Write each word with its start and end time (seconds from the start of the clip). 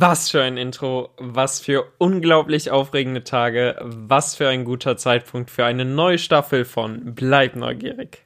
Was 0.00 0.30
für 0.30 0.44
ein 0.44 0.56
Intro, 0.56 1.08
was 1.16 1.58
für 1.58 1.90
unglaublich 1.98 2.70
aufregende 2.70 3.24
Tage, 3.24 3.74
was 3.82 4.36
für 4.36 4.48
ein 4.48 4.64
guter 4.64 4.96
Zeitpunkt 4.96 5.50
für 5.50 5.64
eine 5.64 5.84
neue 5.84 6.18
Staffel 6.18 6.64
von 6.64 7.16
Bleib 7.16 7.56
neugierig. 7.56 8.22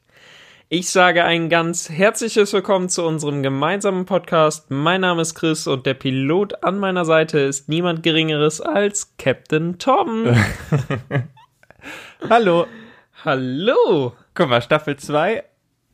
Ich 0.69 0.91
sage 0.91 1.25
ein 1.25 1.49
ganz 1.49 1.89
herzliches 1.89 2.53
Willkommen 2.53 2.91
zu 2.91 3.07
unserem 3.07 3.43
gemeinsamen 3.43 4.05
Podcast. 4.05 4.71
Mein 4.71 5.01
Name 5.01 5.23
ist 5.23 5.35
Chris 5.35 5.67
und 5.67 5.87
der 5.87 5.95
Pilot 5.95 6.63
an 6.63 6.79
meiner 6.79 7.07
Seite 7.07 7.39
ist 7.39 7.71
niemand 7.71 8.03
Geringeres 8.03 8.61
als 8.61 9.17
Captain 9.17 9.79
Tom. 9.79 10.27
Hallo. 12.29 12.67
Hallo. 13.25 14.13
Guck 14.35 14.51
mal, 14.51 14.61
Staffel 14.61 14.99
2, 14.99 15.43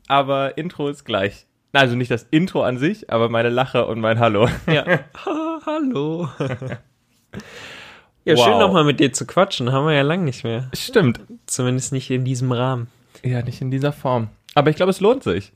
aber 0.09 0.57
Intro 0.57 0.89
ist 0.89 1.05
gleich. 1.05 1.45
Also 1.71 1.95
nicht 1.95 2.09
das 2.11 2.25
Intro 2.31 2.63
an 2.63 2.77
sich, 2.77 3.11
aber 3.11 3.29
meine 3.29 3.49
Lache 3.49 3.85
und 3.85 3.99
mein 3.99 4.19
Hallo. 4.19 4.47
Ja. 4.67 4.85
Ha, 5.25 5.59
hallo. 5.65 6.29
Ja, 8.25 8.35
Wow. 8.35 8.43
schön 8.45 8.57
nochmal 8.59 8.83
mit 8.83 8.99
dir 8.99 9.13
zu 9.13 9.25
quatschen. 9.25 9.71
Haben 9.71 9.87
wir 9.87 9.93
ja 9.93 10.01
lang 10.01 10.23
nicht 10.23 10.43
mehr. 10.43 10.69
Stimmt. 10.75 11.21
Zumindest 11.47 11.93
nicht 11.93 12.11
in 12.11 12.25
diesem 12.25 12.51
Rahmen. 12.51 12.87
Ja, 13.23 13.41
nicht 13.41 13.61
in 13.61 13.71
dieser 13.71 13.91
Form. 13.91 14.27
Aber 14.55 14.69
ich 14.69 14.75
glaube, 14.75 14.89
es 14.91 14.99
lohnt 14.99 15.23
sich. 15.23 15.51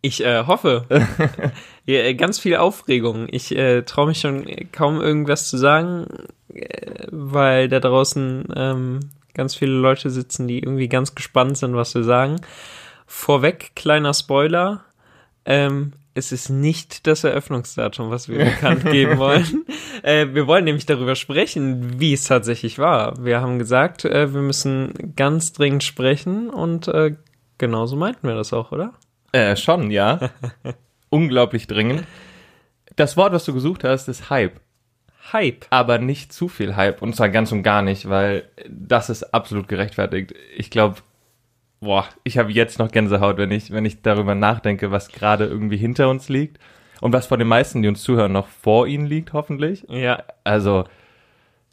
Ich 0.00 0.24
äh, 0.24 0.44
hoffe. 0.46 0.86
ja, 1.84 2.00
äh, 2.00 2.14
ganz 2.14 2.38
viel 2.38 2.56
Aufregung. 2.56 3.26
Ich 3.30 3.54
äh, 3.54 3.82
traue 3.82 4.08
mich 4.08 4.18
schon 4.20 4.46
kaum 4.72 5.00
irgendwas 5.00 5.48
zu 5.48 5.58
sagen, 5.58 6.06
äh, 6.52 7.06
weil 7.10 7.68
da 7.68 7.80
draußen 7.80 8.46
ähm, 8.56 9.00
ganz 9.34 9.54
viele 9.54 9.72
Leute 9.72 10.10
sitzen, 10.10 10.48
die 10.48 10.60
irgendwie 10.60 10.88
ganz 10.88 11.14
gespannt 11.14 11.58
sind, 11.58 11.76
was 11.76 11.94
wir 11.94 12.02
sagen. 12.02 12.40
Vorweg, 13.06 13.72
kleiner 13.76 14.14
Spoiler. 14.14 14.84
Ähm, 15.44 15.92
es 16.14 16.30
ist 16.30 16.48
nicht 16.48 17.06
das 17.08 17.24
Eröffnungsdatum, 17.24 18.10
was 18.10 18.28
wir 18.28 18.38
bekannt 18.38 18.84
geben 18.84 19.18
wollen. 19.18 19.64
Äh, 20.02 20.34
wir 20.34 20.46
wollen 20.46 20.64
nämlich 20.64 20.84
darüber 20.84 21.14
sprechen, 21.14 21.98
wie 21.98 22.12
es 22.12 22.24
tatsächlich 22.24 22.78
war. 22.78 23.24
Wir 23.24 23.40
haben 23.40 23.58
gesagt, 23.58 24.04
äh, 24.04 24.34
wir 24.34 24.42
müssen 24.42 25.14
ganz 25.16 25.54
dringend 25.54 25.82
sprechen 25.82 26.50
und 26.50 26.88
äh, 26.88 27.14
genauso 27.56 27.96
meinten 27.96 28.28
wir 28.28 28.34
das 28.34 28.52
auch, 28.52 28.70
oder? 28.70 28.92
Äh, 29.32 29.56
schon, 29.56 29.90
ja. 29.90 30.30
Unglaublich 31.08 31.68
dringend. 31.68 32.04
Das 32.96 33.16
Wort, 33.16 33.32
was 33.32 33.46
du 33.46 33.54
gesucht 33.54 33.82
hast, 33.82 34.08
ist 34.08 34.28
Hype. 34.28 34.60
Hype. 35.32 35.64
Aber 35.70 35.98
nicht 35.98 36.34
zu 36.34 36.48
viel 36.48 36.76
Hype. 36.76 37.00
Und 37.00 37.16
zwar 37.16 37.30
ganz 37.30 37.50
und 37.50 37.62
gar 37.62 37.80
nicht, 37.80 38.08
weil 38.10 38.48
das 38.68 39.08
ist 39.08 39.32
absolut 39.32 39.68
gerechtfertigt. 39.68 40.34
Ich 40.54 40.68
glaube, 40.70 40.96
boah, 41.84 42.08
ich 42.24 42.38
habe 42.38 42.50
jetzt 42.50 42.78
noch 42.78 42.90
Gänsehaut, 42.90 43.36
wenn 43.36 43.50
ich, 43.50 43.70
wenn 43.70 43.84
ich 43.84 44.02
darüber 44.02 44.34
nachdenke, 44.34 44.90
was 44.90 45.08
gerade 45.08 45.44
irgendwie 45.46 45.76
hinter 45.76 46.08
uns 46.08 46.28
liegt. 46.28 46.58
Und 47.00 47.12
was 47.12 47.26
von 47.26 47.38
den 47.38 47.48
meisten, 47.48 47.82
die 47.82 47.88
uns 47.88 48.02
zuhören, 48.02 48.32
noch 48.32 48.48
vor 48.48 48.86
ihnen 48.86 49.06
liegt, 49.06 49.32
hoffentlich. 49.32 49.84
Ja, 49.88 50.22
Also, 50.42 50.84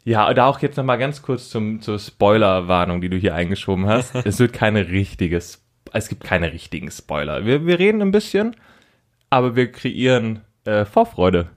ja, 0.04 0.32
da 0.34 0.46
auch 0.46 0.60
jetzt 0.60 0.76
nochmal 0.76 0.98
ganz 0.98 1.22
kurz 1.22 1.48
zum, 1.48 1.80
zur 1.80 1.98
Spoiler-Warnung, 1.98 3.00
die 3.00 3.08
du 3.08 3.16
hier 3.16 3.34
eingeschoben 3.34 3.86
hast. 3.86 4.14
es 4.26 4.38
wird 4.38 4.52
keine 4.52 4.88
richtige, 4.88 5.36
es 5.36 6.08
gibt 6.08 6.24
keine 6.24 6.52
richtigen 6.52 6.90
Spoiler. 6.90 7.46
Wir, 7.46 7.66
wir 7.66 7.78
reden 7.78 8.02
ein 8.02 8.10
bisschen, 8.10 8.56
aber 9.30 9.56
wir 9.56 9.72
kreieren 9.72 10.40
äh, 10.64 10.84
Vorfreude, 10.84 11.50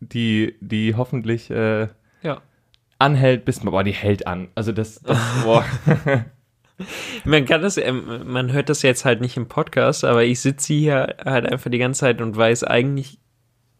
die, 0.00 0.54
die 0.60 0.94
hoffentlich 0.94 1.50
äh, 1.50 1.88
ja. 2.22 2.40
anhält, 2.98 3.44
bis, 3.44 3.60
boah, 3.60 3.84
die 3.84 3.92
hält 3.92 4.26
an. 4.26 4.48
Also 4.54 4.72
das, 4.72 5.00
das 5.02 5.18
boah. 5.42 5.64
Man 7.24 7.44
kann 7.44 7.62
das, 7.62 7.76
ähm, 7.76 8.22
man 8.26 8.52
hört 8.52 8.68
das 8.68 8.82
jetzt 8.82 9.04
halt 9.04 9.20
nicht 9.20 9.36
im 9.36 9.46
Podcast, 9.46 10.04
aber 10.04 10.24
ich 10.24 10.40
sitze 10.40 10.72
hier 10.72 11.16
halt 11.24 11.46
einfach 11.46 11.70
die 11.70 11.78
ganze 11.78 12.00
Zeit 12.00 12.20
und 12.20 12.36
weiß 12.36 12.64
eigentlich 12.64 13.18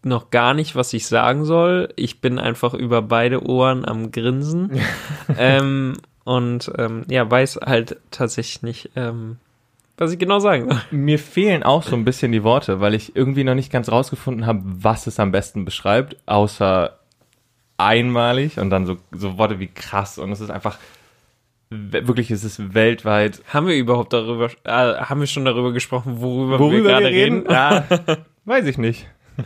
noch 0.03 0.29
gar 0.29 0.53
nicht, 0.53 0.75
was 0.75 0.93
ich 0.93 1.07
sagen 1.07 1.45
soll. 1.45 1.89
Ich 1.95 2.21
bin 2.21 2.39
einfach 2.39 2.73
über 2.73 3.01
beide 3.01 3.45
Ohren 3.45 3.85
am 3.85 4.11
Grinsen. 4.11 4.79
ähm, 5.37 5.97
und 6.23 6.71
ähm, 6.77 7.05
ja, 7.09 7.29
weiß 7.29 7.59
halt 7.65 7.97
tatsächlich 8.11 8.61
nicht, 8.61 8.91
ähm, 8.95 9.37
was 9.97 10.11
ich 10.11 10.19
genau 10.19 10.39
sagen 10.39 10.69
soll. 10.69 10.81
Mir 10.91 11.19
fehlen 11.19 11.63
auch 11.63 11.83
so 11.83 11.95
ein 11.95 12.05
bisschen 12.05 12.31
die 12.31 12.43
Worte, 12.43 12.81
weil 12.81 12.93
ich 12.93 13.15
irgendwie 13.15 13.43
noch 13.43 13.55
nicht 13.55 13.71
ganz 13.71 13.89
rausgefunden 13.89 14.45
habe, 14.45 14.61
was 14.63 15.07
es 15.07 15.19
am 15.19 15.31
besten 15.31 15.65
beschreibt, 15.65 16.17
außer 16.25 16.99
einmalig 17.77 18.59
und 18.59 18.69
dann 18.69 18.85
so, 18.85 18.97
so 19.11 19.37
Worte 19.37 19.59
wie 19.59 19.67
krass 19.67 20.17
und 20.17 20.31
es 20.31 20.39
ist 20.39 20.49
einfach, 20.49 20.77
wirklich, 21.91 22.31
es 22.31 22.43
ist 22.43 22.73
weltweit. 22.73 23.41
Haben 23.47 23.67
wir 23.67 23.75
überhaupt 23.75 24.13
darüber, 24.13 24.49
äh, 24.63 24.69
haben 24.71 25.19
wir 25.19 25.27
schon 25.27 25.45
darüber 25.45 25.71
gesprochen, 25.73 26.21
worüber, 26.21 26.59
wir 26.71 26.81
gerade 26.83 27.07
reden? 27.07 27.45
Ja, 27.49 27.85
weiß 28.45 28.65
ich 28.67 28.77
nicht. 28.77 29.07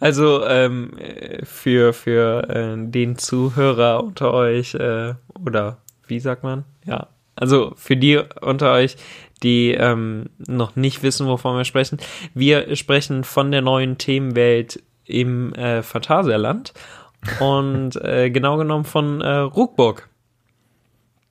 Also 0.00 0.42
ähm, 0.46 0.96
äh, 0.98 1.44
für, 1.44 1.92
für 1.92 2.48
äh, 2.48 2.90
den 2.90 3.18
Zuhörer 3.18 4.02
unter 4.02 4.32
euch, 4.32 4.74
äh, 4.74 5.14
oder 5.44 5.82
wie 6.06 6.18
sagt 6.18 6.42
man? 6.42 6.64
Ja. 6.86 7.08
Also 7.34 7.74
für 7.76 7.96
die 7.96 8.18
unter 8.40 8.72
euch, 8.72 8.96
die 9.42 9.72
ähm, 9.72 10.30
noch 10.38 10.76
nicht 10.76 11.02
wissen, 11.02 11.26
wovon 11.26 11.58
wir 11.58 11.64
sprechen. 11.64 11.98
Wir 12.32 12.74
sprechen 12.74 13.24
von 13.24 13.50
der 13.50 13.60
neuen 13.60 13.98
Themenwelt 13.98 14.82
im 15.04 15.52
äh, 15.54 15.82
Phantasialand 15.82 16.72
und 17.40 17.96
äh, 17.96 18.30
genau 18.30 18.56
genommen 18.56 18.84
von 18.84 19.20
äh, 19.20 19.36
Ruckburg. 19.36 20.08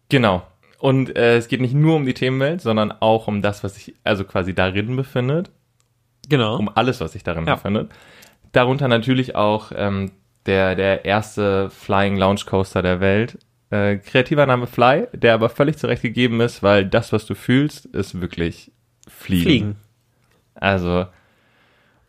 Genau. 0.10 0.46
Und 0.80 1.16
äh, 1.16 1.38
es 1.38 1.48
geht 1.48 1.62
nicht 1.62 1.74
nur 1.74 1.96
um 1.96 2.06
die 2.06 2.14
Themenwelt, 2.14 2.62
sondern 2.62 2.92
auch 2.92 3.28
um 3.28 3.42
das, 3.42 3.64
was 3.64 3.76
sich 3.76 3.96
also 4.04 4.24
quasi 4.24 4.54
darin 4.54 4.96
befindet. 4.96 5.52
Genau. 6.28 6.58
um 6.58 6.70
alles, 6.74 7.02
was 7.02 7.12
sich 7.14 7.24
darin 7.24 7.46
Ja. 7.46 7.56
befindet. 7.56 7.92
Darunter 8.52 8.88
natürlich 8.88 9.36
auch 9.36 9.72
ähm, 9.76 10.12
der, 10.48 10.76
der 10.76 11.06
erste 11.06 11.70
Flying 11.70 12.18
Lounge 12.18 12.42
Coaster 12.46 12.82
der 12.82 13.00
Welt. 13.00 13.38
Äh, 13.70 13.98
kreativer 13.98 14.46
Name 14.46 14.68
Fly, 14.68 15.08
der 15.14 15.34
aber 15.34 15.50
völlig 15.50 15.78
zurecht 15.78 16.02
gegeben 16.02 16.40
ist, 16.42 16.64
weil 16.64 16.86
das, 16.86 17.12
was 17.14 17.26
du 17.26 17.36
fühlst, 17.36 17.86
ist 17.88 18.22
wirklich 18.22 18.72
Fliegen. 19.08 19.44
Fliegen. 19.44 19.76
Also, 20.56 21.06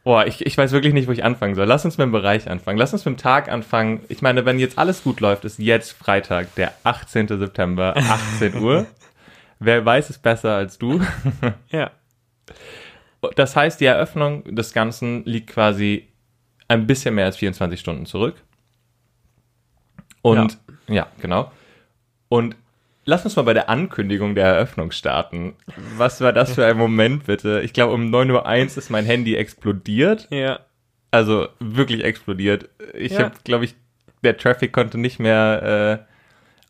boah, 0.06 0.24
ich, 0.24 0.46
ich 0.46 0.56
weiß 0.56 0.70
wirklich 0.70 0.94
nicht, 0.94 1.08
wo 1.08 1.12
ich 1.12 1.24
anfangen 1.24 1.56
soll. 1.56 1.66
Lass 1.66 1.84
uns 1.84 1.98
mit 1.98 2.04
dem 2.04 2.12
Bereich 2.12 2.48
anfangen. 2.48 2.78
Lass 2.78 2.92
uns 2.92 3.04
mit 3.04 3.16
dem 3.16 3.18
Tag 3.18 3.48
anfangen. 3.48 4.04
Ich 4.08 4.22
meine, 4.22 4.46
wenn 4.46 4.60
jetzt 4.60 4.78
alles 4.78 5.02
gut 5.02 5.18
läuft, 5.18 5.44
ist 5.44 5.58
jetzt 5.58 5.90
Freitag, 5.90 6.54
der 6.54 6.72
18. 6.84 7.26
September, 7.26 7.92
18 8.36 8.54
Uhr. 8.62 8.86
Wer 9.58 9.84
weiß 9.84 10.08
es 10.08 10.18
besser 10.18 10.54
als 10.54 10.78
du? 10.78 11.02
Ja. 11.70 11.90
Das 13.34 13.56
heißt, 13.56 13.80
die 13.80 13.86
Eröffnung 13.86 14.44
des 14.54 14.72
Ganzen 14.72 15.24
liegt 15.24 15.48
quasi 15.48 16.06
ein 16.68 16.86
bisschen 16.86 17.16
mehr 17.16 17.24
als 17.24 17.38
24 17.38 17.80
Stunden 17.80 18.06
zurück. 18.06 18.36
Und 20.22 20.56
ja, 20.86 21.08
genau. 21.20 21.50
Und 22.28 22.54
lass 23.06 23.24
uns 23.24 23.34
mal 23.36 23.42
bei 23.42 23.54
der 23.54 23.70
Ankündigung 23.70 24.34
der 24.34 24.46
Eröffnung 24.46 24.90
starten. 24.90 25.54
Was 25.96 26.20
war 26.20 26.32
das 26.34 26.54
für 26.54 26.66
ein 26.66 26.76
Moment, 26.76 27.24
bitte? 27.24 27.62
Ich 27.62 27.72
glaube, 27.72 27.94
um 27.94 28.10
9.01 28.14 28.72
Uhr 28.72 28.78
ist 28.78 28.90
mein 28.90 29.06
Handy 29.06 29.34
explodiert. 29.36 30.28
Ja. 30.30 30.60
Also 31.10 31.48
wirklich 31.60 32.04
explodiert. 32.04 32.68
Ich 32.92 33.12
Ja. 33.12 33.24
habe, 33.24 33.34
glaube 33.44 33.64
ich, 33.64 33.74
der 34.22 34.36
Traffic 34.36 34.72
konnte 34.72 34.98
nicht 34.98 35.18
mehr 35.18 36.04
äh, 36.06 36.12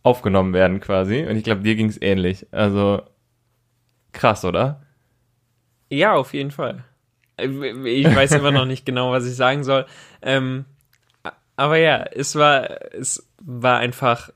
aufgenommen 0.02 0.52
werden 0.52 0.78
quasi. 0.80 1.26
Und 1.26 1.36
ich 1.36 1.42
glaube, 1.44 1.62
dir 1.62 1.74
ging 1.74 1.88
es 1.88 2.00
ähnlich. 2.00 2.46
Also 2.52 3.02
krass, 4.12 4.44
oder? 4.44 4.82
Ja, 5.90 6.14
auf 6.14 6.34
jeden 6.34 6.50
Fall. 6.50 6.84
Ich 7.38 8.14
weiß 8.14 8.32
immer 8.32 8.50
noch 8.50 8.64
nicht 8.66 8.86
genau, 8.86 9.10
was 9.10 9.26
ich 9.26 9.36
sagen 9.36 9.64
soll. 9.64 9.86
Ähm, 10.22 10.64
aber 11.56 11.76
ja, 11.78 12.04
es 12.12 12.34
war, 12.36 12.92
es 12.94 13.28
war 13.42 13.78
einfach 13.78 14.30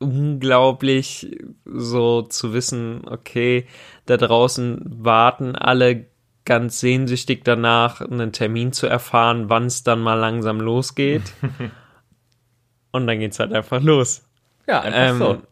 unglaublich, 0.00 1.30
so 1.64 2.22
zu 2.22 2.52
wissen, 2.52 3.02
okay, 3.06 3.66
da 4.06 4.16
draußen 4.16 4.82
warten 5.04 5.54
alle 5.54 6.06
ganz 6.44 6.80
sehnsüchtig 6.80 7.44
danach, 7.44 8.00
einen 8.00 8.32
Termin 8.32 8.72
zu 8.72 8.86
erfahren, 8.86 9.48
wann 9.48 9.66
es 9.66 9.84
dann 9.84 10.00
mal 10.00 10.14
langsam 10.14 10.58
losgeht. 10.60 11.22
Und 12.92 13.06
dann 13.06 13.20
geht's 13.20 13.38
halt 13.38 13.52
einfach 13.52 13.80
los. 13.82 14.26
Ja, 14.66 14.80
einfach 14.80 14.98
Ähm, 15.10 15.18
so. 15.18 15.42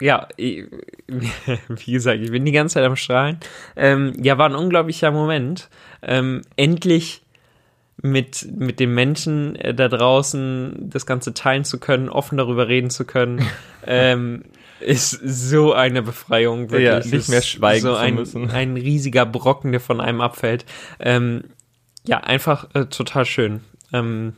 ja, 0.00 0.28
ich, 0.36 0.66
wie 1.68 1.92
gesagt, 1.92 2.20
ich 2.20 2.30
bin 2.30 2.44
die 2.44 2.52
ganze 2.52 2.74
Zeit 2.74 2.84
am 2.84 2.94
Strahlen. 2.94 3.38
Ähm, 3.74 4.12
ja, 4.22 4.38
war 4.38 4.48
ein 4.48 4.54
unglaublicher 4.54 5.10
Moment. 5.10 5.70
Ähm, 6.02 6.42
endlich 6.56 7.21
mit, 8.02 8.48
mit 8.58 8.80
den 8.80 8.92
Menschen 8.92 9.56
äh, 9.56 9.72
da 9.72 9.88
draußen 9.88 10.90
das 10.90 11.06
Ganze 11.06 11.34
teilen 11.34 11.64
zu 11.64 11.78
können, 11.78 12.08
offen 12.08 12.36
darüber 12.36 12.68
reden 12.68 12.90
zu 12.90 13.04
können, 13.04 13.46
ähm, 13.86 14.44
ist 14.80 15.10
so 15.10 15.72
eine 15.72 16.02
Befreiung. 16.02 16.70
Wirklich. 16.70 16.88
Ja, 16.88 16.98
nicht 16.98 17.28
mehr 17.28 17.42
schweigen 17.42 17.82
so 17.82 17.94
zu 17.94 17.98
ein, 17.98 18.14
müssen. 18.16 18.50
Ein 18.50 18.76
riesiger 18.76 19.24
Brocken, 19.24 19.70
der 19.70 19.80
von 19.80 20.00
einem 20.00 20.20
abfällt. 20.20 20.66
Ähm, 20.98 21.44
ja, 22.04 22.18
einfach 22.18 22.68
äh, 22.74 22.86
total 22.86 23.24
schön. 23.24 23.60
Ähm, 23.92 24.34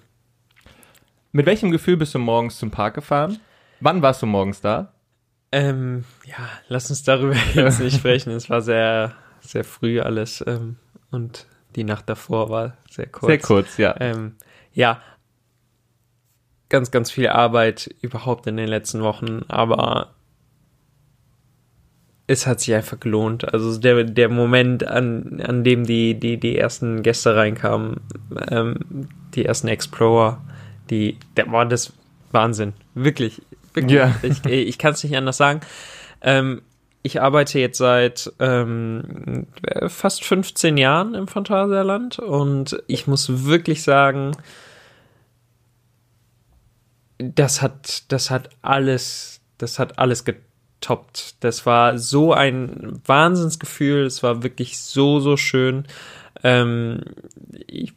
Mit 1.32 1.46
welchem 1.46 1.70
Gefühl 1.70 1.96
bist 1.96 2.14
du 2.14 2.18
morgens 2.18 2.58
zum 2.58 2.70
Park 2.70 2.94
gefahren? 2.94 3.38
Wann 3.80 4.02
warst 4.02 4.20
du 4.20 4.26
morgens 4.26 4.60
da? 4.60 4.92
Ähm, 5.50 6.04
ja, 6.26 6.36
lass 6.68 6.90
uns 6.90 7.02
darüber 7.02 7.36
jetzt 7.54 7.80
nicht 7.80 7.96
sprechen. 7.96 8.30
Es 8.32 8.50
war 8.50 8.60
sehr, 8.60 9.14
sehr 9.40 9.64
früh 9.64 10.00
alles. 10.00 10.44
Ähm, 10.46 10.76
und 11.10 11.46
Die 11.76 11.84
Nacht 11.84 12.08
davor 12.08 12.50
war 12.50 12.76
sehr 12.90 13.06
kurz. 13.06 13.26
Sehr 13.26 13.38
kurz, 13.38 13.76
ja. 13.76 13.94
Ähm, 14.00 14.36
ja, 14.72 15.00
ganz, 16.68 16.90
ganz 16.90 17.10
viel 17.10 17.28
Arbeit 17.28 17.94
überhaupt 18.00 18.46
in 18.46 18.56
den 18.56 18.68
letzten 18.68 19.02
Wochen, 19.02 19.42
aber 19.48 20.14
es 22.26 22.46
hat 22.46 22.60
sich 22.60 22.74
einfach 22.74 22.98
gelohnt. 23.00 23.52
Also 23.52 23.78
der, 23.78 24.04
der 24.04 24.28
Moment, 24.28 24.86
an, 24.86 25.40
an 25.44 25.62
dem 25.62 25.84
die, 25.84 26.18
die, 26.18 26.38
die 26.38 26.56
ersten 26.56 27.02
Gäste 27.02 27.36
reinkamen, 27.36 28.00
ähm, 28.50 29.08
die 29.34 29.44
ersten 29.44 29.68
Explorer, 29.68 30.42
die, 30.90 31.18
der 31.36 31.50
war 31.52 31.66
das 31.66 31.92
Wahnsinn. 32.32 32.72
Wirklich. 32.94 33.42
wirklich. 33.74 33.92
Ja. 33.92 34.14
Ich, 34.22 34.44
ich 34.44 34.78
kann 34.78 34.94
es 34.94 35.04
nicht 35.04 35.16
anders 35.16 35.36
sagen. 35.36 35.60
Ähm, 36.22 36.62
ich 37.04 37.20
arbeite 37.20 37.58
jetzt 37.58 37.76
seit 37.76 38.32
ähm, 38.40 39.46
fast 39.88 40.24
15 40.24 40.78
Jahren 40.78 41.14
im 41.14 41.28
Phantasialand 41.28 42.18
und 42.18 42.82
ich 42.86 43.06
muss 43.06 43.44
wirklich 43.44 43.82
sagen, 43.82 44.32
das 47.18 47.60
hat, 47.60 48.10
das 48.10 48.30
hat 48.30 48.48
alles, 48.62 49.42
das 49.58 49.78
hat 49.78 49.98
alles 49.98 50.24
getoppt. 50.24 51.36
Das 51.44 51.66
war 51.66 51.98
so 51.98 52.32
ein 52.32 53.02
Wahnsinnsgefühl. 53.04 54.06
Es 54.06 54.22
war 54.22 54.42
wirklich 54.42 54.78
so, 54.78 55.20
so 55.20 55.36
schön. 55.36 55.84
Ähm, 56.42 57.02
ich 57.66 57.92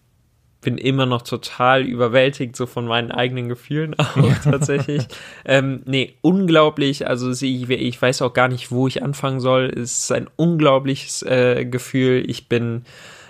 bin 0.67 0.77
immer 0.77 1.05
noch 1.05 1.21
total 1.21 1.83
überwältigt, 1.83 2.57
so 2.57 2.65
von 2.65 2.87
meinen 2.87 3.09
eigenen 3.09 3.47
Gefühlen 3.47 3.95
auch 3.97 4.35
tatsächlich. 4.43 5.07
ähm, 5.45 5.81
nee, 5.85 6.15
unglaublich. 6.19 7.07
Also 7.07 7.31
ich, 7.31 7.69
ich 7.69 8.01
weiß 8.01 8.21
auch 8.21 8.33
gar 8.33 8.49
nicht, 8.49 8.69
wo 8.69 8.85
ich 8.85 9.01
anfangen 9.01 9.39
soll. 9.39 9.71
Es 9.73 9.99
ist 9.99 10.11
ein 10.11 10.27
unglaubliches 10.35 11.23
äh, 11.23 11.63
Gefühl. 11.63 12.29
Ich 12.29 12.49
bin 12.49 12.83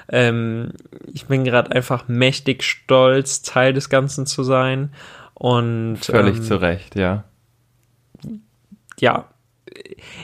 ähm, 0.10 0.72
ich 1.14 1.28
bin 1.28 1.44
gerade 1.44 1.74
einfach 1.74 2.08
mächtig 2.08 2.64
stolz, 2.64 3.44
Teil 3.44 3.72
des 3.72 3.90
Ganzen 3.90 4.26
zu 4.26 4.42
sein. 4.42 4.92
Und 5.36 5.98
völlig 6.02 6.38
ähm, 6.38 6.44
zu 6.44 6.60
Recht, 6.60 6.96
ja. 6.96 7.24
Ja, 9.00 9.26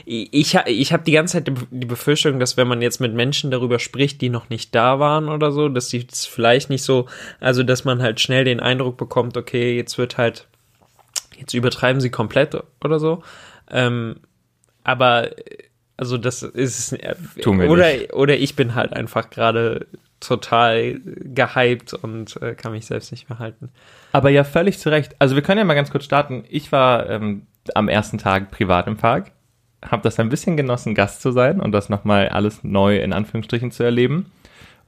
ich, 0.04 0.54
ich 0.66 0.92
habe 0.92 1.04
die 1.04 1.12
ganze 1.12 1.34
Zeit 1.34 1.52
die 1.70 1.86
Befürchtung, 1.86 2.38
dass 2.38 2.56
wenn 2.56 2.68
man 2.68 2.82
jetzt 2.82 3.00
mit 3.00 3.14
Menschen 3.14 3.50
darüber 3.50 3.78
spricht, 3.78 4.20
die 4.20 4.28
noch 4.28 4.48
nicht 4.48 4.74
da 4.74 4.98
waren 4.98 5.28
oder 5.28 5.52
so, 5.52 5.68
dass 5.68 5.88
sie 5.88 6.06
es 6.10 6.26
vielleicht 6.26 6.70
nicht 6.70 6.82
so, 6.82 7.06
also 7.40 7.62
dass 7.62 7.84
man 7.84 8.02
halt 8.02 8.20
schnell 8.20 8.44
den 8.44 8.60
Eindruck 8.60 8.96
bekommt, 8.96 9.36
okay, 9.36 9.76
jetzt 9.76 9.98
wird 9.98 10.18
halt, 10.18 10.46
jetzt 11.38 11.54
übertreiben 11.54 12.00
sie 12.00 12.10
komplett 12.10 12.56
oder 12.82 12.98
so. 12.98 13.22
Ähm, 13.70 14.16
aber 14.82 15.30
also 15.96 16.18
das 16.18 16.42
ist 16.42 16.96
Tun 17.40 17.60
wir 17.60 17.70
oder 17.70 17.92
nicht. 17.92 18.12
oder 18.12 18.36
ich 18.36 18.56
bin 18.56 18.74
halt 18.74 18.92
einfach 18.92 19.30
gerade 19.30 19.86
total 20.20 21.00
gehypt 21.04 21.94
und 21.94 22.40
äh, 22.42 22.54
kann 22.54 22.72
mich 22.72 22.86
selbst 22.86 23.12
nicht 23.12 23.28
mehr 23.28 23.38
halten. 23.38 23.70
Aber 24.12 24.30
ja, 24.30 24.44
völlig 24.44 24.78
zu 24.78 24.90
Recht. 24.90 25.14
Also 25.18 25.34
wir 25.34 25.42
können 25.42 25.58
ja 25.58 25.64
mal 25.64 25.74
ganz 25.74 25.90
kurz 25.90 26.04
starten. 26.04 26.44
Ich 26.48 26.72
war 26.72 27.08
ähm, 27.10 27.46
am 27.74 27.88
ersten 27.88 28.18
Tag 28.18 28.50
privat 28.50 28.86
im 28.86 28.96
Park, 28.96 29.32
habe 29.90 30.02
das 30.02 30.18
ein 30.18 30.28
bisschen 30.28 30.56
genossen, 30.56 30.94
Gast 30.94 31.22
zu 31.22 31.30
sein 31.30 31.60
und 31.60 31.72
das 31.72 31.88
nochmal 31.88 32.28
alles 32.28 32.64
neu 32.64 32.98
in 32.98 33.12
Anführungsstrichen 33.12 33.70
zu 33.70 33.82
erleben. 33.82 34.30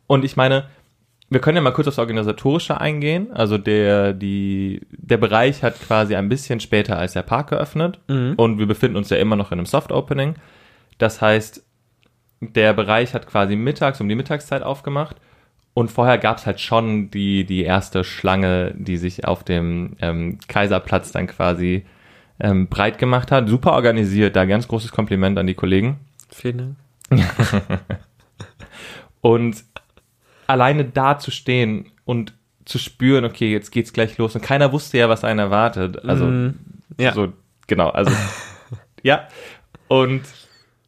Und 0.06 0.24
ich 0.24 0.36
meine, 0.36 0.64
wir 1.28 1.40
können 1.40 1.56
ja 1.56 1.62
mal 1.62 1.72
kurz 1.72 1.88
aufs 1.88 1.98
Organisatorische 1.98 2.80
eingehen. 2.80 3.32
Also 3.32 3.58
der, 3.58 4.12
die, 4.12 4.80
der 4.90 5.16
Bereich 5.16 5.62
hat 5.62 5.80
quasi 5.80 6.14
ein 6.14 6.28
bisschen 6.28 6.60
später 6.60 6.98
als 6.98 7.14
der 7.14 7.22
Park 7.22 7.50
geöffnet 7.50 7.98
Mhm. 8.08 8.34
und 8.36 8.58
wir 8.58 8.66
befinden 8.66 8.96
uns 8.96 9.10
ja 9.10 9.16
immer 9.16 9.36
noch 9.36 9.50
in 9.52 9.58
einem 9.58 9.66
Soft 9.66 9.90
Opening. 9.92 10.34
Das 10.98 11.20
heißt, 11.20 11.64
der 12.40 12.72
Bereich 12.74 13.12
hat 13.14 13.26
quasi 13.26 13.56
mittags 13.56 14.00
um 14.00 14.08
die 14.08 14.14
Mittagszeit 14.14 14.62
aufgemacht 14.62 15.16
und 15.74 15.90
vorher 15.90 16.18
gab 16.18 16.38
es 16.38 16.46
halt 16.46 16.60
schon 16.60 17.10
die, 17.10 17.44
die 17.44 17.64
erste 17.64 18.04
Schlange, 18.04 18.72
die 18.76 18.96
sich 18.96 19.26
auf 19.26 19.42
dem 19.42 19.96
ähm, 20.00 20.38
Kaiserplatz 20.48 21.12
dann 21.12 21.26
quasi 21.26 21.84
ähm, 22.40 22.68
breit 22.68 22.98
gemacht 22.98 23.32
hat. 23.32 23.48
Super 23.48 23.72
organisiert, 23.72 24.36
da 24.36 24.44
ganz 24.44 24.68
großes 24.68 24.92
Kompliment 24.92 25.38
an 25.38 25.46
die 25.46 25.54
Kollegen. 25.54 25.98
Vielen 26.30 26.76
Dank. 27.10 27.20
Und 29.20 29.64
alleine 30.46 30.84
da 30.84 31.18
zu 31.18 31.30
stehen 31.30 31.86
und 32.04 32.34
zu 32.64 32.78
spüren, 32.78 33.24
okay, 33.24 33.50
jetzt 33.50 33.70
geht's 33.70 33.92
gleich 33.92 34.18
los. 34.18 34.34
Und 34.34 34.42
keiner 34.42 34.72
wusste 34.72 34.98
ja, 34.98 35.08
was 35.08 35.24
einen 35.24 35.38
erwartet. 35.38 36.04
Also, 36.04 36.26
Mm, 36.26 36.54
ja. 36.98 37.12
so, 37.12 37.32
genau, 37.66 37.88
also, 37.90 38.12
ja. 39.02 39.26
Und 39.88 40.22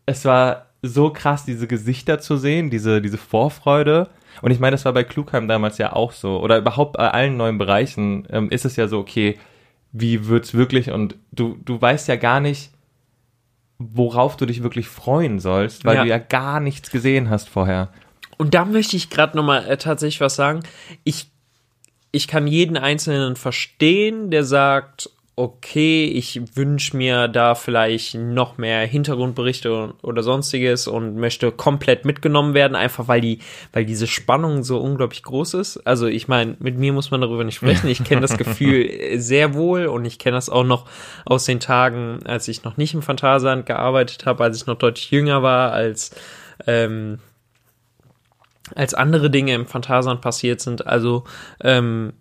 es 0.06 0.25
war 0.25 0.67
so 0.83 1.11
krass, 1.11 1.45
diese 1.45 1.67
Gesichter 1.67 2.21
zu 2.21 2.37
sehen, 2.37 2.71
diese, 2.71 3.00
diese 3.00 3.19
Vorfreude. 3.19 4.09
Und 4.43 4.50
ich 4.50 4.61
meine, 4.61 4.75
das 4.75 4.85
war 4.85 4.93
bei 4.93 5.05
Klugheim 5.05 5.49
damals 5.49 5.79
ja 5.79 5.93
auch 5.93 6.12
so. 6.12 6.41
Oder 6.41 6.59
überhaupt 6.59 6.97
bei 6.97 7.11
allen 7.11 7.37
neuen 7.37 7.59
Bereichen 7.59 8.27
ähm, 8.31 8.50
ist 8.50 8.65
es 8.65 8.77
ja 8.77 8.87
so, 8.87 8.99
okay, 8.99 9.39
wie 9.93 10.26
wird's 10.26 10.55
wirklich? 10.55 10.90
Und 10.90 11.17
du, 11.32 11.56
du 11.64 11.81
weißt 11.81 12.08
ja 12.08 12.17
gar 12.17 12.40
nicht, 12.40 12.70
worauf 13.79 14.37
du 14.37 14.46
dich 14.46 14.62
wirklich 14.62 14.88
freuen 14.88 15.38
sollst, 15.38 15.85
weil 15.85 15.96
Ja. 15.96 16.02
du 16.02 16.08
ja 16.08 16.19
gar 16.19 16.61
nichts 16.61 16.90
gesehen 16.90 17.31
hast 17.31 17.49
vorher. 17.49 17.88
Und 18.37 18.55
da 18.55 18.64
möchte 18.64 18.96
ich 18.96 19.11
gerade 19.11 19.37
nochmal 19.37 19.67
äh, 19.67 19.76
tatsächlich 19.76 20.20
was 20.20 20.35
sagen. 20.37 20.61
Ich, 21.05 21.31
ich 22.12 22.29
kann 22.29 22.46
jeden 22.46 22.76
Einzelnen 22.76 23.37
verstehen, 23.37 24.31
der 24.31 24.44
sagt, 24.44 25.11
okay, 25.38 26.06
ich 26.06 26.56
wünsche 26.56 26.96
mir 26.96 27.29
da 27.29 27.55
vielleicht 27.55 28.17
noch 28.17 28.58
mehr 28.58 28.85
Hintergrundberichte 28.85 29.94
oder 30.02 30.25
sonstiges 30.25 30.88
und 30.88 31.14
möchte 31.14 31.52
komplett 31.52 32.05
mitgenommen 32.05 32.55
werden, 32.55 32.75
einfach 32.75 33.06
weil 33.06 33.20
die, 33.20 33.38
weil 33.73 33.85
diese 33.85 34.08
Spannung 34.08 34.64
so 34.64 34.81
unglaublich 34.81 35.23
groß 35.23 35.55
ist. 35.55 35.76
Also 35.87 36.08
ich 36.08 36.26
meine, 36.26 36.56
mit 36.58 36.76
mir 36.76 36.93
muss 36.93 37.12
man 37.12 37.20
darüber 37.20 37.44
nicht 37.44 37.55
sprechen. 37.55 37.87
Ich 37.87 38.02
kenne 38.02 38.20
das 38.20 38.37
Gefühl 38.37 38.90
sehr 39.20 39.55
wohl 39.55 39.87
und 39.87 40.05
ich 40.06 40.19
kenne 40.19 40.35
das 40.35 40.50
auch 40.50 40.64
noch 40.64 40.87
aus 41.25 41.44
den 41.44 41.61
Tagen, 41.61 42.19
als 42.25 42.49
ich 42.49 42.64
noch 42.64 42.76
nicht 42.76 42.94
im 42.94 43.02
Phantasialand 43.02 43.64
gearbeitet 43.64 44.26
habe, 44.26 44.43
als 44.43 44.56
ich 44.56 44.67
noch 44.67 44.76
deutlich 44.76 45.12
jünger 45.12 45.44
war, 45.44 45.70
als 45.73 46.11
ähm, 46.67 47.20
als 48.75 48.92
andere 48.92 49.30
Dinge 49.30 49.54
im 49.54 49.66
Phantasialand 49.66 50.21
passiert 50.21 50.61
sind. 50.61 50.85
Also 50.88 51.23
ähm, 51.61 52.12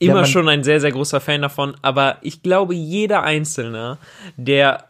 Ja, 0.00 0.10
immer 0.12 0.20
man- 0.22 0.26
schon 0.26 0.48
ein 0.48 0.64
sehr, 0.64 0.80
sehr 0.80 0.92
großer 0.92 1.20
Fan 1.20 1.42
davon, 1.42 1.74
aber 1.82 2.18
ich 2.22 2.42
glaube, 2.42 2.74
jeder 2.74 3.22
Einzelne, 3.22 3.98
der, 4.36 4.84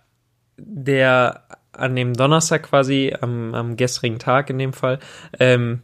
der 0.57 1.43
an 1.73 1.95
dem 1.95 2.15
Donnerstag 2.15 2.63
quasi, 2.65 3.15
am, 3.21 3.55
am 3.55 3.77
gestrigen 3.77 4.19
Tag 4.19 4.49
in 4.51 4.59
dem 4.59 4.73
Fall, 4.73 4.99
ähm, 5.39 5.83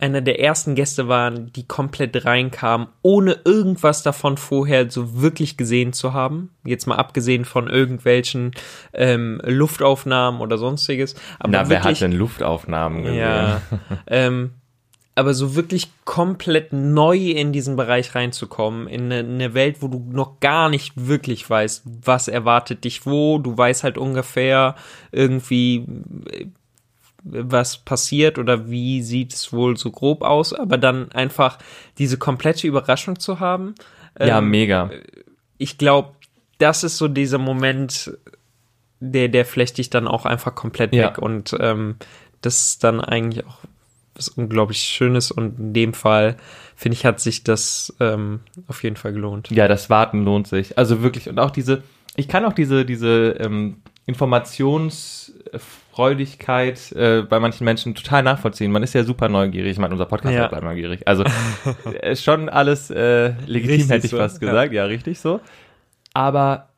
einer 0.00 0.20
der 0.20 0.38
ersten 0.38 0.76
Gäste 0.76 1.08
waren, 1.08 1.52
die 1.54 1.66
komplett 1.66 2.24
reinkamen, 2.24 2.86
ohne 3.02 3.36
irgendwas 3.44 4.04
davon 4.04 4.36
vorher 4.36 4.88
so 4.92 5.20
wirklich 5.20 5.56
gesehen 5.56 5.92
zu 5.92 6.12
haben. 6.12 6.50
Jetzt 6.64 6.86
mal 6.86 6.94
abgesehen 6.94 7.44
von 7.44 7.68
irgendwelchen 7.68 8.52
ähm, 8.92 9.40
Luftaufnahmen 9.44 10.40
oder 10.40 10.56
sonstiges. 10.56 11.16
Aber 11.40 11.50
Na, 11.50 11.58
wer 11.68 11.70
wirklich, 11.82 12.00
hat 12.00 12.12
denn 12.12 12.16
Luftaufnahmen 12.16 13.02
gesehen? 13.02 13.18
ja. 13.18 13.60
ähm, 14.06 14.52
aber 15.18 15.34
so 15.34 15.56
wirklich 15.56 15.88
komplett 16.04 16.72
neu 16.72 17.16
in 17.16 17.52
diesen 17.52 17.74
Bereich 17.76 18.14
reinzukommen, 18.14 18.86
in 18.86 19.12
eine, 19.12 19.18
eine 19.18 19.52
Welt, 19.54 19.82
wo 19.82 19.88
du 19.88 19.98
noch 20.10 20.38
gar 20.38 20.68
nicht 20.68 20.92
wirklich 20.96 21.48
weißt, 21.48 21.82
was 22.04 22.28
erwartet 22.28 22.84
dich 22.84 23.04
wo, 23.04 23.38
du 23.38 23.56
weißt 23.58 23.82
halt 23.82 23.98
ungefähr 23.98 24.76
irgendwie, 25.10 25.86
äh, 26.32 26.46
was 27.24 27.78
passiert 27.78 28.38
oder 28.38 28.70
wie 28.70 29.02
sieht 29.02 29.34
es 29.34 29.52
wohl 29.52 29.76
so 29.76 29.90
grob 29.90 30.22
aus, 30.22 30.52
aber 30.52 30.78
dann 30.78 31.10
einfach 31.10 31.58
diese 31.98 32.16
komplette 32.16 32.66
Überraschung 32.68 33.18
zu 33.18 33.40
haben. 33.40 33.74
Ja, 34.20 34.38
ähm, 34.38 34.50
mega. 34.50 34.90
ich 35.58 35.78
glaube, 35.78 36.12
das 36.58 36.84
ist 36.84 36.96
so 36.96 37.08
dieser 37.08 37.38
Moment, 37.38 38.16
der, 39.00 39.28
der 39.28 39.44
flecht 39.44 39.78
dich 39.78 39.90
dann 39.90 40.06
auch 40.06 40.26
einfach 40.26 40.54
komplett 40.54 40.94
Ja. 40.94 41.08
weg. 41.08 41.18
Und 41.18 41.56
ähm, 41.58 41.96
das 42.40 42.66
ist 42.68 42.84
dann 42.84 43.00
eigentlich 43.00 43.44
auch 43.46 43.58
was 44.18 44.28
unglaublich 44.28 44.80
Schönes. 44.80 45.30
Und 45.30 45.58
in 45.58 45.72
dem 45.72 45.94
Fall, 45.94 46.36
finde 46.76 46.96
ich, 46.96 47.06
hat 47.06 47.20
sich 47.20 47.44
das 47.44 47.94
ähm, 48.00 48.40
auf 48.66 48.82
jeden 48.82 48.96
Fall 48.96 49.12
gelohnt. 49.12 49.50
Ja, 49.50 49.68
das 49.68 49.88
Warten 49.88 50.24
lohnt 50.24 50.48
sich. 50.48 50.76
Also 50.76 51.02
wirklich. 51.02 51.28
Und 51.28 51.38
auch 51.38 51.50
diese, 51.50 51.82
ich 52.16 52.28
kann 52.28 52.44
auch 52.44 52.52
diese, 52.52 52.84
diese 52.84 53.36
ähm, 53.40 53.76
Informationsfreudigkeit 54.06 56.92
äh, 56.92 57.22
bei 57.22 57.40
manchen 57.40 57.64
Menschen 57.64 57.94
total 57.94 58.22
nachvollziehen. 58.22 58.72
Man 58.72 58.82
ist 58.82 58.94
ja 58.94 59.04
super 59.04 59.28
neugierig. 59.28 59.72
Ich 59.72 59.78
meine, 59.78 59.92
unser 59.92 60.06
Podcast 60.06 60.34
Ja. 60.34 60.42
ja. 60.42 60.48
bleibt 60.48 60.64
neugierig. 60.64 61.06
Also 61.06 61.24
ist 62.02 62.24
schon 62.24 62.48
alles 62.48 62.90
äh, 62.90 63.28
legitim, 63.46 63.76
Richtig 63.76 63.90
hätte 63.90 64.06
ich 64.06 64.10
so, 64.10 64.16
fast 64.16 64.40
ja. 64.42 64.48
gesagt. 64.48 64.72
Ja. 64.72 64.84
richtig 64.86 65.20
so. 65.20 65.40
Aber 66.14 66.70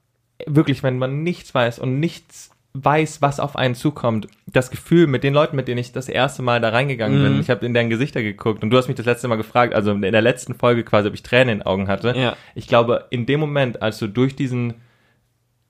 wirklich, 0.47 0.83
wenn 0.83 0.99
man 0.99 1.23
nichts 1.23 1.55
weiß 1.55 1.79
und 1.79 2.01
nichts 2.01 2.50
weiß, 2.73 3.21
was 3.21 3.41
auf 3.41 3.57
einen 3.57 3.75
zukommt, 3.75 4.29
das 4.47 4.71
Gefühl 4.71 5.07
mit 5.09 5.25
den 5.25 5.35
Leuten, 5.35 5.57
mit 5.57 5.67
denen 5.67 5.79
ich 5.79 5.91
das 5.93 6.09
erste 6.09 6.43
Mal 6.43 6.61
da 6.61 6.69
reingegangen 6.69 7.19
Mhm. 7.19 7.23
bin, 7.25 7.41
ich 7.41 7.51
habe 7.51 7.67
in 7.67 7.75
deren 7.75 7.91
Gesichter 7.91 8.23
geguckt 8.23 8.63
und 8.63 8.71
du 8.71 8.77
hast 8.77 8.87
mich 8.87 8.97
das 8.97 9.07
letzte 9.07 9.27
Mal 9.29 9.37
gefragt, 9.37 9.75
also 9.75 9.91
in 9.91 10.01
der 10.03 10.23
letzten 10.23 10.55
Folge 10.55 10.85
quasi, 10.85 11.09
ob 11.09 11.15
ich 11.15 11.23
Tränen 11.25 11.49
in 11.49 11.59
den 11.59 11.67
Augen 11.67 11.89
hatte. 11.89 12.15
Ja. 12.17 12.37
Ich 12.55 12.69
glaube, 12.69 13.07
in 13.11 13.27
dem 13.27 13.41
Moment, 13.41 13.83
als 13.83 13.99
du 13.99 14.07
durch 14.07 14.37
diesen 14.37 14.75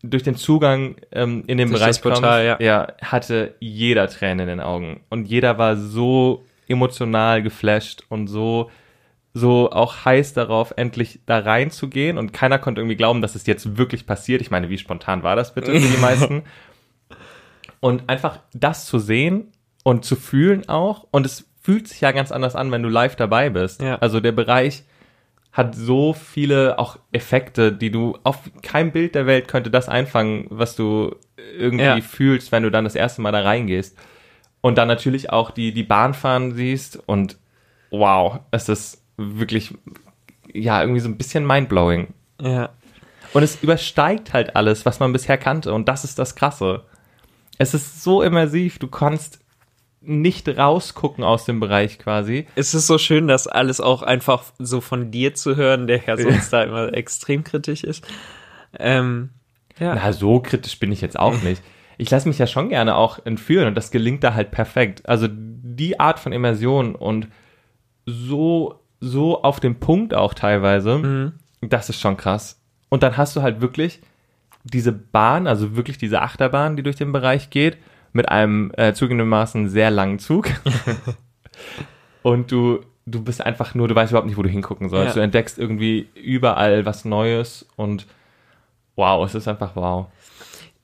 durch 0.02 0.22
den 0.22 0.34
Zugang 0.36 0.96
ähm, 1.12 1.44
in 1.46 1.58
den 1.58 1.68
Durch 1.68 1.80
Bereich 1.80 2.00
Portal, 2.00 2.48
kommst, 2.56 2.62
ja, 2.62 2.88
hatte 3.02 3.54
jeder 3.60 4.08
Tränen 4.08 4.40
in 4.40 4.46
den 4.48 4.60
Augen 4.60 5.00
und 5.10 5.26
jeder 5.26 5.58
war 5.58 5.76
so 5.76 6.44
emotional 6.68 7.42
geflasht 7.42 8.04
und 8.08 8.26
so 8.28 8.70
so 9.32 9.70
auch 9.70 10.04
heiß 10.04 10.32
darauf, 10.32 10.72
endlich 10.76 11.20
da 11.26 11.38
reinzugehen 11.38 12.18
und 12.18 12.32
keiner 12.32 12.58
konnte 12.58 12.80
irgendwie 12.80 12.96
glauben, 12.96 13.20
dass 13.22 13.36
es 13.36 13.46
jetzt 13.46 13.76
wirklich 13.78 14.04
passiert. 14.06 14.40
Ich 14.40 14.50
meine, 14.50 14.68
wie 14.70 14.78
spontan 14.78 15.22
war 15.22 15.36
das 15.36 15.54
bitte 15.54 15.70
für 15.72 15.78
die 15.86 15.96
meisten? 16.00 16.42
Und 17.80 18.08
einfach 18.08 18.40
das 18.52 18.86
zu 18.86 18.98
sehen 18.98 19.48
und 19.84 20.04
zu 20.04 20.16
fühlen 20.16 20.68
auch 20.68 21.06
und 21.10 21.24
es 21.24 21.46
fühlt 21.62 21.88
sich 21.88 22.00
ja 22.00 22.12
ganz 22.12 22.32
anders 22.32 22.54
an, 22.56 22.70
wenn 22.70 22.82
du 22.82 22.88
live 22.88 23.16
dabei 23.16 23.50
bist. 23.50 23.82
Ja. 23.82 23.96
Also 23.96 24.20
der 24.20 24.32
Bereich 24.32 24.84
hat 25.52 25.74
so 25.74 26.12
viele 26.12 26.78
auch 26.78 26.98
Effekte, 27.12 27.72
die 27.72 27.90
du 27.90 28.16
auf 28.22 28.38
keinem 28.62 28.92
Bild 28.92 29.14
der 29.14 29.26
Welt 29.26 29.48
könnte 29.48 29.70
das 29.70 29.88
einfangen, 29.88 30.46
was 30.50 30.76
du 30.76 31.16
irgendwie 31.58 31.84
Ja. 31.84 32.00
fühlst, 32.00 32.52
wenn 32.52 32.62
du 32.62 32.70
dann 32.70 32.84
das 32.84 32.94
erste 32.94 33.20
Mal 33.20 33.32
da 33.32 33.40
reingehst. 33.40 33.98
Und 34.60 34.78
dann 34.78 34.88
natürlich 34.88 35.30
auch 35.30 35.50
die, 35.50 35.72
die 35.72 35.82
Bahn 35.82 36.14
fahren 36.14 36.52
siehst 36.54 37.02
und 37.06 37.38
wow, 37.90 38.40
es 38.50 38.68
ist 38.68 39.02
wirklich, 39.16 39.74
ja, 40.52 40.80
irgendwie 40.82 41.00
so 41.00 41.08
ein 41.08 41.16
bisschen 41.16 41.46
mindblowing. 41.46 42.08
Ja. 42.40 42.70
Und 43.32 43.42
es 43.42 43.62
übersteigt 43.62 44.32
halt 44.32 44.56
alles, 44.56 44.86
was 44.86 45.00
man 45.00 45.12
bisher 45.12 45.38
kannte. 45.38 45.72
Und 45.72 45.88
das 45.88 46.04
ist 46.04 46.18
das 46.18 46.36
Krasse. 46.36 46.84
Es 47.60 47.74
ist 47.74 48.02
so 48.02 48.22
immersiv, 48.22 48.78
du 48.78 48.88
kannst 48.88 49.38
nicht 50.00 50.48
rausgucken 50.48 51.22
aus 51.22 51.44
dem 51.44 51.60
Bereich 51.60 51.98
quasi. 51.98 52.46
Es 52.54 52.72
ist 52.72 52.86
so 52.86 52.96
schön, 52.96 53.28
das 53.28 53.46
alles 53.46 53.82
auch 53.82 54.00
einfach 54.00 54.44
so 54.58 54.80
von 54.80 55.10
dir 55.10 55.34
zu 55.34 55.56
hören, 55.56 55.86
der 55.86 56.02
ja 56.06 56.16
sonst 56.18 56.50
da 56.54 56.62
immer 56.62 56.94
extrem 56.94 57.44
kritisch 57.44 57.84
ist. 57.84 58.02
Ähm, 58.78 59.28
ja. 59.78 59.94
Na, 59.94 60.10
so 60.14 60.40
kritisch 60.40 60.78
bin 60.78 60.90
ich 60.90 61.02
jetzt 61.02 61.18
auch 61.18 61.42
nicht. 61.42 61.62
Ich 61.98 62.08
lasse 62.08 62.28
mich 62.28 62.38
ja 62.38 62.46
schon 62.46 62.70
gerne 62.70 62.96
auch 62.96 63.26
entführen 63.26 63.66
und 63.68 63.74
das 63.74 63.90
gelingt 63.90 64.24
da 64.24 64.32
halt 64.32 64.52
perfekt. 64.52 65.06
Also 65.06 65.28
die 65.30 66.00
Art 66.00 66.18
von 66.18 66.32
Immersion 66.32 66.94
und 66.94 67.28
so, 68.06 68.80
so 69.00 69.42
auf 69.42 69.60
den 69.60 69.80
Punkt 69.80 70.14
auch 70.14 70.32
teilweise, 70.32 71.34
das 71.60 71.90
ist 71.90 72.00
schon 72.00 72.16
krass. 72.16 72.58
Und 72.88 73.02
dann 73.02 73.18
hast 73.18 73.36
du 73.36 73.42
halt 73.42 73.60
wirklich 73.60 74.00
diese 74.64 74.92
Bahn, 74.92 75.46
also 75.46 75.76
wirklich 75.76 75.98
diese 75.98 76.22
Achterbahn, 76.22 76.76
die 76.76 76.82
durch 76.82 76.96
den 76.96 77.12
Bereich 77.12 77.50
geht, 77.50 77.78
mit 78.12 78.28
einem 78.28 78.72
äh, 78.76 78.92
zugegebenermaßen 78.92 79.68
sehr 79.68 79.90
langen 79.90 80.18
Zug. 80.18 80.48
und 82.22 82.50
du, 82.50 82.80
du 83.06 83.22
bist 83.22 83.40
einfach 83.40 83.74
nur, 83.74 83.88
du 83.88 83.94
weißt 83.94 84.12
überhaupt 84.12 84.26
nicht, 84.26 84.36
wo 84.36 84.42
du 84.42 84.48
hingucken 84.48 84.88
sollst. 84.88 85.14
Ja. 85.16 85.20
Du 85.20 85.24
entdeckst 85.24 85.58
irgendwie 85.58 86.08
überall 86.14 86.84
was 86.84 87.04
Neues 87.04 87.66
und 87.76 88.06
wow, 88.96 89.24
es 89.24 89.34
ist 89.34 89.48
einfach 89.48 89.76
wow. 89.76 90.06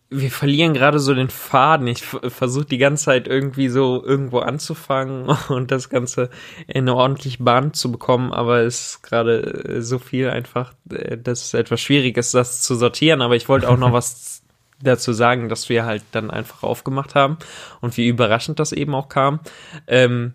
Wir 0.08 0.30
verlieren 0.30 0.74
gerade 0.74 1.00
so 1.00 1.14
den 1.14 1.30
Faden. 1.30 1.86
Ich 1.88 2.04
versuche 2.04 2.64
die 2.64 2.78
ganze 2.78 3.06
Zeit 3.06 3.26
irgendwie 3.26 3.68
so 3.68 4.04
irgendwo 4.04 4.38
anzufangen 4.38 5.26
und 5.48 5.70
das 5.70 5.88
Ganze 5.88 6.30
in 6.66 6.82
eine 6.82 6.94
ordentliche 6.94 7.42
Bahn 7.42 7.72
zu 7.74 7.90
bekommen, 7.90 8.32
aber 8.32 8.60
es 8.60 8.86
ist 8.86 9.02
gerade 9.02 9.64
äh, 9.64 9.82
so 9.82 9.98
viel 9.98 10.30
einfach, 10.30 10.74
äh, 10.90 11.18
dass 11.18 11.44
es 11.44 11.54
etwas 11.54 11.80
schwierig 11.80 12.16
ist, 12.16 12.34
das 12.34 12.62
zu 12.62 12.76
sortieren. 12.76 13.20
Aber 13.20 13.36
ich 13.36 13.48
wollte 13.48 13.68
auch 13.68 13.78
noch 13.78 13.92
was 13.94 14.42
dazu 14.80 15.12
sagen, 15.12 15.48
dass 15.48 15.68
wir 15.68 15.86
halt 15.86 16.02
dann 16.12 16.30
einfach 16.30 16.62
aufgemacht 16.62 17.14
haben 17.14 17.38
und 17.80 17.96
wie 17.96 18.06
überraschend 18.06 18.60
das 18.60 18.72
eben 18.72 18.94
auch 18.94 19.08
kam. 19.08 19.40
Ähm, 19.86 20.34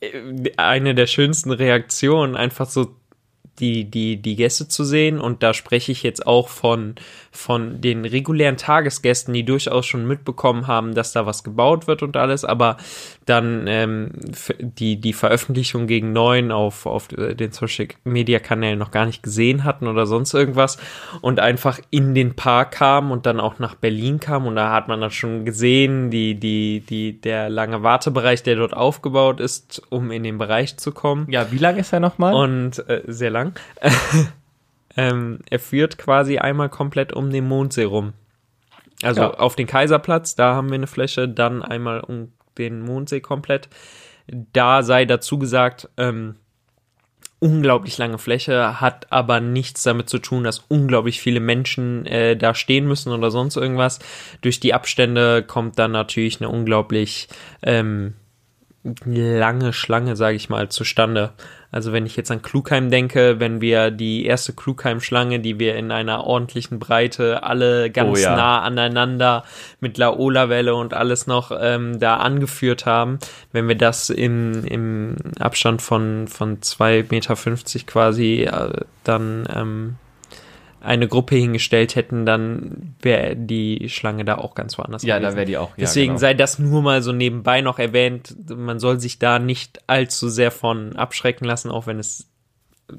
äh, 0.00 0.52
eine 0.56 0.94
der 0.94 1.06
schönsten 1.06 1.50
Reaktionen, 1.50 2.36
einfach 2.36 2.68
so 2.68 2.94
die, 3.58 3.84
die, 3.84 4.16
die 4.16 4.36
Gäste 4.36 4.68
zu 4.68 4.84
sehen. 4.84 5.20
Und 5.20 5.42
da 5.42 5.54
spreche 5.54 5.92
ich 5.92 6.02
jetzt 6.02 6.26
auch 6.26 6.48
von, 6.48 6.94
von 7.30 7.80
den 7.80 8.04
regulären 8.04 8.56
Tagesgästen, 8.56 9.34
die 9.34 9.44
durchaus 9.44 9.86
schon 9.86 10.06
mitbekommen 10.06 10.66
haben, 10.66 10.94
dass 10.94 11.12
da 11.12 11.26
was 11.26 11.44
gebaut 11.44 11.86
wird 11.86 12.02
und 12.02 12.16
alles, 12.16 12.44
aber 12.44 12.76
dann 13.26 13.66
ähm, 13.68 14.10
die, 14.58 15.00
die 15.00 15.12
Veröffentlichung 15.12 15.86
gegen 15.86 16.12
neun 16.12 16.50
auf, 16.50 16.86
auf 16.86 17.12
äh, 17.12 17.34
den 17.34 17.52
Social 17.52 17.88
Media 18.04 18.38
Kanälen 18.38 18.78
noch 18.78 18.90
gar 18.90 19.06
nicht 19.06 19.22
gesehen 19.22 19.64
hatten 19.64 19.86
oder 19.86 20.06
sonst 20.06 20.34
irgendwas 20.34 20.78
und 21.20 21.38
einfach 21.38 21.78
in 21.90 22.14
den 22.14 22.34
Park 22.34 22.72
kamen 22.72 23.12
und 23.12 23.26
dann 23.26 23.38
auch 23.38 23.58
nach 23.58 23.74
Berlin 23.74 24.18
kamen 24.18 24.46
und 24.46 24.56
da 24.56 24.72
hat 24.72 24.88
man 24.88 25.00
dann 25.00 25.10
schon 25.10 25.44
gesehen, 25.44 26.10
die, 26.10 26.34
die, 26.34 26.80
die, 26.80 27.20
der 27.20 27.48
lange 27.48 27.82
Wartebereich, 27.82 28.42
der 28.42 28.56
dort 28.56 28.74
aufgebaut 28.74 29.40
ist, 29.40 29.82
um 29.90 30.10
in 30.10 30.22
den 30.22 30.38
Bereich 30.38 30.76
zu 30.76 30.92
kommen. 30.92 31.26
Ja, 31.30 31.50
wie 31.52 31.58
lang 31.58 31.76
ist 31.76 31.92
er 31.92 32.00
nochmal? 32.00 32.34
Und 32.34 32.88
äh, 32.88 33.02
sehr 33.06 33.30
lang. 33.30 33.41
ähm, 34.96 35.40
er 35.50 35.58
führt 35.58 35.98
quasi 35.98 36.38
einmal 36.38 36.68
komplett 36.68 37.12
um 37.12 37.30
den 37.30 37.46
Mondsee 37.48 37.84
rum. 37.84 38.12
Also 39.02 39.22
Ja. 39.22 39.34
auf 39.34 39.56
den 39.56 39.66
Kaiserplatz, 39.66 40.34
da 40.36 40.54
haben 40.54 40.68
wir 40.68 40.76
eine 40.76 40.86
Fläche, 40.86 41.28
dann 41.28 41.62
einmal 41.62 42.00
um 42.00 42.32
den 42.58 42.80
Mondsee 42.80 43.20
komplett. 43.20 43.68
Da 44.52 44.82
sei 44.82 45.04
dazu 45.04 45.38
gesagt, 45.38 45.88
ähm, 45.96 46.36
unglaublich 47.40 47.98
lange 47.98 48.18
Fläche, 48.18 48.80
hat 48.80 49.10
aber 49.10 49.40
nichts 49.40 49.82
damit 49.82 50.08
zu 50.08 50.20
tun, 50.20 50.44
dass 50.44 50.60
unglaublich 50.68 51.20
viele 51.20 51.40
Menschen 51.40 52.06
äh, 52.06 52.36
da 52.36 52.54
stehen 52.54 52.86
müssen 52.86 53.12
oder 53.12 53.32
sonst 53.32 53.56
irgendwas. 53.56 53.98
Durch 54.42 54.60
die 54.60 54.74
Abstände 54.74 55.42
kommt 55.42 55.76
dann 55.76 55.90
natürlich 55.90 56.40
eine 56.40 56.48
unglaublich 56.50 57.26
ähm, 57.64 58.14
lange 59.04 59.72
Schlange, 59.72 60.16
sage 60.16 60.36
ich 60.36 60.48
mal, 60.48 60.68
zustande. 60.68 61.32
Also 61.70 61.92
wenn 61.92 62.04
ich 62.04 62.16
jetzt 62.16 62.30
an 62.30 62.42
Klugheim 62.42 62.90
denke, 62.90 63.40
wenn 63.40 63.60
wir 63.60 63.90
die 63.90 64.26
erste 64.26 64.52
Klugheim-Schlange, 64.52 65.40
die 65.40 65.58
wir 65.58 65.76
in 65.76 65.90
einer 65.90 66.24
ordentlichen 66.24 66.78
Breite 66.78 67.44
alle 67.44 67.90
ganz 67.90 68.18
Oh 68.18 68.22
ja. 68.22 68.36
nah 68.36 68.60
aneinander 68.60 69.44
mit 69.80 69.98
Laola-Welle 69.98 70.74
und 70.74 70.94
alles 70.94 71.26
noch 71.26 71.52
ähm, 71.58 71.98
da 71.98 72.16
angeführt 72.16 72.84
haben, 72.84 73.18
wenn 73.52 73.68
wir 73.68 73.76
das 73.76 74.10
im, 74.10 74.64
im 74.64 75.16
Abstand 75.38 75.80
von, 75.80 76.28
von 76.28 76.60
2,50 76.60 77.06
Meter 77.10 77.84
quasi 77.86 78.42
äh, 78.42 78.84
dann 79.04 79.48
ähm, 79.54 79.96
eine 80.82 81.06
Gruppe 81.06 81.36
hingestellt 81.36 81.94
hätten, 81.94 82.26
dann 82.26 82.94
wäre 83.00 83.36
die 83.36 83.88
Schlange 83.88 84.24
da 84.24 84.38
auch 84.38 84.54
ganz 84.54 84.76
woanders 84.78 85.02
ja, 85.02 85.18
gewesen. 85.18 85.30
da 85.30 85.36
wäre 85.36 85.46
die 85.46 85.56
auch. 85.56 85.70
Ja, 85.70 85.74
Deswegen 85.78 86.12
genau. 86.12 86.18
sei 86.18 86.34
das 86.34 86.58
nur 86.58 86.82
mal 86.82 87.02
so 87.02 87.12
nebenbei 87.12 87.60
noch 87.60 87.78
erwähnt. 87.78 88.34
Man 88.48 88.80
soll 88.80 88.98
sich 88.98 89.18
da 89.18 89.38
nicht 89.38 89.80
allzu 89.86 90.28
sehr 90.28 90.50
von 90.50 90.96
abschrecken 90.96 91.44
lassen, 91.44 91.70
auch 91.70 91.86
wenn 91.86 91.98
es 91.98 92.31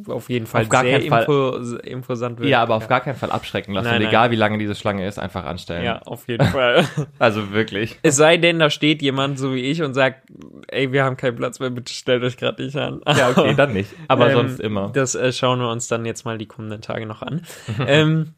auf 0.07 0.29
jeden 0.29 0.45
Fall 0.45 0.63
Auf 0.63 0.69
gar 0.69 0.83
sehr 0.83 0.99
keinen 0.99 1.09
Fall. 1.09 1.79
imposant 1.83 2.39
wird. 2.39 2.49
Ja, 2.49 2.61
aber 2.61 2.75
auf 2.75 2.87
gar 2.87 3.01
keinen 3.01 3.15
Fall 3.15 3.31
abschrecken 3.31 3.73
lassen. 3.73 3.87
Nein, 3.87 4.01
nein. 4.01 4.09
egal 4.09 4.31
wie 4.31 4.35
lange 4.35 4.57
diese 4.57 4.75
Schlange 4.75 5.07
ist, 5.07 5.19
einfach 5.19 5.45
anstellen. 5.45 5.83
Ja, 5.83 6.01
auf 6.03 6.27
jeden 6.27 6.45
Fall. 6.47 6.85
Also 7.19 7.51
wirklich. 7.51 7.97
es 8.01 8.15
sei 8.15 8.37
denn, 8.37 8.59
da 8.59 8.69
steht 8.69 9.01
jemand 9.01 9.39
so 9.39 9.53
wie 9.53 9.61
ich 9.61 9.81
und 9.81 9.93
sagt, 9.93 10.27
ey, 10.67 10.91
wir 10.91 11.03
haben 11.03 11.17
keinen 11.17 11.35
Platz 11.35 11.59
mehr, 11.59 11.69
bitte 11.69 11.93
stellt 11.93 12.23
euch 12.23 12.37
gerade 12.37 12.63
nicht 12.63 12.75
an. 12.75 13.01
Ja, 13.05 13.29
okay, 13.29 13.53
dann 13.55 13.73
nicht. 13.73 13.91
Aber 14.07 14.27
Ähm, 14.29 14.33
sonst 14.33 14.59
immer. 14.59 14.89
Das 14.93 15.15
äh, 15.15 15.31
schauen 15.31 15.59
wir 15.59 15.69
uns 15.69 15.87
dann 15.87 16.05
jetzt 16.05 16.25
mal 16.25 16.37
die 16.37 16.45
kommenden 16.45 16.81
Tage 16.81 17.05
noch 17.05 17.21
an. 17.21 17.41
ähm, 17.87 18.33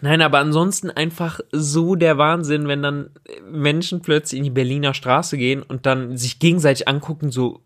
nein, 0.00 0.22
aber 0.22 0.38
ansonsten 0.38 0.90
einfach 0.90 1.40
so 1.52 1.94
der 1.94 2.18
Wahnsinn, 2.18 2.68
wenn 2.68 2.82
dann 2.82 3.10
Menschen 3.50 4.02
plötzlich 4.02 4.38
in 4.38 4.44
die 4.44 4.50
Berliner 4.50 4.94
Straße 4.94 5.36
gehen 5.36 5.62
und 5.62 5.86
dann 5.86 6.16
sich 6.16 6.38
gegenseitig 6.38 6.88
angucken, 6.88 7.30
so, 7.30 7.60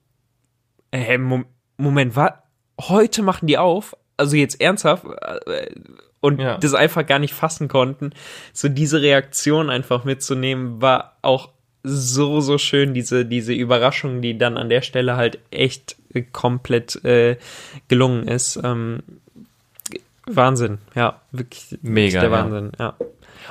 äh, 0.93 1.19
Mom 1.19 1.47
Moment, 1.76 2.14
was? 2.14 2.33
Heute 2.81 3.23
machen 3.23 3.47
die 3.47 3.59
auf? 3.59 3.97
Also 4.16 4.37
jetzt 4.37 4.61
ernsthaft? 4.61 5.04
Äh, 5.04 5.66
Und 6.21 6.40
Ja. 6.40 6.57
das 6.57 6.73
einfach 6.73 7.04
gar 7.04 7.19
nicht 7.19 7.35
fassen 7.35 7.69
konnten. 7.69 8.12
So 8.54 8.69
diese 8.71 9.02
Reaktion 9.02 9.69
einfach 9.69 10.04
mitzunehmen, 10.04 10.81
war 10.81 11.16
auch 11.21 11.50
so, 11.83 12.40
so 12.40 12.57
schön, 12.57 12.95
diese, 12.95 13.26
diese 13.26 13.52
Überraschung, 13.52 14.23
die 14.23 14.38
dann 14.38 14.57
an 14.57 14.71
der 14.71 14.81
Stelle 14.81 15.16
halt 15.16 15.38
echt 15.50 15.97
komplett 16.33 17.04
äh, 17.04 17.37
gelungen 17.88 18.26
ist. 18.26 18.59
Ähm, 18.64 19.00
Wahnsinn, 20.26 20.78
ja, 20.95 21.21
wirklich, 21.31 21.78
Mega, 21.83 22.21
der 22.21 22.31
ja. 22.31 22.37
Wahnsinn, 22.37 22.73
ja. 22.78 22.95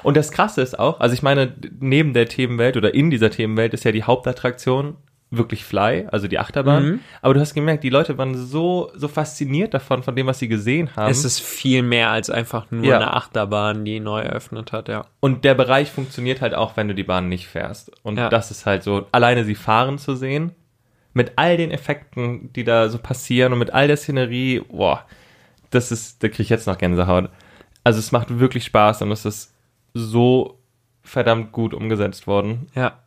Und 0.01 0.17
das 0.17 0.31
Krasse 0.31 0.61
ist 0.63 0.79
auch, 0.79 0.99
also 0.99 1.13
ich 1.13 1.21
meine, 1.21 1.53
neben 1.79 2.13
der 2.13 2.27
Themenwelt 2.27 2.75
oder 2.75 2.95
in 2.95 3.11
dieser 3.11 3.29
Themenwelt 3.29 3.75
ist 3.75 3.83
ja 3.85 3.91
die 3.91 4.03
Hauptattraktion 4.03 4.95
wirklich 5.35 5.63
Fly, 5.65 6.07
also 6.11 6.27
die 6.27 6.37
Achterbahn. 6.39 6.85
Mhm. 6.85 6.99
Aber 7.21 7.33
du 7.33 7.39
hast 7.39 7.53
gemerkt, 7.53 7.83
die 7.83 7.89
Leute 7.89 8.17
waren 8.17 8.35
so, 8.35 8.91
so 8.95 9.07
fasziniert 9.07 9.73
davon, 9.73 10.03
von 10.03 10.15
dem, 10.15 10.27
was 10.27 10.39
sie 10.39 10.47
gesehen 10.47 10.95
haben. 10.95 11.09
Es 11.09 11.25
ist 11.25 11.39
viel 11.39 11.81
mehr 11.81 12.09
als 12.11 12.29
einfach 12.29 12.69
nur 12.71 12.85
Ja. 12.85 12.97
eine 12.97 13.13
Achterbahn, 13.13 13.83
die 13.85 13.99
neu 13.99 14.21
eröffnet 14.21 14.71
hat, 14.71 14.89
ja. 14.89 15.05
Und 15.19 15.43
der 15.43 15.55
Bereich 15.55 15.91
funktioniert 15.91 16.41
halt 16.41 16.53
auch, 16.53 16.77
wenn 16.77 16.87
du 16.87 16.95
die 16.95 17.03
Bahn 17.03 17.29
nicht 17.29 17.47
fährst. 17.47 17.91
Und 18.03 18.17
Ja. 18.17 18.29
das 18.29 18.51
ist 18.51 18.65
halt 18.65 18.83
so, 18.83 19.07
alleine 19.11 19.43
sie 19.43 19.55
fahren 19.55 19.97
zu 19.97 20.15
sehen, 20.15 20.51
mit 21.13 21.33
all 21.35 21.57
den 21.57 21.71
Effekten, 21.71 22.51
die 22.53 22.63
da 22.63 22.89
so 22.89 22.97
passieren 22.97 23.53
und 23.53 23.59
mit 23.59 23.71
all 23.71 23.87
der 23.87 23.97
Szenerie, 23.97 24.61
boah, 24.69 25.05
das 25.69 25.91
ist, 25.91 26.23
da 26.23 26.27
kriege 26.27 26.43
ich 26.43 26.49
jetzt 26.49 26.67
noch 26.67 26.77
Gänsehaut. 26.77 27.29
Also 27.83 27.99
es 27.99 28.11
macht 28.11 28.39
wirklich 28.39 28.63
Spaß 28.65 29.01
und 29.01 29.11
es 29.11 29.25
ist 29.25 29.53
so 29.93 30.59
verdammt 31.03 31.51
gut 31.51 31.73
umgesetzt 31.73 32.27
worden. 32.27 32.67
Ja, 32.75 32.99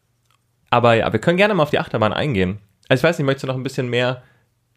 Aber 0.70 0.94
ja, 0.94 1.12
wir 1.12 1.20
können 1.20 1.36
gerne 1.36 1.54
mal 1.54 1.62
auf 1.62 1.70
die 1.70 1.78
Achterbahn 1.78 2.12
eingehen. 2.12 2.58
Also 2.88 3.00
ich 3.00 3.04
weiß 3.08 3.18
nicht, 3.18 3.26
möchtest 3.26 3.44
du 3.44 3.48
noch 3.48 3.56
ein 3.56 3.62
bisschen 3.62 3.88
mehr 3.88 4.22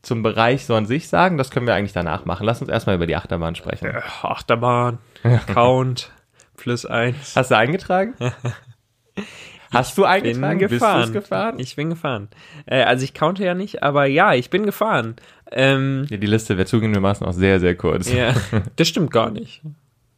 zum 0.01 0.23
Bereich 0.23 0.65
so 0.65 0.75
an 0.75 0.85
sich 0.85 1.09
sagen? 1.09 1.37
Das 1.37 1.51
können 1.51 1.67
wir 1.67 1.75
eigentlich 1.75 1.93
danach 1.93 2.25
machen. 2.25 2.45
Lass 2.45 2.61
uns 2.61 2.69
erstmal 2.69 2.95
über 2.95 3.07
die 3.07 3.15
Achterbahn 3.15 3.55
sprechen. 3.55 3.91
Achterbahn, 4.21 4.99
Count, 5.47 6.11
Plus 6.57 6.85
eins. 6.85 7.35
Hast 7.35 7.51
du 7.51 7.55
eingetragen? 7.57 8.13
Hast 9.71 9.97
du 9.97 10.03
eingetragen? 10.03 10.59
bin 10.59 10.69
gefahren. 10.69 11.13
Gefahren? 11.13 11.59
Ich 11.59 11.75
bin 11.75 11.89
gefahren. 11.89 12.29
Äh, 12.65 12.83
also 12.83 13.03
ich 13.03 13.13
counte 13.13 13.43
ja 13.45 13.53
nicht, 13.53 13.83
aber 13.83 14.05
ja, 14.05 14.33
ich 14.33 14.49
bin 14.49 14.65
gefahren. 14.65 15.15
Ähm, 15.51 16.07
Ja, 16.09 16.17
die 16.17 16.27
Liste 16.27 16.57
wäre 16.57 16.65
zugegebenermaßen 16.65 17.25
auch 17.25 17.33
sehr, 17.33 17.59
sehr 17.59 17.75
kurz. 17.75 18.11
ja, 18.11 18.33
das 18.75 18.87
stimmt 18.87 19.11
gar 19.11 19.29
nicht. 19.29 19.61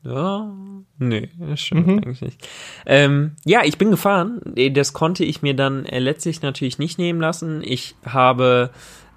Ja, 0.03 0.51
nee, 0.98 1.29
das 1.38 1.60
stimmt 1.62 1.86
Mhm. 1.88 1.98
eigentlich 2.00 2.22
nicht. 2.22 2.48
Ähm, 2.86 3.36
ja, 3.46 3.62
ich 3.63 3.77
bin 3.77 3.91
gefahren. 3.91 4.41
Äh, 4.55 4.72
Das 4.72 4.93
konnte 4.93 5.24
ich 5.24 5.41
mir 5.41 5.55
dann 5.55 5.86
äh, 5.86 6.00
letztlich 6.00 6.41
natürlich 6.41 6.79
nicht 6.79 6.98
nehmen 6.98 7.22
lassen. 7.22 7.62
Ich 7.63 7.96
habe 8.05 8.72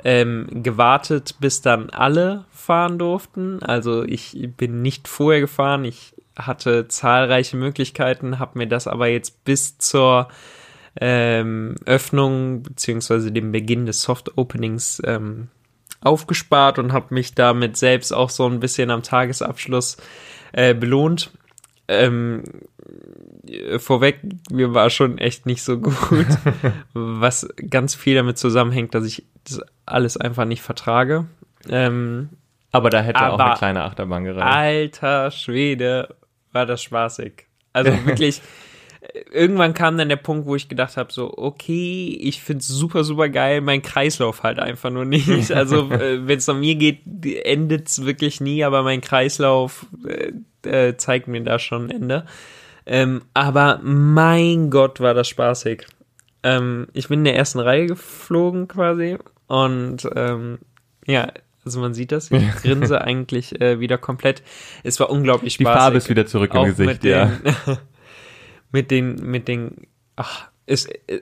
ähm, 0.04 0.46
gewartet, 0.62 1.36
bis 1.40 1.62
dann 1.62 1.88
alle 1.90 2.44
fahren 2.50 2.98
durften. 2.98 3.62
Also 3.62 4.02
ich 4.04 4.50
bin 4.58 4.82
nicht 4.82 5.08
vorher 5.08 5.40
gefahren. 5.40 5.84
Ich 5.84 6.14
hatte 6.36 6.88
zahlreiche 6.88 7.56
Möglichkeiten, 7.56 8.38
habe 8.38 8.58
mir 8.58 8.66
das 8.66 8.86
aber 8.86 9.06
jetzt 9.06 9.44
bis 9.44 9.78
zur 9.78 10.28
ähm, 11.00 11.76
Öffnung 11.86 12.62
beziehungsweise 12.62 13.32
dem 13.32 13.52
Beginn 13.52 13.86
des 13.86 14.02
Soft 14.02 14.36
Openings 14.36 15.00
ähm, 15.04 15.48
aufgespart 16.04 16.78
und 16.78 16.92
habe 16.92 17.12
mich 17.14 17.34
damit 17.34 17.76
selbst 17.76 18.12
auch 18.12 18.30
so 18.30 18.46
ein 18.46 18.60
bisschen 18.60 18.90
am 18.90 19.02
Tagesabschluss 19.02 19.96
äh, 20.52 20.74
belohnt. 20.74 21.30
Ähm, 21.88 22.44
äh, 23.48 23.78
vorweg, 23.78 24.20
mir 24.50 24.72
war 24.74 24.88
schon 24.90 25.18
echt 25.18 25.46
nicht 25.46 25.62
so 25.62 25.78
gut, 25.78 26.26
was 26.94 27.48
ganz 27.70 27.94
viel 27.94 28.14
damit 28.14 28.38
zusammenhängt, 28.38 28.94
dass 28.94 29.04
ich 29.04 29.24
das 29.44 29.60
alles 29.86 30.16
einfach 30.16 30.44
nicht 30.44 30.62
vertrage. 30.62 31.26
Ähm, 31.68 32.30
Aber 32.72 32.90
da 32.90 33.00
hätte 33.02 33.20
auch 33.20 33.34
Aber- 33.34 33.46
eine 33.46 33.54
kleine 33.56 33.84
Achterbahn 33.84 34.24
gereicht. 34.24 34.46
Alter 35.02 35.30
Schwede, 35.30 36.14
war 36.52 36.66
das 36.66 36.82
spaßig. 36.82 37.46
Also 37.72 37.92
wirklich, 38.06 38.40
irgendwann 39.32 39.74
kam 39.74 39.96
dann 39.96 40.08
der 40.08 40.16
Punkt, 40.16 40.46
wo 40.46 40.56
ich 40.56 40.68
gedacht 40.68 40.96
habe, 40.96 41.12
so, 41.12 41.36
okay, 41.36 42.18
ich 42.20 42.42
find's 42.42 42.66
super, 42.66 43.04
super 43.04 43.28
geil, 43.28 43.60
mein 43.60 43.82
Kreislauf 43.82 44.42
halt 44.42 44.58
einfach 44.58 44.90
nur 44.90 45.04
nicht. 45.04 45.24
Also, 45.54 45.90
äh, 45.90 46.26
wenn 46.26 46.38
es 46.38 46.48
an 46.48 46.60
mir 46.60 46.74
geht, 46.74 47.00
endet's 47.44 48.04
wirklich 48.04 48.40
nie, 48.40 48.64
aber 48.64 48.82
mein 48.82 49.00
Kreislauf 49.00 49.86
äh, 50.06 50.32
äh, 50.68 50.96
zeigt 50.96 51.28
mir 51.28 51.42
da 51.42 51.58
schon 51.58 51.86
ein 51.86 51.90
Ende. 51.90 52.26
Ähm, 52.86 53.22
aber 53.34 53.80
mein 53.82 54.70
Gott, 54.70 55.00
war 55.00 55.14
das 55.14 55.28
spaßig. 55.28 55.86
Ähm, 56.42 56.88
ich 56.92 57.08
bin 57.08 57.20
in 57.20 57.24
der 57.24 57.36
ersten 57.36 57.60
Reihe 57.60 57.86
geflogen 57.86 58.68
quasi 58.68 59.16
und 59.46 60.08
ähm, 60.14 60.58
ja, 61.06 61.28
also 61.64 61.80
man 61.80 61.94
sieht 61.94 62.12
das, 62.12 62.30
ich 62.30 62.54
grinse 62.56 63.00
eigentlich 63.00 63.58
äh, 63.60 63.80
wieder 63.80 63.96
komplett. 63.96 64.42
Es 64.82 65.00
war 65.00 65.08
unglaublich 65.08 65.56
die 65.56 65.64
spaßig. 65.64 65.80
Farbe 65.80 65.96
ist 65.96 66.10
wieder 66.10 66.26
zurück 66.26 66.50
im 66.52 66.60
Auch 66.60 66.64
Gesicht, 66.66 67.04
ja. 67.04 67.32
mit 68.74 68.90
den, 68.90 69.14
mit 69.30 69.46
den, 69.46 69.86
ach, 70.16 70.48
es, 70.66 70.86
äh, 70.86 71.20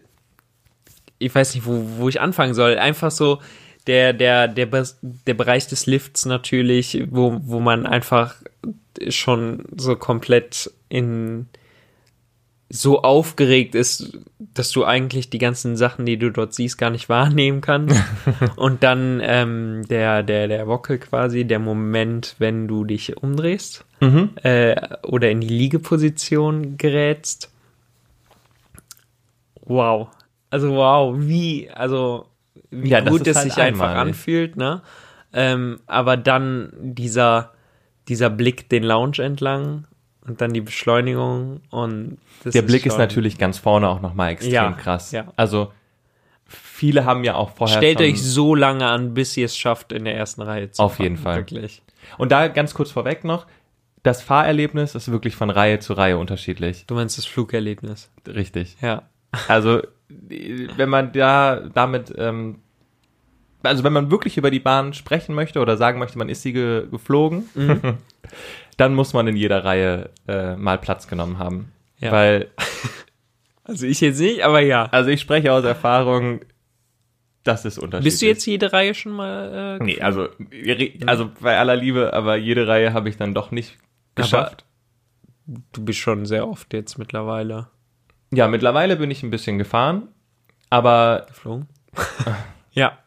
ich 1.19 1.35
weiß 1.35 1.55
nicht, 1.55 1.67
wo, 1.67 1.85
wo 1.99 2.09
ich 2.09 2.19
anfangen 2.19 2.55
soll. 2.55 2.79
Einfach 2.79 3.11
so 3.11 3.43
der, 3.87 4.15
der, 4.15 4.49
der, 4.49 4.67
der 5.03 5.35
Bereich 5.35 5.67
des 5.67 5.85
Lifts 5.85 6.25
natürlich, 6.25 7.07
wo, 7.11 7.39
wo 7.45 7.61
man 7.61 7.85
einfach 7.85 8.37
schon 9.11 9.67
so 9.77 9.97
komplett 9.97 10.73
in 10.89 11.47
so 12.75 13.02
aufgeregt 13.02 13.75
ist, 13.75 14.19
dass 14.38 14.71
du 14.71 14.83
eigentlich 14.87 15.29
die 15.29 15.37
ganzen 15.37 15.76
Sachen, 15.76 16.07
die 16.07 16.17
du 16.17 16.31
dort 16.31 16.55
siehst, 16.55 16.79
gar 16.79 16.88
nicht 16.88 17.11
wahrnehmen 17.11 17.61
kannst. 17.61 18.01
Und 18.57 18.83
dann 18.83 19.20
ähm, 19.23 19.83
der, 19.90 20.23
der, 20.23 20.49
der 20.49 20.66
Wockel 20.66 20.99
quasi, 20.99 21.44
der 21.44 21.59
Moment, 21.59 22.35
wenn 22.38 22.68
du 22.68 22.85
dich 22.85 23.16
umdrehst 23.18 23.85
Mhm. 24.01 24.31
äh, 24.42 24.75
oder 25.05 25.31
in 25.31 25.40
die 25.42 25.49
Liegeposition 25.49 26.77
gerätst. 26.77 27.51
Wow. 29.64 30.09
Also 30.51 30.75
wow, 30.75 31.14
wie, 31.18 31.70
also 31.70 32.27
wie 32.70 32.88
Ja, 32.88 33.01
das 33.01 33.11
gut 33.12 33.27
es 33.27 33.37
halt 33.37 33.53
sich 33.53 33.62
einfach 33.62 33.90
einmalig. 33.90 34.09
anfühlt, 34.14 34.57
ne? 34.57 34.83
Ähm, 35.33 35.79
aber 35.87 36.16
dann 36.16 36.73
dieser, 36.81 37.53
dieser 38.09 38.29
Blick 38.29 38.68
den 38.68 38.83
Lounge 38.83 39.18
entlang 39.18 39.85
und 40.27 40.41
dann 40.41 40.53
die 40.53 40.61
Beschleunigung 40.61 41.61
und 41.71 42.19
das 42.45 42.53
Der 42.53 42.63
Blick 42.63 42.87
ist 42.87 42.99
natürlich 42.99 43.39
ganz 43.39 43.59
vorne 43.59 43.89
auch 43.89 44.01
nochmal 44.01 44.33
extrem 44.33 44.53
Ja, 44.53 44.73
krass. 44.73 45.13
ja. 45.13 45.33
Also 45.37 45.73
viele 46.47 47.05
haben 47.05 47.25
ja 47.25 47.35
auch 47.35 47.51
vorher 47.51 47.77
Stellt 47.79 48.01
euch 48.01 48.21
so 48.23 48.55
lange 48.55 48.87
an, 48.87 49.15
bis 49.15 49.37
ihr 49.37 49.47
es 49.47 49.57
schafft, 49.57 49.93
in 49.93 50.05
der 50.05 50.17
ersten 50.17 50.43
Reihe 50.43 50.71
zu 50.71 50.83
Auf 50.83 50.95
fahren. 50.95 51.03
jeden 51.05 51.17
Fall. 51.17 51.37
Wirklich. 51.37 51.83
Und 52.19 52.33
da 52.33 52.49
ganz 52.49 52.75
kurz 52.75 52.91
vorweg 52.91 53.25
noch, 53.25 53.47
das 54.03 54.21
Fahrerlebnis 54.23 54.95
ist 54.97 55.11
wirklich 55.13 55.37
von 55.37 55.49
Reihe 55.51 55.79
zu 55.79 55.93
Reihe 55.93 56.19
unterschiedlich. 56.19 56.85
Du 56.87 56.95
meinst 56.95 57.17
das 57.19 57.25
Flugerlebnis. 57.25 58.11
Richtig. 58.27 58.77
Ja. 58.81 59.03
Also 59.49 59.81
wenn 60.09 60.89
man 60.89 61.13
da 61.13 61.61
damit, 61.73 62.13
ähm, 62.19 62.59
also 63.63 63.85
wenn 63.85 63.93
man 63.93 64.11
wirklich 64.11 64.37
über 64.37 64.51
die 64.51 64.59
Bahn 64.59 64.93
sprechen 64.93 65.35
möchte 65.35 65.61
oder 65.61 65.77
sagen 65.77 66.01
möchte, 66.01 66.19
man 66.19 66.29
ist 66.29 66.43
sie 66.43 66.53
ge 66.53 66.87
geflogen, 66.91 67.49
Mhm. 67.55 67.81
dann 68.77 68.95
muss 68.95 69.13
man 69.13 69.27
in 69.29 69.37
jeder 69.37 69.65
Reihe 69.65 70.11
äh, 70.29 70.57
mal 70.57 70.79
Platz 70.79 71.09
genommen 71.09 71.39
haben. 71.39 71.73
Ja. 71.99 72.13
Weil, 72.13 72.51
Also 73.65 73.87
ich 73.87 74.01
jetzt 74.01 74.21
nicht, 74.21 74.43
aber 74.43 74.61
ja. 74.61 74.87
also 74.87 75.11
ich 75.11 75.21
spreche 75.21 75.53
aus 75.53 75.65
Erfahrung, 75.65 76.41
das 77.45 77.65
ist 77.65 77.79
unterschiedlich. 77.79 78.13
Bist 78.13 78.23
du 78.23 78.27
jetzt 78.27 78.45
jede 78.45 78.73
Reihe 78.73 78.93
schon 78.93 79.13
mal 79.13 79.79
äh, 79.81 79.85
Nee, 79.85 80.01
also, 80.01 80.29
also 81.07 81.31
bei 81.41 81.59
aller 81.59 81.77
Liebe, 81.77 82.13
aber 82.13 82.37
jede 82.37 82.67
Reihe 82.67 82.93
habe 82.93 83.09
ich 83.09 83.17
dann 83.17 83.35
doch 83.35 83.53
nicht 83.53 83.79
geschafft. 84.17 84.65
Du 85.47 85.85
bist 85.85 86.01
schon 86.01 86.27
sehr 86.27 86.49
oft 86.49 86.73
jetzt 86.73 86.99
mittlerweile 86.99 87.69
ja, 88.35 88.49
mittlerweile 88.49 88.97
bin 88.97 89.11
ich 89.11 89.23
ein 89.23 89.31
bisschen 89.31 89.59
gefahren, 89.59 90.09
aber 90.71 91.27
geflogen. 91.29 91.69
ja. 92.73 92.99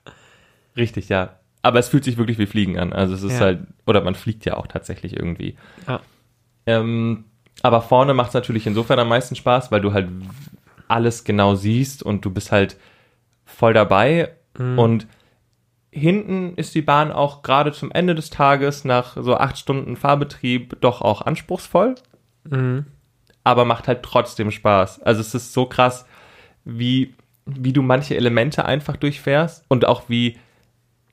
richtig, 0.78 1.10
ja. 1.10 1.39
Aber 1.65 1.80
es 1.80 1.89
fühlt 1.89 2.04
sich 2.04 2.17
wirklich 2.17 2.38
wie 2.38 2.45
Fliegen 2.45 2.78
an. 2.78 2.93
Also 2.93 3.15
es 3.15 3.23
ist 3.23 3.34
Ja. 3.39 3.45
halt, 3.45 3.60
oder 3.88 4.01
man 4.01 4.13
fliegt 4.13 4.45
ja 4.45 4.56
auch 4.56 4.67
tatsächlich 4.67 5.15
irgendwie. 5.15 5.56
Ja. 5.88 5.99
Ähm, 6.67 7.25
aber 7.63 7.82
vorne 7.82 8.13
macht 8.13 8.28
es 8.30 8.34
natürlich 8.36 8.67
insofern 8.67 8.99
am 8.99 9.10
meisten 9.10 9.36
Spaß, 9.36 9.71
weil 9.71 9.82
du 9.82 9.91
halt 9.93 10.08
alles 10.88 11.23
genau 11.23 11.56
siehst 11.56 12.04
und 12.04 12.23
du 12.23 12.30
bist 12.30 12.51
halt 12.51 12.78
voll 13.45 13.73
dabei. 13.73 14.34
Und 14.58 15.08
hinten 15.91 16.54
ist 16.56 16.75
die 16.75 16.82
Bahn 16.82 17.12
auch 17.12 17.41
gerade 17.41 17.71
zum 17.71 17.91
Ende 17.91 18.13
des 18.15 18.30
Tages 18.30 18.86
nach 18.86 19.17
so 19.19 19.36
acht 19.36 19.58
Stunden 19.58 19.95
Fahrbetrieb 19.95 20.78
doch 20.82 21.01
auch 21.01 21.21
anspruchsvoll. 21.23 21.95
Mhm. 22.47 22.86
aber 23.43 23.65
macht 23.65 23.88
halt 23.88 24.04
trotzdem 24.04 24.51
Spaß. 24.51 25.01
Also 25.01 25.21
es 25.21 25.34
ist 25.34 25.51
so 25.54 25.65
krass, 25.65 26.06
wie, 26.63 27.15
wie 27.47 27.73
du 27.73 27.82
manche 27.82 28.15
Elemente 28.15 28.65
einfach 28.65 28.97
durchfährst 28.97 29.65
und 29.67 29.86
auch 29.86 30.10
wie, 30.10 30.38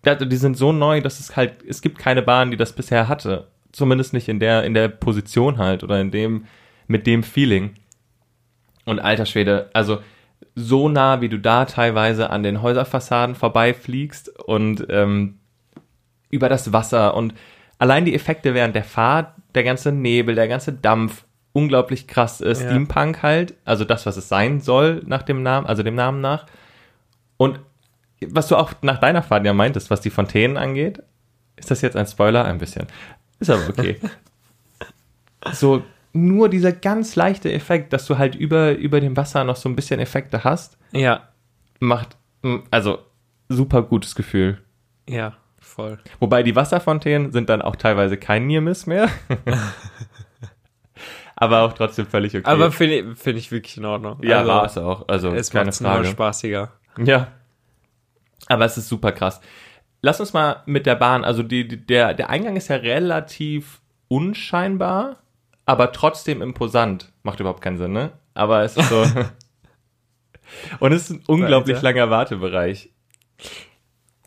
die 0.04 0.36
sind 0.36 0.56
so 0.56 0.72
neu, 0.72 1.00
dass 1.00 1.20
es 1.20 1.36
halt, 1.36 1.62
es 1.66 1.80
gibt 1.80 1.98
keine 1.98 2.22
Bahn, 2.22 2.50
die 2.50 2.56
das 2.56 2.72
bisher 2.72 3.08
hatte. 3.08 3.48
Zumindest 3.72 4.12
nicht 4.12 4.28
in 4.28 4.40
der, 4.40 4.64
in 4.64 4.74
der 4.74 4.88
Position 4.88 5.58
halt 5.58 5.82
oder 5.82 6.00
in 6.00 6.10
dem, 6.10 6.46
mit 6.86 7.06
dem 7.06 7.22
Feeling. 7.22 7.74
Und 8.84 8.98
alter 8.98 9.26
Schwede, 9.26 9.70
also 9.72 9.98
so 10.54 10.88
nah, 10.88 11.20
wie 11.20 11.28
du 11.28 11.38
da 11.38 11.64
teilweise 11.64 12.30
an 12.30 12.42
den 12.42 12.62
Häuserfassaden 12.62 13.34
vorbeifliegst 13.34 14.28
und 14.40 14.86
ähm, 14.90 15.38
über 16.30 16.48
das 16.48 16.72
Wasser 16.72 17.14
und 17.14 17.34
allein 17.78 18.04
die 18.04 18.14
Effekte 18.14 18.54
während 18.54 18.74
der 18.74 18.84
Fahrt, 18.84 19.34
der 19.54 19.64
ganze 19.64 19.92
Nebel, 19.92 20.34
der 20.34 20.48
ganze 20.48 20.72
Dampf, 20.72 21.24
unglaublich 21.52 22.06
krass 22.08 22.40
äh, 22.40 22.48
Ja. 22.48 22.54
Steampunk 22.54 23.22
halt, 23.22 23.54
also 23.64 23.84
das, 23.84 24.04
was 24.06 24.16
es 24.16 24.28
sein 24.28 24.60
soll 24.60 25.02
nach 25.06 25.22
dem 25.22 25.42
Namen, 25.42 25.66
also 25.66 25.82
dem 25.82 25.94
Namen 25.94 26.20
nach. 26.20 26.46
Und 27.36 27.60
was 28.30 28.48
du 28.48 28.56
auch 28.56 28.72
nach 28.82 28.98
deiner 28.98 29.22
Fahrt 29.22 29.44
ja 29.44 29.52
meintest, 29.52 29.90
was 29.90 30.00
die 30.00 30.10
Fontänen 30.10 30.56
angeht, 30.56 31.02
ist 31.56 31.70
das 31.70 31.80
jetzt 31.82 31.96
ein 31.96 32.06
Spoiler? 32.06 32.44
Ein 32.44 32.58
bisschen. 32.58 32.86
Ist 33.40 33.50
aber 33.50 33.68
okay. 33.68 33.98
so, 35.52 35.82
nur 36.12 36.48
dieser 36.48 36.72
ganz 36.72 37.16
leichte 37.16 37.52
Effekt, 37.52 37.92
dass 37.92 38.06
du 38.06 38.18
halt 38.18 38.34
über, 38.34 38.72
über 38.72 39.00
dem 39.00 39.16
Wasser 39.16 39.44
noch 39.44 39.56
so 39.56 39.68
ein 39.68 39.76
bisschen 39.76 40.00
Effekte 40.00 40.44
hast, 40.44 40.76
Ja. 40.92 41.28
macht, 41.80 42.16
also, 42.70 42.98
super 43.48 43.82
gutes 43.82 44.14
Gefühl. 44.14 44.58
Ja. 45.08 45.34
Voll. 45.60 45.98
Wobei 46.20 46.42
die 46.42 46.54
Wasserfontänen 46.56 47.32
sind 47.32 47.48
dann 47.48 47.62
auch 47.62 47.76
teilweise 47.76 48.16
kein 48.18 48.46
Near 48.46 48.60
Miss 48.60 48.86
mehr. 48.86 49.08
Aber 51.36 51.62
auch 51.62 51.72
trotzdem 51.72 52.06
völlig 52.06 52.34
okay. 52.36 52.44
Aber 52.44 52.70
finde 52.70 52.94
ich, 53.00 53.18
find 53.18 53.38
ich 53.38 53.50
wirklich 53.50 53.76
in 53.76 53.84
Ordnung. 53.84 54.18
ja, 54.22 54.38
also, 54.40 54.48
war 54.50 54.64
es 54.66 54.78
auch. 54.78 55.08
Also 55.08 55.30
Es 55.32 55.50
keine 55.50 55.66
macht 55.66 55.72
es 55.74 55.78
Frage. 55.80 56.06
spaßiger. 56.08 56.72
Ja. 56.98 57.28
Aber 58.52 58.66
es 58.66 58.76
ist 58.76 58.88
super 58.88 59.12
krass. 59.12 59.40
Lass 60.02 60.20
uns 60.20 60.34
mal 60.34 60.62
mit 60.66 60.84
der 60.84 60.94
Bahn, 60.94 61.24
also 61.24 61.42
die, 61.42 61.66
die, 61.66 61.86
der, 61.86 62.12
der 62.12 62.28
Eingang 62.28 62.56
ist 62.56 62.68
ja 62.68 62.76
relativ 62.76 63.80
unscheinbar, 64.08 65.22
aber 65.64 65.92
trotzdem 65.92 66.42
imposant. 66.42 67.12
Macht 67.22 67.40
überhaupt 67.40 67.62
keinen 67.62 67.78
Sinn, 67.78 67.92
ne? 67.92 68.12
Aber 68.34 68.62
es 68.62 68.76
ist 68.76 68.90
so. 68.90 69.06
Und 70.80 70.92
es 70.92 71.04
ist 71.04 71.10
ein 71.10 71.22
unglaublich 71.26 71.78
Weiter. 71.78 71.84
langer 71.84 72.10
Wartebereich. 72.10 72.90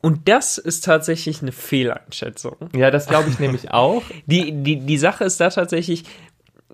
Und 0.01 0.27
das 0.27 0.57
ist 0.57 0.85
tatsächlich 0.85 1.43
eine 1.43 1.51
Fehleinschätzung. 1.51 2.55
Ja, 2.75 2.89
das 2.89 3.05
glaube 3.05 3.29
ich 3.29 3.37
nämlich 3.37 3.69
auch. 3.71 4.01
Die, 4.25 4.63
die, 4.63 4.77
die 4.79 4.97
Sache 4.97 5.23
ist 5.23 5.39
da 5.39 5.49
tatsächlich, 5.49 6.03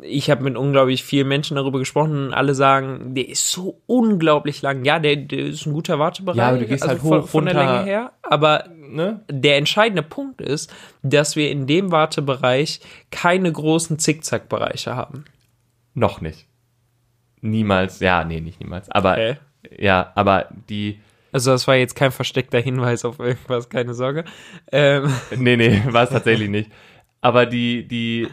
ich 0.02 0.30
habe 0.30 0.44
mit 0.44 0.58
unglaublich 0.58 1.04
vielen 1.04 1.28
Menschen 1.28 1.56
darüber 1.56 1.80
gesprochen 1.80 2.28
und 2.28 2.34
alle 2.34 2.56
sagen, 2.56 3.14
der 3.16 3.28
ist 3.30 3.52
so 3.52 3.82
unglaublich 3.88 4.62
lang. 4.62 4.84
Ja, 4.86 5.00
der, 5.00 5.16
der 5.16 5.40
ist 5.48 5.66
ein 5.66 5.74
guter 5.74 6.00
Wartebereich. 6.00 6.38
Ja, 6.38 6.50
aber 6.50 6.58
du 6.58 6.66
gehst 6.68 6.88
halt 6.88 7.00
von, 7.02 7.22
hoch, 7.22 7.28
von 7.28 7.46
der 7.46 7.56
runter. 7.56 7.74
Länge 7.76 7.86
her. 7.86 8.12
Aber 8.24 8.66
Ne? 8.92 9.22
der 9.32 9.56
entscheidende 9.56 10.04
Punkt 10.04 10.42
ist, 10.42 10.70
dass 11.02 11.38
wir 11.38 11.50
in 11.50 11.66
dem 11.66 11.94
Wartebereich 11.94 12.82
keine 13.10 13.50
großen 13.50 13.98
Zickzackbereiche 14.00 14.94
haben. 14.98 15.24
Noch 15.94 16.20
nicht. 16.20 16.46
Niemals, 17.40 18.02
ja, 18.02 18.24
nee, 18.26 18.42
nicht 18.42 18.60
niemals. 18.60 18.90
Aber, 18.92 19.14
Okay. 19.14 19.38
ja, 19.80 20.12
aber 20.16 20.50
die, 20.70 21.00
Also 21.32 21.52
das 21.52 21.68
war 21.70 21.76
jetzt 21.76 21.96
kein 21.96 22.12
versteckter 22.12 22.60
Hinweis 22.60 23.06
auf 23.06 23.20
irgendwas, 23.20 23.70
keine 23.70 23.94
Sorge. 23.94 24.26
Ähm, 24.74 25.10
nee, 25.38 25.56
nee, 25.56 25.82
war 25.90 26.04
es 26.04 26.10
tatsächlich 26.10 26.50
nicht. 26.50 26.70
Aber 27.22 27.46
die, 27.46 27.88
die, 27.88 28.28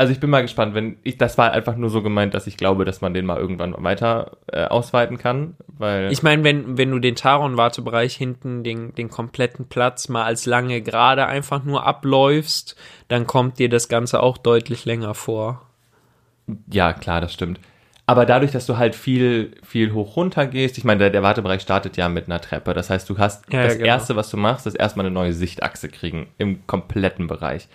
also 0.00 0.14
ich 0.14 0.18
bin 0.18 0.30
mal 0.30 0.40
gespannt, 0.40 0.72
wenn 0.72 0.96
ich, 1.02 1.18
das 1.18 1.36
war 1.36 1.52
einfach 1.52 1.76
nur 1.76 1.90
so 1.90 2.00
gemeint, 2.00 2.32
dass 2.32 2.46
ich 2.46 2.56
glaube, 2.56 2.86
dass 2.86 3.02
man 3.02 3.12
den 3.12 3.26
mal 3.26 3.36
irgendwann 3.36 3.74
weiter 3.84 4.38
äh, 4.50 4.64
ausweiten 4.64 5.18
kann, 5.18 5.56
weil, 5.76 6.10
ich 6.10 6.22
meine, 6.22 6.42
wenn, 6.42 6.78
wenn 6.78 6.90
du 6.90 7.00
den 7.00 7.16
Taron-Wartebereich 7.16 8.16
hinten, 8.16 8.64
den, 8.64 8.94
den 8.94 9.10
kompletten 9.10 9.68
Platz 9.68 10.08
mal 10.08 10.24
als 10.24 10.46
lange 10.46 10.80
Gerade 10.80 11.26
einfach 11.26 11.64
nur 11.64 11.84
abläufst, 11.86 12.76
dann 13.08 13.26
kommt 13.26 13.58
dir 13.58 13.68
das 13.68 13.90
Ganze 13.90 14.22
auch 14.22 14.38
deutlich 14.38 14.86
länger 14.86 15.12
vor. 15.12 15.66
ja, 16.72 16.94
klar, 16.94 17.20
das 17.20 17.34
stimmt. 17.34 17.60
Aber 18.06 18.24
dadurch, 18.24 18.52
dass 18.52 18.64
du 18.64 18.78
halt 18.78 18.94
viel, 18.94 19.54
viel 19.62 19.92
hoch 19.92 20.16
runter 20.16 20.46
gehst, 20.46 20.78
ich 20.78 20.84
meine, 20.84 21.00
der, 21.00 21.10
der 21.10 21.22
Wartebereich 21.22 21.60
startet 21.60 21.98
ja 21.98 22.08
mit 22.08 22.24
einer 22.24 22.40
Treppe. 22.40 22.72
Das 22.72 22.88
heißt, 22.88 23.06
du 23.10 23.18
hast 23.18 23.52
Ja, 23.52 23.64
das 23.64 23.74
ja, 23.74 23.78
genau. 23.80 23.88
erste, 23.88 24.16
was 24.16 24.30
du 24.30 24.38
machst, 24.38 24.66
ist 24.66 24.76
erstmal 24.76 25.04
eine 25.04 25.14
neue 25.14 25.34
Sichtachse 25.34 25.90
kriegen 25.90 26.28
im 26.38 26.66
kompletten 26.66 27.26
Bereich. 27.26 27.68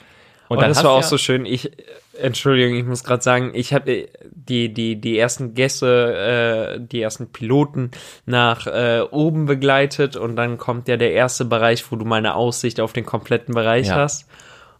Und 0.48 0.58
Oh, 0.60 0.62
das 0.62 0.84
war 0.84 0.92
auch 0.92 1.02
ja- 1.02 1.08
so 1.08 1.18
schön. 1.18 1.46
Ich, 1.46 1.72
Entschuldigung, 2.20 2.78
ich 2.78 2.86
muss 2.86 3.04
gerade 3.04 3.24
sagen, 3.24 3.52
ich 3.56 3.74
habe 3.74 4.08
die, 4.32 4.74
die, 4.74 4.96
die 5.02 5.18
ersten 5.18 5.54
Gäste, 5.56 6.78
äh, 6.78 6.80
die 6.80 7.02
ersten 7.02 7.32
Piloten 7.32 7.92
nach 8.26 8.68
äh, 8.68 9.02
oben 9.10 9.46
begleitet 9.48 10.16
und 10.16 10.36
dann 10.36 10.58
kommt 10.58 10.88
ja 10.88 10.98
der 10.98 11.14
erste 11.14 11.46
Bereich, 11.46 11.92
wo 11.92 11.96
du 11.96 12.06
mal 12.06 12.18
eine 12.18 12.36
Aussicht 12.36 12.80
auf 12.80 12.94
den 12.94 13.06
kompletten 13.06 13.54
Bereich 13.56 13.88
Ja. 13.88 13.96
hast. 13.96 14.28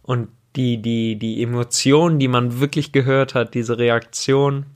Und 0.02 0.28
die, 0.54 0.80
die, 0.80 1.16
die 1.16 1.42
Emotionen, 1.42 2.18
die 2.18 2.28
man 2.28 2.60
wirklich 2.60 2.92
gehört 2.92 3.34
hat, 3.34 3.52
diese 3.54 3.76
Reaktion, 3.76 4.66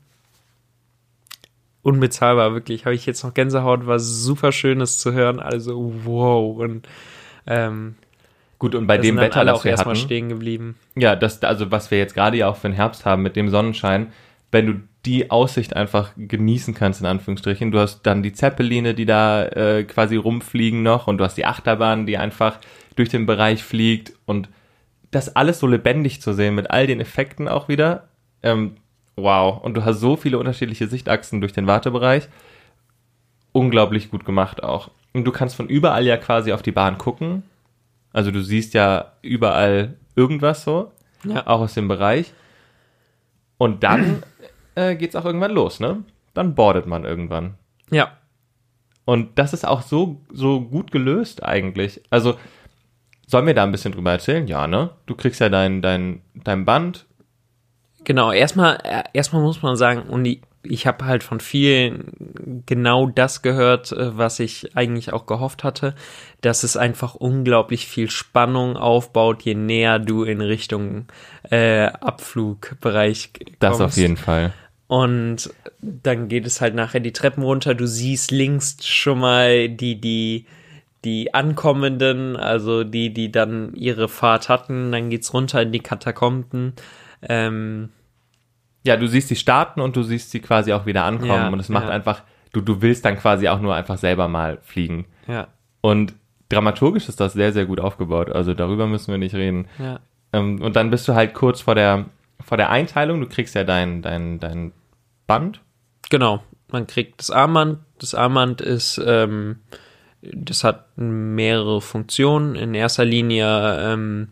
unbezahlbar, 1.83 2.53
wirklich. 2.53 2.85
Habe 2.85 2.95
ich 2.95 3.05
jetzt 3.05 3.23
noch 3.23 3.33
Gänsehaut, 3.33 3.87
war 3.87 3.99
super 3.99 4.51
schönes 4.51 4.99
zu 4.99 5.13
hören. 5.13 5.39
Also, 5.39 5.93
wow. 6.03 6.57
Und 6.59 6.87
ähm, 7.47 7.95
Gut, 8.61 8.75
und 8.75 8.85
bei 8.85 8.97
da 8.97 9.01
dem 9.01 9.15
sind 9.15 9.23
Wetter, 9.23 9.39
alle 9.39 9.49
das 9.49 9.59
auch 9.59 9.63
wir 9.63 9.71
erstmal 9.71 9.95
hatten, 9.95 10.05
stehen 10.05 10.29
geblieben. 10.29 10.75
Ja, 10.95 11.15
das, 11.15 11.41
also 11.41 11.71
was 11.71 11.89
wir 11.89 11.97
jetzt 11.97 12.13
gerade 12.13 12.37
ja 12.37 12.47
auch 12.47 12.57
für 12.57 12.69
den 12.69 12.75
Herbst 12.75 13.05
haben 13.05 13.23
mit 13.23 13.35
dem 13.35 13.49
Sonnenschein, 13.49 14.13
wenn 14.51 14.67
du 14.67 14.73
die 15.03 15.31
Aussicht 15.31 15.75
einfach 15.75 16.11
genießen 16.15 16.75
kannst, 16.75 17.01
in 17.01 17.07
Anführungsstrichen, 17.07 17.71
du 17.71 17.79
hast 17.79 18.03
dann 18.03 18.21
die 18.21 18.33
Zeppeline, 18.33 18.93
die 18.93 19.07
da 19.07 19.45
äh, 19.45 19.83
quasi 19.85 20.15
rumfliegen 20.15 20.83
noch 20.83 21.07
und 21.07 21.17
du 21.17 21.23
hast 21.23 21.39
die 21.39 21.45
Achterbahn, 21.47 22.05
die 22.05 22.19
einfach 22.19 22.59
durch 22.95 23.09
den 23.09 23.25
Bereich 23.25 23.63
fliegt 23.63 24.13
und 24.27 24.47
das 25.09 25.35
alles 25.35 25.59
so 25.59 25.65
lebendig 25.65 26.21
zu 26.21 26.31
sehen 26.31 26.53
mit 26.53 26.69
all 26.69 26.85
den 26.85 27.01
Effekten 27.01 27.47
auch 27.47 27.67
wieder, 27.67 28.09
ähm, 28.43 28.75
wow. 29.15 29.59
Und 29.63 29.73
du 29.73 29.85
hast 29.85 30.01
so 30.01 30.17
viele 30.17 30.37
unterschiedliche 30.37 30.85
Sichtachsen 30.85 31.41
durch 31.41 31.53
den 31.53 31.65
Wartebereich, 31.65 32.29
unglaublich 33.53 34.11
gut 34.11 34.23
gemacht 34.23 34.61
auch. 34.61 34.91
Und 35.13 35.25
du 35.25 35.31
kannst 35.31 35.55
von 35.55 35.67
überall 35.67 36.05
ja 36.05 36.17
quasi 36.17 36.53
auf 36.53 36.61
die 36.61 36.71
Bahn 36.71 36.99
gucken, 36.99 37.41
also 38.13 38.31
du 38.31 38.41
siehst 38.41 38.73
ja 38.73 39.13
überall 39.21 39.97
irgendwas 40.15 40.63
so 40.63 40.91
Ja. 41.23 41.45
auch 41.47 41.61
aus 41.61 41.73
dem 41.73 41.87
Bereich. 41.87 42.33
Und 43.57 43.83
dann 43.83 44.23
äh, 44.75 44.95
geht's 44.95 45.15
auch 45.15 45.25
irgendwann 45.25 45.51
los, 45.51 45.79
ne? 45.79 46.03
Dann 46.33 46.55
boardet 46.55 46.85
man 46.87 47.03
irgendwann. 47.03 47.55
Ja, 47.91 48.11
Und 49.05 49.37
das 49.37 49.53
ist 49.53 49.67
auch 49.67 49.81
so, 49.81 50.21
so 50.31 50.61
gut 50.61 50.91
gelöst 50.91 51.43
eigentlich. 51.43 52.01
Also, 52.09 52.37
sollen 53.27 53.45
wir 53.47 53.53
da 53.53 53.63
ein 53.63 53.71
bisschen 53.71 53.91
drüber 53.91 54.11
erzählen? 54.11 54.47
Ja, 54.47 54.67
ne? 54.67 54.91
Du 55.05 55.15
kriegst 55.15 55.39
ja 55.41 55.49
dein, 55.49 55.81
dein, 55.81 56.21
dein 56.35 56.63
Band. 56.65 57.05
Genau, 58.03 58.31
erstmal, 58.31 58.77
äh, 58.83 59.03
erstmal 59.13 59.41
muss 59.41 59.61
man 59.61 59.75
sagen, 59.75 60.03
und 60.03 60.25
ich, 60.25 60.41
ich 60.63 60.87
habe 60.87 61.05
halt 61.05 61.23
von 61.23 61.39
vielen 61.39 62.63
genau 62.65 63.07
das 63.07 63.41
gehört, 63.41 63.91
äh, 63.91 64.17
was 64.17 64.39
ich 64.39 64.75
eigentlich 64.75 65.13
auch 65.13 65.25
gehofft 65.25 65.63
hatte, 65.63 65.95
dass 66.41 66.63
es 66.63 66.77
einfach 66.77 67.15
unglaublich 67.15 67.87
viel 67.87 68.09
Spannung 68.09 68.77
aufbaut, 68.77 69.43
je 69.43 69.55
näher 69.55 69.99
du 69.99 70.23
in 70.23 70.41
Richtung 70.41 71.05
äh, 71.49 71.85
Abflugbereich 71.85 73.31
kommst. 73.33 73.55
Das 73.59 73.81
auf 73.81 73.97
jeden 73.97 74.17
Fall. 74.17 74.53
Und 74.87 75.53
dann 75.81 76.27
geht 76.27 76.45
es 76.45 76.59
halt 76.59 76.75
nachher 76.75 76.99
die 76.99 77.13
Treppen 77.13 77.43
runter. 77.43 77.75
Du 77.75 77.87
siehst 77.87 78.29
links 78.29 78.85
schon 78.85 79.19
mal 79.19 79.69
die, 79.69 80.01
die, 80.01 80.47
die 81.05 81.33
Ankommenden, 81.33 82.35
also 82.35 82.83
die, 82.83 83.13
die 83.13 83.31
dann 83.31 83.73
ihre 83.73 84.09
Fahrt 84.09 84.49
hatten. 84.49 84.91
Dann 84.91 85.09
geht's 85.09 85.33
runter 85.33 85.61
in 85.61 85.71
die 85.71 85.79
Katakomben. 85.79 86.73
Ähm, 87.21 87.89
Ja, 88.83 88.97
du 88.97 89.07
siehst 89.07 89.27
sie 89.27 89.35
starten 89.35 89.81
und 89.81 89.95
du 89.95 90.03
siehst 90.03 90.31
sie 90.31 90.39
quasi 90.39 90.73
auch 90.73 90.85
wieder 90.85 91.03
ankommen. 91.03 91.29
Ja, 91.31 91.47
und 91.49 91.59
es 91.59 91.69
macht 91.69 91.87
ja. 91.87 91.91
einfach, 91.91 92.23
du, 92.51 92.61
du 92.61 92.81
willst 92.81 93.05
dann 93.05 93.17
quasi 93.17 93.47
auch 93.47 93.59
nur 93.59 93.75
einfach 93.75 93.97
selber 93.97 94.27
mal 94.27 94.57
fliegen. 94.63 95.05
ja, 95.27 95.47
Und 95.81 96.13
dramaturgisch 96.49 97.07
ist 97.07 97.19
das 97.19 97.33
sehr, 97.33 97.53
sehr 97.53 97.65
gut 97.65 97.79
aufgebaut. 97.79 98.31
Also 98.31 98.53
darüber 98.53 98.87
müssen 98.87 99.11
wir 99.11 99.17
nicht 99.17 99.35
reden. 99.35 99.67
ja. 99.79 99.99
Ähm, 100.33 100.61
und 100.61 100.77
dann 100.77 100.89
bist 100.89 101.07
du 101.07 101.13
halt 101.13 101.33
kurz 101.33 101.59
vor 101.61 101.75
der, 101.75 102.05
vor 102.39 102.55
der 102.57 102.69
Einteilung. 102.69 103.19
Du 103.19 103.27
kriegst 103.27 103.53
ja 103.53 103.63
dein, 103.63 104.01
dein, 104.01 104.39
dein 104.39 104.71
Band. 105.27 105.59
Genau. 106.09 106.41
Man 106.71 106.87
kriegt 106.87 107.19
das 107.19 107.31
Armband. 107.31 107.79
Das 107.99 108.15
Armband 108.15 108.61
ist, 108.61 109.01
ähm, 109.05 109.57
das 110.21 110.63
hat 110.63 110.97
mehrere 110.97 111.81
Funktionen. 111.81 112.55
In 112.55 112.73
erster 112.73 113.03
Linie 113.03 113.77
ähm, 113.93 114.29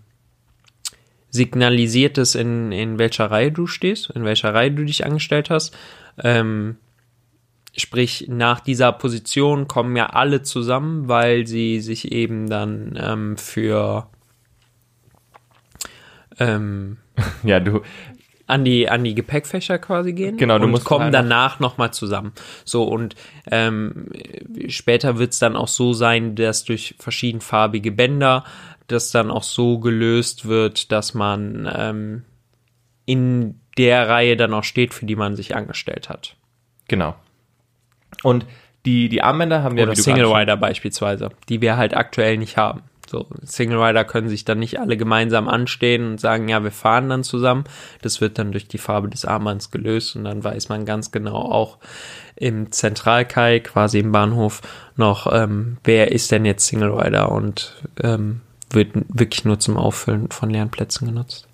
signalisiert 1.30 2.18
es, 2.18 2.36
in, 2.36 2.72
in 2.72 3.00
welcher 3.00 3.30
Reihe 3.32 3.52
du 3.52 3.68
stehst, 3.68 4.10
in 4.12 4.24
welcher 4.24 4.54
Reihe 4.54 4.72
du 4.72 4.84
dich 4.84 5.06
angestellt 5.06 5.50
hast. 5.50 5.76
Ähm, 6.22 6.78
sprich, 7.76 8.26
nach 8.28 8.60
dieser 8.60 8.92
Position 8.92 9.68
kommen 9.68 9.96
ja 9.96 10.08
alle 10.08 10.42
zusammen, 10.42 11.08
weil 11.08 11.48
sie 11.48 11.80
sich 11.80 12.12
eben 12.12 12.50
dann 12.50 13.00
ähm, 13.02 13.38
für 13.38 14.08
ähm, 16.40 16.98
Ja, 17.44 17.60
du, 17.60 17.82
an 18.50 18.66
die 18.66 18.90
an 18.90 19.04
die 19.04 19.14
Gepäckfächer 19.14 19.78
quasi 19.78 20.14
gehen 20.14 20.38
Genau, 20.38 20.58
du 20.58 20.66
und 20.66 20.72
musst 20.72 20.86
kommen 20.86 21.12
danach 21.12 21.60
noch 21.60 21.78
mal 21.78 21.92
zusammen 21.92 22.34
so 22.66 22.84
und 22.84 23.16
ähm, 23.52 24.08
später 24.68 25.20
wird 25.20 25.34
es 25.34 25.40
dann 25.40 25.56
auch 25.56 25.68
so 25.68 25.94
sein 25.94 26.36
dass 26.36 26.64
durch 26.64 26.96
verschiedenfarbige 26.98 27.92
Bänder 27.92 28.44
das 28.92 29.12
dann 29.12 29.32
auch 29.32 29.44
so 29.44 29.80
gelöst 29.80 30.48
wird 30.48 30.92
dass 30.92 31.14
man 31.14 31.70
ähm, 31.74 32.26
in 33.06 33.60
der 33.78 34.10
Reihe 34.10 34.38
dann 34.38 34.54
auch 34.54 34.64
steht 34.64 34.94
für 34.94 35.06
die 35.06 35.16
man 35.16 35.36
sich 35.36 35.56
angestellt 35.56 36.10
hat. 36.10 36.36
Genau. 36.88 37.16
Und 38.24 38.46
die, 38.86 39.10
die 39.10 39.22
Armbänder 39.22 39.64
haben 39.64 39.76
wir 39.76 39.84
oder 39.84 39.94
du 39.94 40.02
Single 40.02 40.26
Rider 40.26 40.58
beispielsweise 40.58 41.30
die 41.48 41.62
wir 41.62 41.78
halt 41.78 41.96
aktuell 41.96 42.38
nicht 42.38 42.58
haben. 42.58 42.84
So 43.10 43.26
Single 43.44 43.82
Rider 43.82 44.06
können 44.06 44.30
sich 44.30 44.46
dann 44.46 44.60
nicht 44.60 44.80
alle 44.80 44.96
gemeinsam 44.96 45.48
anstehen 45.48 46.12
und 46.12 46.20
sagen 46.20 46.48
ja 46.48 46.64
wir 46.64 46.72
fahren 46.72 47.10
dann 47.10 47.24
zusammen. 47.24 47.64
Das 48.02 48.22
wird 48.22 48.38
dann 48.38 48.52
durch 48.52 48.68
die 48.68 48.78
Farbe 48.78 49.10
des 49.10 49.26
Armbands 49.26 49.72
gelöst 49.72 50.16
und 50.16 50.26
dann 50.26 50.44
weiß 50.44 50.70
man 50.70 50.86
ganz 50.86 51.12
genau 51.12 51.36
auch 51.36 51.80
im 52.36 52.72
Zentralkai 52.72 53.60
quasi 53.62 54.00
im 54.00 54.12
Bahnhof 54.12 54.62
noch 54.96 55.32
ähm, 55.32 55.78
wer 55.84 56.12
ist 56.12 56.32
denn 56.32 56.46
jetzt 56.46 56.68
Single 56.68 56.92
Rider 56.92 57.32
und 57.32 57.76
ähm, 58.04 58.42
wird 58.72 58.90
wirklich 59.08 59.46
nur 59.46 59.60
zum 59.60 59.78
Auffüllen 59.78 60.30
von 60.32 60.50
leeren 60.50 60.70
Plätzen 60.72 61.08
genutzt 61.08 61.48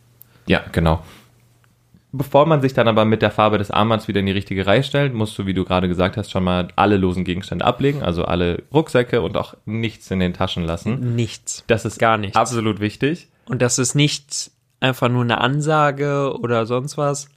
Ja, 0.47 0.61
genau. 0.71 1.03
Bevor 2.11 2.45
man 2.45 2.61
sich 2.61 2.73
dann 2.73 2.87
aber 2.87 3.03
mit 3.03 3.21
der 3.21 3.29
Farbe 3.31 3.57
des 3.57 3.71
Armbands 3.71 4.07
wieder 4.07 4.21
in 4.21 4.25
die 4.25 4.31
richtige 4.31 4.65
Reihe 4.65 4.83
stellt, 4.83 5.13
musst 5.13 5.37
du, 5.37 5.45
wie 5.45 5.53
du 5.53 5.65
gerade 5.65 5.89
gesagt 5.89 6.15
hast, 6.15 6.31
schon 6.31 6.45
mal 6.45 6.69
alle 6.77 6.95
losen 6.95 7.25
Gegenstände 7.25 7.65
ablegen, 7.65 8.03
also 8.03 8.23
alle 8.23 8.63
Rucksäcke 8.73 9.21
und 9.21 9.35
auch 9.35 9.53
nichts 9.65 10.09
in 10.11 10.19
den 10.19 10.33
Taschen 10.33 10.63
lassen. 10.63 11.15
nichts 11.15 11.65
Das 11.67 11.83
ist 11.83 11.99
Gar 11.99 12.17
nichts. 12.17 12.37
absolut 12.37 12.79
wichtig. 12.79 13.27
und 13.49 13.61
das 13.61 13.79
ist 13.79 13.95
nicht 13.95 14.51
einfach 14.79 15.09
nur 15.09 15.23
eine 15.23 15.39
Ansage 15.41 16.37
oder 16.39 16.65
sonst 16.65 16.97
was 16.97 17.27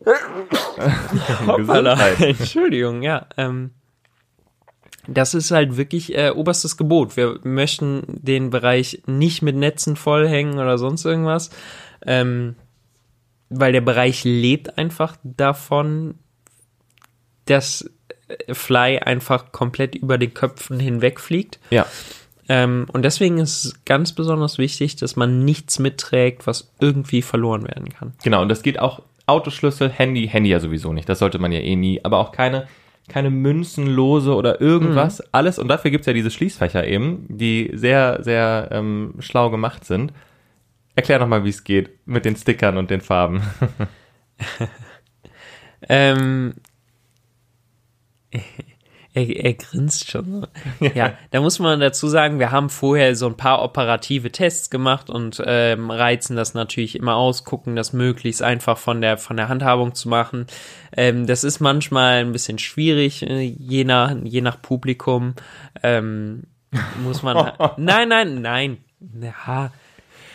Gesundheit. 1.56 2.20
Entschuldigung, 2.20 3.02
ja. 3.02 3.26
Ähm, 3.36 3.70
das 5.08 5.34
ist 5.34 5.50
halt 5.50 5.76
wirklich 5.76 6.16
äh, 6.16 6.30
oberstes 6.30 6.76
Gebot. 6.76 7.16
Wir 7.16 7.38
möchten 7.44 8.02
den 8.06 8.50
Bereich 8.50 9.02
nicht 9.06 9.42
mit 9.42 9.56
Netzen 9.56 9.96
vollhängen 9.96 10.58
oder 10.58 10.78
sonst 10.78 11.04
irgendwas, 11.04 11.50
ähm, 12.06 12.56
weil 13.48 13.72
der 13.72 13.80
Bereich 13.80 14.24
lebt 14.24 14.78
einfach 14.78 15.16
davon, 15.22 16.16
dass 17.44 17.90
äh, 18.28 18.54
Fly 18.54 18.98
einfach 18.98 19.52
komplett 19.52 19.94
über 19.94 20.18
den 20.18 20.34
Köpfen 20.34 20.80
hinwegfliegt. 20.80 21.58
Ja, 21.70 21.86
Ähm, 22.48 22.86
und 22.92 23.02
deswegen 23.02 23.38
ist 23.38 23.64
es 23.64 23.84
ganz 23.84 24.12
besonders 24.12 24.56
wichtig, 24.58 24.94
dass 24.96 25.16
man 25.16 25.44
nichts 25.44 25.80
mitträgt, 25.80 26.46
was 26.46 26.72
irgendwie 26.78 27.22
verloren 27.22 27.64
werden 27.64 27.88
kann. 27.88 28.12
Genau, 28.22 28.42
und 28.42 28.48
das 28.48 28.62
geht 28.62 28.78
auch 28.78 29.02
Autoschlüssel, 29.26 29.90
Handy, 29.90 30.28
Handy 30.28 30.50
ja 30.50 30.60
sowieso 30.60 30.92
nicht, 30.92 31.08
das 31.08 31.18
sollte 31.18 31.40
man 31.40 31.50
ja 31.50 31.58
eh 31.58 31.74
nie, 31.74 32.04
aber 32.04 32.18
auch 32.18 32.30
keine, 32.30 32.68
keine 33.08 33.30
Münzen, 33.30 33.86
Lose 33.86 34.34
oder 34.34 34.60
irgendwas, 34.60 35.20
Mhm. 35.20 35.24
alles. 35.32 35.58
Und 35.58 35.68
dafür 35.68 35.90
gibt's 35.90 36.06
ja 36.06 36.12
diese 36.12 36.30
Schließfächer 36.30 36.86
eben, 36.86 37.26
die 37.28 37.70
sehr, 37.74 38.22
sehr 38.22 38.68
ähm, 38.72 39.14
schlau 39.20 39.50
gemacht 39.50 39.84
sind. 39.84 40.12
Erklär 40.94 41.18
doch 41.18 41.28
mal, 41.28 41.44
wie 41.44 41.50
es 41.50 41.62
geht 41.64 41.90
mit 42.06 42.24
den 42.24 42.36
Stickern 42.36 42.76
und 42.78 42.90
den 42.90 43.00
Farben. 43.00 43.42
Ähm, 45.88 46.54
er, 49.16 49.44
er 49.44 49.54
grinst 49.54 50.10
schon. 50.10 50.42
so. 50.80 50.86
Ja, 50.94 51.14
da 51.30 51.40
muss 51.40 51.58
man 51.58 51.80
dazu 51.80 52.06
sagen, 52.06 52.38
wir 52.38 52.50
haben 52.50 52.68
vorher 52.68 53.16
so 53.16 53.26
ein 53.26 53.36
paar 53.36 53.62
operative 53.62 54.30
Tests 54.30 54.68
gemacht 54.68 55.08
und 55.08 55.42
ähm, 55.44 55.90
reizen 55.90 56.36
das 56.36 56.54
natürlich 56.54 56.96
immer 56.96 57.16
aus, 57.16 57.44
gucken 57.44 57.76
das 57.76 57.92
möglichst 57.92 58.42
einfach 58.42 58.76
von 58.76 59.00
der 59.00 59.16
von 59.16 59.36
der 59.36 59.48
Handhabung 59.48 59.94
zu 59.94 60.08
machen. 60.08 60.46
Ähm, 60.96 61.26
das 61.26 61.44
ist 61.44 61.60
manchmal 61.60 62.24
ein 62.24 62.32
bisschen 62.32 62.58
schwierig, 62.58 63.22
äh, 63.22 63.40
je 63.40 63.84
nach 63.84 64.14
je 64.22 64.42
nach 64.42 64.60
Publikum. 64.60 65.34
Ähm, 65.82 66.44
muss 67.02 67.22
man. 67.22 67.52
nein, 67.78 68.08
nein, 68.08 68.42
nein. 68.42 68.78
Ja. 69.20 69.70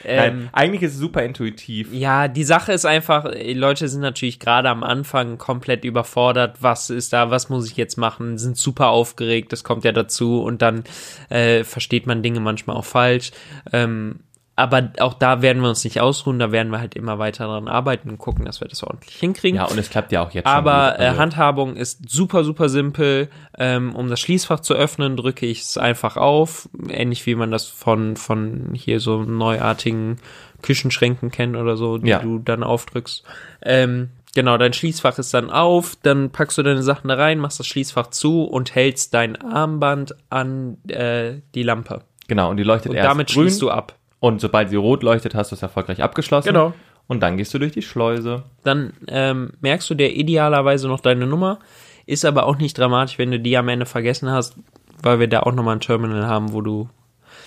Ähm, 0.06 0.18
Nein, 0.18 0.50
eigentlich 0.52 0.82
ist 0.82 0.94
es 0.94 1.00
super 1.00 1.24
intuitiv. 1.24 1.94
ja, 1.94 2.28
die 2.28 2.44
Sache 2.44 2.74
ist 2.74 2.86
einfach, 2.86 3.32
Leute 3.54 3.88
sind 3.88 4.02
natürlich 4.02 4.40
gerade 4.40 4.70
am 4.70 4.84
Anfang 4.84 5.38
komplett 5.38 5.86
überfordert. 5.86 6.58
Was 6.62 6.90
ist 6.90 7.14
da? 7.14 7.30
Was 7.30 7.50
muss 7.50 7.70
ich 7.70 7.78
jetzt 7.78 7.98
machen? 7.98 8.38
Sind 8.38 8.58
super 8.58 8.90
aufgeregt. 8.90 9.52
Das 9.52 9.64
kommt 9.64 9.84
ja 9.84 9.92
dazu 9.92 10.42
und 10.42 10.62
dann 10.62 10.84
äh, 11.30 11.64
versteht 11.64 12.08
man 12.08 12.24
Dinge 12.24 12.40
manchmal 12.40 12.76
auch 12.76 12.86
falsch. 12.86 13.32
Ähm, 13.72 14.20
aber 14.56 14.92
auch 15.00 15.14
da 15.16 15.42
werden 15.42 15.62
wir 15.62 15.70
uns 15.70 15.84
nicht 15.84 16.00
ausruhen. 16.02 16.38
Da 16.38 16.52
werden 16.52 16.72
wir 16.72 16.80
halt 16.80 16.96
immer 16.96 17.18
weiter 17.20 17.46
dran 17.48 17.68
arbeiten 17.68 18.10
und 18.10 18.18
gucken, 18.18 18.46
dass 18.46 18.62
wir 18.62 18.68
das 18.68 18.84
ordentlich 18.84 19.16
hinkriegen. 19.16 19.58
Ja, 19.58 19.66
und 19.66 19.78
es 19.78 19.90
klappt 19.90 20.12
ja 20.12 20.22
auch 20.24 20.32
jetzt. 20.32 20.46
Aber 20.46 21.00
äh, 21.00 21.06
Also- 21.08 21.20
Handhabung 21.20 21.76
ist 21.76 22.10
super, 22.10 22.44
super 22.44 22.70
simpel. 22.70 23.30
Ähm, 23.58 23.96
um 23.96 24.08
das 24.10 24.20
Schließfach 24.20 24.60
zu 24.60 24.74
öffnen, 24.74 25.18
drücke 25.18 25.46
ich 25.46 25.62
es 25.62 25.78
einfach 25.78 26.18
auf. 26.18 26.70
Ähnlich 26.90 27.26
wie 27.26 27.36
man 27.36 27.50
das 27.52 27.66
von, 27.66 28.18
von 28.18 28.72
hier 28.74 29.00
so 29.00 29.24
neuartigen 29.24 30.18
Küchenschränken 30.62 31.32
kennt 31.32 31.56
oder 31.58 31.76
so, 31.78 31.98
die 31.98 32.10
Ja. 32.10 32.20
du 32.20 32.40
dann 32.40 32.64
aufdrückst. 32.64 33.24
Ähm, 33.64 34.10
genau, 34.36 34.58
dein 34.58 34.74
Schließfach 34.74 35.18
ist 35.18 35.34
dann 35.34 35.50
auf, 35.50 35.96
dann 36.04 36.30
packst 36.30 36.58
du 36.58 36.64
deine 36.64 36.84
Sachen 36.84 37.08
da 37.08 37.16
rein, 37.16 37.40
machst 37.40 37.60
das 37.60 37.68
Schließfach 37.68 38.08
zu 38.08 38.44
und 38.44 38.76
hältst 38.76 39.14
dein 39.14 39.42
Armband 39.42 40.14
an 40.30 40.78
äh, 40.88 41.40
die 41.56 41.64
Lampe. 41.64 42.02
Genau, 42.28 42.50
und 42.52 42.58
die 42.58 42.64
leuchtet 42.64 42.92
Und 42.92 42.98
erst 42.98 43.10
damit 43.10 43.28
grün. 43.30 43.44
schließt 43.46 43.62
du 43.62 43.72
ab. 43.72 43.96
Und 44.22 44.40
sobald 44.40 44.70
sie 44.70 44.78
rot 44.78 45.04
leuchtet, 45.04 45.36
hast 45.36 45.52
du 45.52 45.56
es 45.56 45.62
erfolgreich 45.64 46.02
abgeschlossen. 46.02 46.48
Genau. 46.48 46.74
Und 47.08 47.20
dann 47.22 47.36
gehst 47.36 47.54
du 47.54 47.60
durch 47.60 47.74
die 47.74 47.82
Schleuse. 47.82 48.44
dann 48.64 48.94
ähm, 49.10 49.52
merkst 49.60 49.90
du 49.90 49.96
dir 49.96 50.16
idealerweise 50.16 50.88
noch 50.88 51.02
deine 51.02 51.28
Nummer. 51.28 51.60
Ist 52.06 52.24
aber 52.24 52.46
auch 52.46 52.58
nicht 52.58 52.78
dramatisch, 52.78 53.18
wenn 53.18 53.32
du 53.32 53.40
die 53.40 53.58
am 53.58 53.68
Ende 53.68 53.86
vergessen 53.86 54.30
hast, 54.30 54.56
weil 55.02 55.20
wir 55.20 55.28
da 55.28 55.42
auch 55.42 55.52
nochmal 55.52 55.76
ein 55.76 55.82
Terminal 55.82 56.26
haben, 56.28 56.54
wo 56.54 56.62
du 56.62 56.88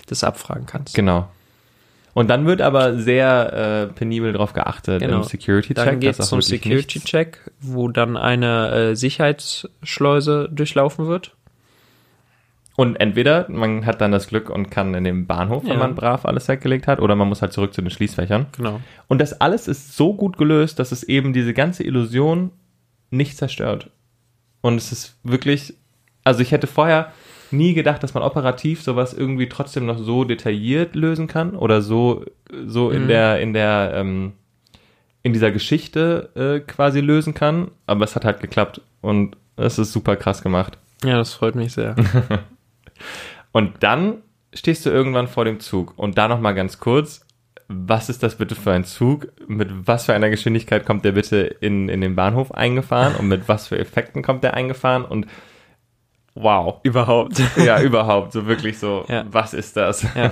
das 0.07 0.23
abfragen 0.23 0.65
kannst. 0.67 0.93
Genau. 0.93 1.27
Und 2.13 2.29
dann 2.29 2.45
wird 2.45 2.61
aber 2.61 2.97
sehr 2.99 3.87
äh, 3.89 3.93
penibel 3.93 4.31
darauf 4.33 4.53
geachtet 4.53 5.01
Genau. 5.01 5.17
im 5.17 5.23
Security-Check. 5.23 5.75
Dann 5.85 5.99
geht 5.99 6.17
es 6.19 6.29
zum 6.29 6.41
Security-Check, 6.41 7.39
wo 7.59 7.87
dann 7.89 8.15
eine 8.17 8.71
äh, 8.91 8.95
Sicherheitsschleuse 8.95 10.49
durchlaufen 10.51 11.07
wird. 11.07 11.34
Und 12.77 12.97
entweder 12.97 13.45
man 13.49 13.85
hat 13.85 14.01
dann 14.01 14.11
das 14.11 14.27
Glück 14.27 14.49
und 14.49 14.69
kann 14.69 14.93
in 14.95 15.05
dem 15.05 15.27
Bahnhof, 15.27 15.63
wenn 15.63 15.71
Ja. 15.71 15.77
man 15.77 15.95
brav 15.95 16.25
alles 16.25 16.47
weggelegt 16.49 16.87
hat, 16.87 16.99
oder 16.99 17.15
man 17.15 17.29
muss 17.29 17.41
halt 17.41 17.53
zurück 17.53 17.73
zu 17.73 17.81
den 17.81 17.89
Schließfächern. 17.89 18.47
Genau. 18.57 18.81
Und 19.07 19.21
das 19.21 19.39
alles 19.39 19.67
ist 19.69 19.95
so 19.95 20.13
gut 20.13 20.37
gelöst, 20.37 20.77
dass 20.79 20.91
es 20.91 21.03
eben 21.03 21.31
diese 21.31 21.53
ganze 21.53 21.83
Illusion 21.83 22.51
nicht 23.11 23.37
zerstört. 23.37 23.89
Und 24.61 24.75
es 24.75 24.91
ist 24.91 25.17
wirklich, 25.23 25.75
also 26.25 26.41
ich 26.41 26.51
hätte 26.51 26.67
vorher 26.67 27.13
nie 27.51 27.73
gedacht, 27.75 28.03
dass 28.03 28.13
man 28.13 28.23
operativ 28.23 28.81
sowas 28.81 29.13
irgendwie 29.13 29.47
trotzdem 29.47 29.85
noch 29.85 29.97
so 29.99 30.25
detailliert 30.25 30.95
lösen 30.95 31.27
kann 31.27 31.55
oder 31.55 31.81
so, 31.81 32.25
so 32.65 32.89
in 32.89 33.03
Mhm. 33.03 33.07
der, 33.07 33.39
in 33.39 33.53
der, 33.53 33.91
ähm, 33.95 34.33
in 35.23 35.31
dieser 35.31 35.51
Geschichte 35.51 36.29
äh, 36.35 36.59
quasi 36.59 36.99
lösen 36.99 37.33
kann. 37.33 37.69
Aber 37.87 38.03
es 38.03 38.15
hat 38.15 38.25
halt 38.25 38.41
geklappt 38.41 38.81
und 39.01 39.37
es 39.55 39.79
ist 39.79 39.93
super 39.93 40.17
krass 40.17 40.41
gemacht. 40.41 40.77
Ja, 41.05 41.17
das 41.17 41.33
freut 41.33 41.55
mich 41.55 41.71
sehr. 41.73 41.95
Und 43.51 43.75
dann 43.81 44.21
stehst 44.53 44.85
du 44.85 44.89
irgendwann 44.89 45.27
vor 45.27 45.45
dem 45.45 45.59
Zug. 45.59 45.93
Und 45.97 46.17
da 46.17 46.27
nochmal 46.27 46.55
ganz 46.55 46.79
kurz, 46.79 47.25
was 47.67 48.09
ist 48.09 48.21
das 48.21 48.35
bitte 48.35 48.55
für 48.55 48.71
ein 48.71 48.83
Zug? 48.85 49.27
Mit 49.47 49.69
was 49.87 50.05
für 50.05 50.13
einer 50.13 50.29
Geschwindigkeit 50.29 50.85
kommt 50.85 51.03
der 51.03 51.13
bitte 51.13 51.37
in, 51.41 51.89
in 51.89 52.01
den 52.01 52.15
Bahnhof 52.15 52.51
eingefahren? 52.53 53.15
Und 53.15 53.27
mit 53.27 53.47
was 53.47 53.67
für 53.67 53.79
Effekten 53.79 54.21
kommt 54.21 54.43
der 54.43 54.53
eingefahren? 54.53 55.03
Und 55.03 55.25
wow. 56.35 56.79
Überhaupt. 56.83 57.41
Ja, 57.57 57.81
überhaupt. 57.81 58.33
So 58.33 58.45
wirklich 58.45 58.77
so, 58.77 59.05
Ja. 59.07 59.25
was 59.29 59.53
ist 59.53 59.77
das? 59.77 60.05
Ja. 60.15 60.31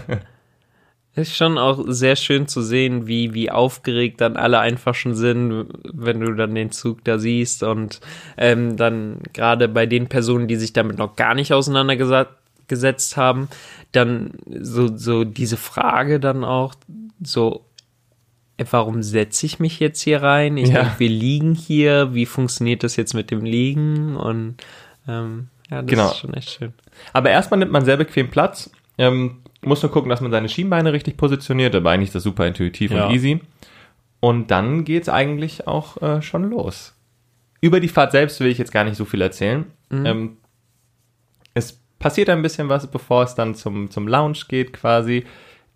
Ist 1.16 1.36
schon 1.36 1.60
auch 1.60 1.84
sehr 1.88 2.16
schön 2.16 2.48
zu 2.48 2.64
sehen, 2.64 3.06
wie, 3.06 3.36
wie 3.36 3.52
aufgeregt 3.52 4.20
dann 4.20 4.36
alle 4.36 4.60
einfach 4.60 4.96
schon 4.96 5.14
sind, 5.14 5.68
wenn 5.94 6.20
du 6.20 6.34
dann 6.34 6.56
den 6.56 6.72
Zug 6.72 7.04
da 7.04 7.20
siehst 7.20 7.62
und 7.62 8.00
ähm, 8.36 8.78
dann 8.78 9.20
gerade 9.32 9.68
bei 9.68 9.86
den 9.86 10.08
Personen, 10.08 10.48
die 10.48 10.56
sich 10.56 10.74
damit 10.74 10.98
noch 10.98 11.16
gar 11.16 11.36
nicht 11.36 11.54
auseinandergesetzt 11.54 12.32
haben, 13.18 13.48
dann 13.92 14.32
so, 14.62 14.96
so 14.98 15.24
diese 15.24 15.58
Frage 15.58 16.20
dann 16.20 16.44
auch 16.44 16.74
so, 17.24 17.66
äh, 18.58 18.66
warum 18.72 19.04
setze 19.04 19.46
ich 19.46 19.60
mich 19.60 19.80
jetzt 19.80 20.02
hier 20.02 20.22
rein? 20.22 20.58
Ich 20.58 20.70
Ja. 20.70 20.84
denke, 20.84 21.00
wir 21.00 21.10
liegen 21.10 21.56
hier, 21.56 22.14
wie 22.14 22.26
funktioniert 22.26 22.84
das 22.84 22.96
jetzt 22.96 23.14
mit 23.14 23.32
dem 23.32 23.44
Liegen? 23.44 24.16
Und 24.16 24.56
ähm, 25.08 25.48
ja, 25.70 25.82
das 25.82 25.90
Genau. 25.90 26.08
ist 26.10 26.18
schon 26.18 26.34
echt 26.34 26.50
schön. 26.52 26.74
Aber 27.14 27.30
erstmal 27.30 27.60
nimmt 27.60 27.72
man 27.72 27.86
sehr 27.86 27.98
bequem 27.98 28.30
Platz. 28.30 28.70
Ähm, 28.98 29.38
muss 29.62 29.82
nur 29.82 29.92
gucken, 29.92 30.10
dass 30.10 30.22
man 30.22 30.32
seine 30.32 30.50
Schienbeine 30.50 30.94
richtig 30.94 31.18
positioniert. 31.18 31.74
Aber 31.76 31.92
eigentlich 31.92 32.10
ist 32.10 32.16
das 32.16 32.24
super 32.24 32.46
intuitiv 32.46 32.92
Ja. 32.92 33.08
und 33.08 33.14
easy. 33.14 33.42
Und 34.20 34.52
dann 34.52 34.86
geht's 34.86 35.10
eigentlich 35.10 35.68
auch 35.68 36.02
äh, 36.02 36.22
schon 36.22 36.50
los. 36.50 36.94
Über 37.62 37.80
die 37.80 37.88
Fahrt 37.88 38.12
selbst 38.12 38.40
will 38.40 38.48
ich 38.48 38.58
jetzt 38.58 38.72
gar 38.72 38.84
nicht 38.84 38.96
so 38.98 39.06
viel 39.06 39.22
erzählen. 39.22 39.66
Ähm, 39.92 40.38
es 40.43 40.43
passiert 42.04 42.30
ein 42.30 42.42
bisschen 42.42 42.68
was, 42.68 42.86
bevor 42.86 43.24
es 43.24 43.34
dann 43.34 43.56
zum, 43.56 43.90
zum 43.90 44.10
Lounge 44.10 44.40
geht 44.50 44.74
quasi. 44.74 45.24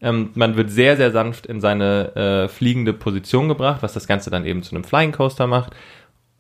Ähm, 0.02 0.32
man 0.36 0.58
wird 0.58 0.70
sehr, 0.70 0.98
sehr 0.98 1.12
sanft 1.12 1.46
in 1.46 1.62
seine 1.62 2.14
äh, 2.16 2.48
fliegende 2.50 2.92
Position 2.92 3.48
gebracht, 3.48 3.82
was 3.82 3.94
das 3.94 4.08
Ganze 4.08 4.30
dann 4.30 4.46
eben 4.46 4.62
zu 4.62 4.76
einem 4.76 4.84
Flying 4.84 5.14
Coaster 5.14 5.48
macht. 5.48 5.74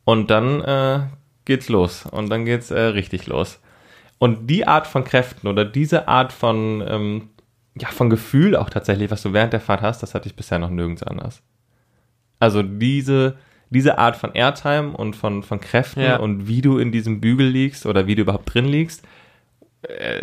Und 0.03 0.29
dann 0.29 0.61
äh, 0.61 0.99
geht's 1.45 1.69
los. 1.69 2.05
Und 2.05 2.29
dann 2.29 2.43
geht's 2.43 2.69
äh, 2.69 2.81
richtig 2.81 3.27
los. 3.27 3.61
Und 4.19 4.47
die 4.47 4.67
Art 4.67 4.87
von 4.87 5.05
Kräften 5.05 5.47
oder 5.47 5.63
diese 5.63 6.09
Art 6.09 6.33
von, 6.33 6.83
ähm, 6.85 7.29
ja, 7.79 7.87
von 7.87 8.09
Gefühl 8.09 8.57
auch 8.57 8.69
tatsächlich, 8.69 9.09
was 9.09 9.21
du 9.23 9.31
während 9.31 9.53
der 9.53 9.61
Fahrt 9.61 9.81
hast, 9.81 10.03
das 10.03 10.13
hatte 10.13 10.27
ich 10.27 10.35
bisher 10.35 10.59
noch 10.59 10.69
nirgends 10.69 11.01
anders. 11.01 11.41
Also 12.39 12.61
diese, 12.61 13.37
diese 13.69 13.97
Art 13.97 14.17
von 14.17 14.33
Airtime 14.33 14.97
und 14.97 15.15
von, 15.15 15.43
von 15.43 15.61
Kräften 15.61 16.01
Ja. 16.03 16.17
und 16.17 16.49
wie 16.49 16.61
du 16.61 16.77
in 16.77 16.91
diesem 16.91 17.21
Bügel 17.21 17.47
liegst 17.47 17.85
oder 17.85 18.05
wie 18.05 18.15
du 18.15 18.23
überhaupt 18.23 18.53
drin 18.53 18.65
liegst, 18.65 19.07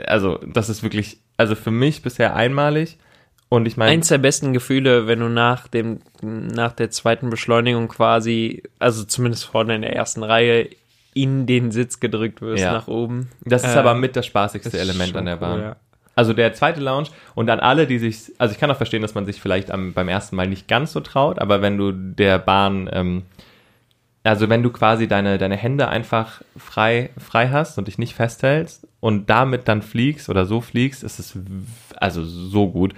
also 0.06 0.38
das 0.46 0.68
ist 0.68 0.82
wirklich, 0.82 1.18
also 1.36 1.54
für 1.54 1.70
mich 1.70 2.02
bisher 2.02 2.34
einmalig. 2.34 2.98
Und 3.48 3.66
ich 3.66 3.76
meine, 3.76 3.92
Eins 3.92 4.08
der 4.08 4.18
besten 4.18 4.52
Gefühle, 4.52 5.06
wenn 5.06 5.20
du 5.20 5.28
nach 5.28 5.68
dem, 5.68 6.00
nach 6.22 6.72
der 6.72 6.90
zweiten 6.90 7.30
Beschleunigung 7.30 7.88
quasi, 7.88 8.62
also 8.78 9.04
zumindest 9.04 9.44
vorne 9.44 9.76
in 9.76 9.82
der 9.82 9.94
ersten 9.94 10.22
Reihe, 10.24 10.68
in 11.12 11.46
den 11.46 11.70
Sitz 11.70 12.00
gedrückt 12.00 12.42
wirst 12.42 12.64
Ja. 12.64 12.72
nach 12.72 12.88
oben. 12.88 13.28
das 13.44 13.62
ist 13.62 13.76
Äh, 13.76 13.78
aber 13.78 13.94
mit 13.94 14.16
das 14.16 14.26
spaßigste 14.26 14.70
das 14.70 14.80
Element 14.80 15.16
an 15.16 15.26
der 15.26 15.34
cool, 15.34 15.40
Bahn. 15.40 15.60
ja. 15.60 15.76
Also 16.16 16.32
der 16.32 16.52
zweite 16.54 16.80
Lounge 16.80 17.08
und 17.34 17.50
an 17.50 17.60
alle, 17.60 17.86
die 17.86 17.98
sich, 17.98 18.32
also 18.38 18.52
ich 18.52 18.58
kann 18.58 18.70
auch 18.70 18.76
verstehen, 18.76 19.02
dass 19.02 19.14
man 19.14 19.26
sich 19.26 19.40
vielleicht 19.40 19.70
am, 19.70 19.92
beim 19.92 20.08
ersten 20.08 20.34
Mal 20.36 20.48
nicht 20.48 20.66
ganz 20.68 20.92
so 20.92 21.00
traut, 21.00 21.38
aber 21.40 21.60
wenn 21.62 21.76
du 21.76 21.92
der 21.92 22.38
Bahn, 22.38 22.88
ähm, 22.92 23.22
also 24.24 24.48
wenn 24.48 24.62
du 24.62 24.70
quasi 24.70 25.06
deine, 25.06 25.38
deine 25.38 25.56
Hände 25.56 25.88
einfach 25.88 26.40
frei, 26.56 27.10
frei 27.18 27.48
hast 27.50 27.78
und 27.78 27.88
dich 27.88 27.98
nicht 27.98 28.14
festhältst 28.14 28.86
und 29.04 29.28
damit 29.28 29.68
dann 29.68 29.82
fliegst 29.82 30.30
oder 30.30 30.46
so 30.46 30.62
fliegst, 30.62 31.04
ist 31.04 31.18
es 31.18 31.38
also 31.96 32.24
so 32.24 32.70
gut 32.70 32.94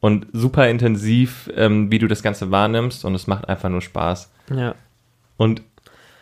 und 0.00 0.26
super 0.32 0.70
intensiv, 0.70 1.50
ähm, 1.54 1.92
wie 1.92 1.98
du 1.98 2.08
das 2.08 2.22
Ganze 2.22 2.50
wahrnimmst 2.50 3.04
und 3.04 3.14
es 3.14 3.26
macht 3.26 3.46
einfach 3.46 3.68
nur 3.68 3.82
Spaß. 3.82 4.32
Ja. 4.56 4.74
Und 5.36 5.60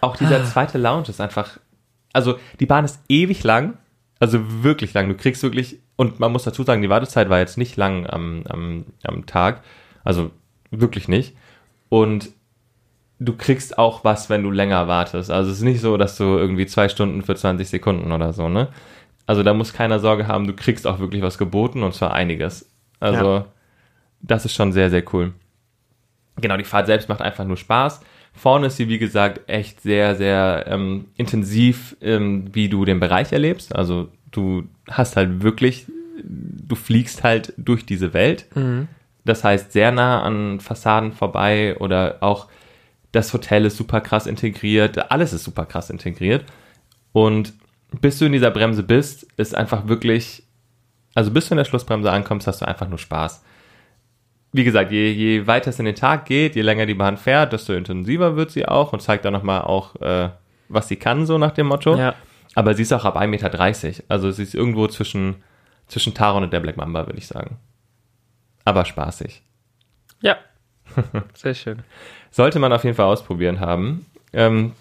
auch 0.01 0.17
dieser 0.17 0.45
zweite 0.45 0.77
Lounge 0.77 1.11
ist 1.11 1.21
einfach, 1.21 1.61
also 2.13 2.37
die 2.59 2.67
Bahn 2.67 2.85
ist 2.85 3.01
ewig 3.09 3.45
lang, 3.45 3.75
also 4.19 4.65
wirklich 4.65 4.93
lang. 4.93 5.09
Du 5.09 5.15
kriegst 5.15 5.45
wirklich, 5.45 5.79
und 5.95 6.19
man 6.19 6.33
muss 6.33 6.43
dazu 6.43 6.65
sagen, 6.65 6.83
die 6.83 6.91
Wartezeit 6.91 7.29
war 7.29 7.39
jetzt 7.39 7.59
nicht 7.59 7.77
lang 7.77 8.11
am, 8.11 8.43
am, 8.49 8.87
am 9.05 9.25
Tag, 9.27 9.63
also 10.03 10.33
wirklich 10.73 11.07
nicht. 11.07 11.37
Und 11.91 12.31
du 13.21 13.37
kriegst 13.37 13.79
auch 13.79 14.03
was, 14.03 14.31
wenn 14.31 14.43
du 14.43 14.51
länger 14.51 14.89
wartest. 14.89 15.31
Also 15.31 15.53
es 15.53 15.59
ist 15.59 15.63
nicht 15.63 15.81
so, 15.81 15.97
dass 15.97 16.17
du 16.17 16.25
irgendwie 16.25 16.67
zwei 16.67 16.89
Stunden 16.89 17.23
für 17.23 17.37
20 17.37 17.69
Sekunden 17.69 18.11
oder 18.11 18.33
so, 18.33 18.49
ne? 18.49 18.67
Also 19.29 19.43
da 19.43 19.53
muss 19.53 19.75
keiner 19.75 19.99
Sorge 20.01 20.27
haben, 20.27 20.47
du 20.47 20.55
kriegst 20.55 20.87
auch 20.87 21.01
wirklich 21.01 21.21
was 21.23 21.37
geboten 21.37 21.83
und 21.83 21.95
zwar 21.95 22.15
einiges. 22.15 22.67
Also 22.99 23.25
Ja. 23.27 23.45
das 24.23 24.47
ist 24.47 24.55
schon 24.55 24.73
sehr, 24.73 24.89
sehr 24.89 25.05
cool. 25.13 25.35
Genau, 26.41 26.57
die 26.57 26.65
Fahrt 26.65 26.87
selbst 26.87 27.11
macht 27.11 27.21
einfach 27.21 27.45
nur 27.45 27.59
Spaß. 27.59 28.01
Vorne 28.33 28.69
ist 28.69 28.79
sie, 28.79 28.89
wie 28.89 28.99
gesagt, 28.99 29.41
echt 29.47 29.83
sehr, 29.83 30.15
sehr 30.17 30.65
ähm, 30.69 31.07
intensiv, 31.17 31.95
ähm, 32.01 32.49
wie 32.55 32.71
du 32.71 32.87
den 32.87 33.01
Bereich 33.01 33.31
erlebst. 33.33 33.77
Also 33.77 34.09
du 34.31 34.65
hast 34.91 35.17
halt 35.17 35.43
wirklich, 35.43 35.87
du 36.25 36.75
fliegst 36.75 37.23
halt 37.23 37.53
durch 37.59 37.85
diese 37.85 38.15
Welt. 38.15 38.47
Das 39.27 39.45
heißt, 39.45 39.73
sehr 39.73 39.93
nah 39.93 40.23
an 40.23 40.59
Fassaden 40.61 41.13
vorbei 41.13 41.77
oder 41.79 42.17
auch 42.21 42.47
das 43.13 43.35
Hotel 43.35 43.67
ist 43.67 43.77
super 43.77 44.01
krass 44.01 44.27
integriert, 44.27 45.11
alles 45.11 45.35
ist 45.35 45.45
super 45.45 45.67
krass 45.67 45.91
integriert. 45.91 46.45
Und 47.13 47.53
bis 48.01 48.19
du 48.19 48.27
in 48.27 48.33
dieser 48.33 48.51
Bremse 48.51 48.83
bist, 48.83 49.27
ist 49.37 49.55
einfach 49.55 49.89
wirklich, 49.89 50.43
also 51.15 51.31
bis 51.31 51.49
du 51.49 51.55
in 51.55 51.59
der 51.59 51.65
Schlussbremse 51.65 52.11
ankommst, 52.11 52.47
hast 52.47 52.61
du 52.61 52.69
einfach 52.69 52.89
nur 52.89 52.99
Spaß. 52.99 53.43
Wie 54.53 54.65
gesagt, 54.65 54.93
je, 54.93 55.11
je 55.11 55.47
weiter 55.47 55.71
es 55.71 55.79
in 55.79 55.85
den 55.85 55.95
Tag 55.95 56.25
geht, 56.25 56.57
je 56.57 56.63
länger 56.63 56.87
die 56.87 56.95
Bahn 56.95 57.17
fährt, 57.17 57.53
desto 57.53 57.75
intensiver 57.75 58.37
wird 58.37 58.51
sie 58.51 58.67
auch 58.67 58.93
und 58.93 59.01
zeigt 59.01 59.25
dann 59.25 59.33
nochmal 59.33 59.63
auch, 59.63 59.97
äh, 60.01 60.31
was 60.69 60.89
sie 60.89 60.97
kann, 60.97 61.27
so 61.27 61.39
nach 61.39 61.53
dem 61.53 61.67
Motto. 61.67 61.97
Ja. 61.97 62.15
Aber 62.55 62.75
sie 62.75 62.83
ist 62.83 62.93
auch 62.93 63.05
ab 63.05 63.17
1,30 63.17 63.27
Meter. 63.29 64.05
Also 64.09 64.31
sie 64.31 64.43
ist 64.43 64.55
irgendwo 64.55 64.87
zwischen, 64.89 65.37
zwischen 65.87 66.15
Taron 66.15 66.43
und 66.43 66.53
der 66.53 66.61
Black 66.61 66.77
Mamba, 66.77 67.07
würde 67.07 67.19
ich 67.19 67.27
sagen. 67.27 67.59
Aber 68.65 68.85
spaßig. 68.85 69.43
Ja. 70.21 70.37
Sehr 71.35 71.55
schön. 71.55 71.83
Sollte 72.31 72.59
man 72.59 72.73
auf 72.73 72.85
jeden 72.85 72.97
Fall 72.97 73.07
ausprobieren 73.07 73.61
haben. 73.61 74.07
Ähm, 74.33 74.73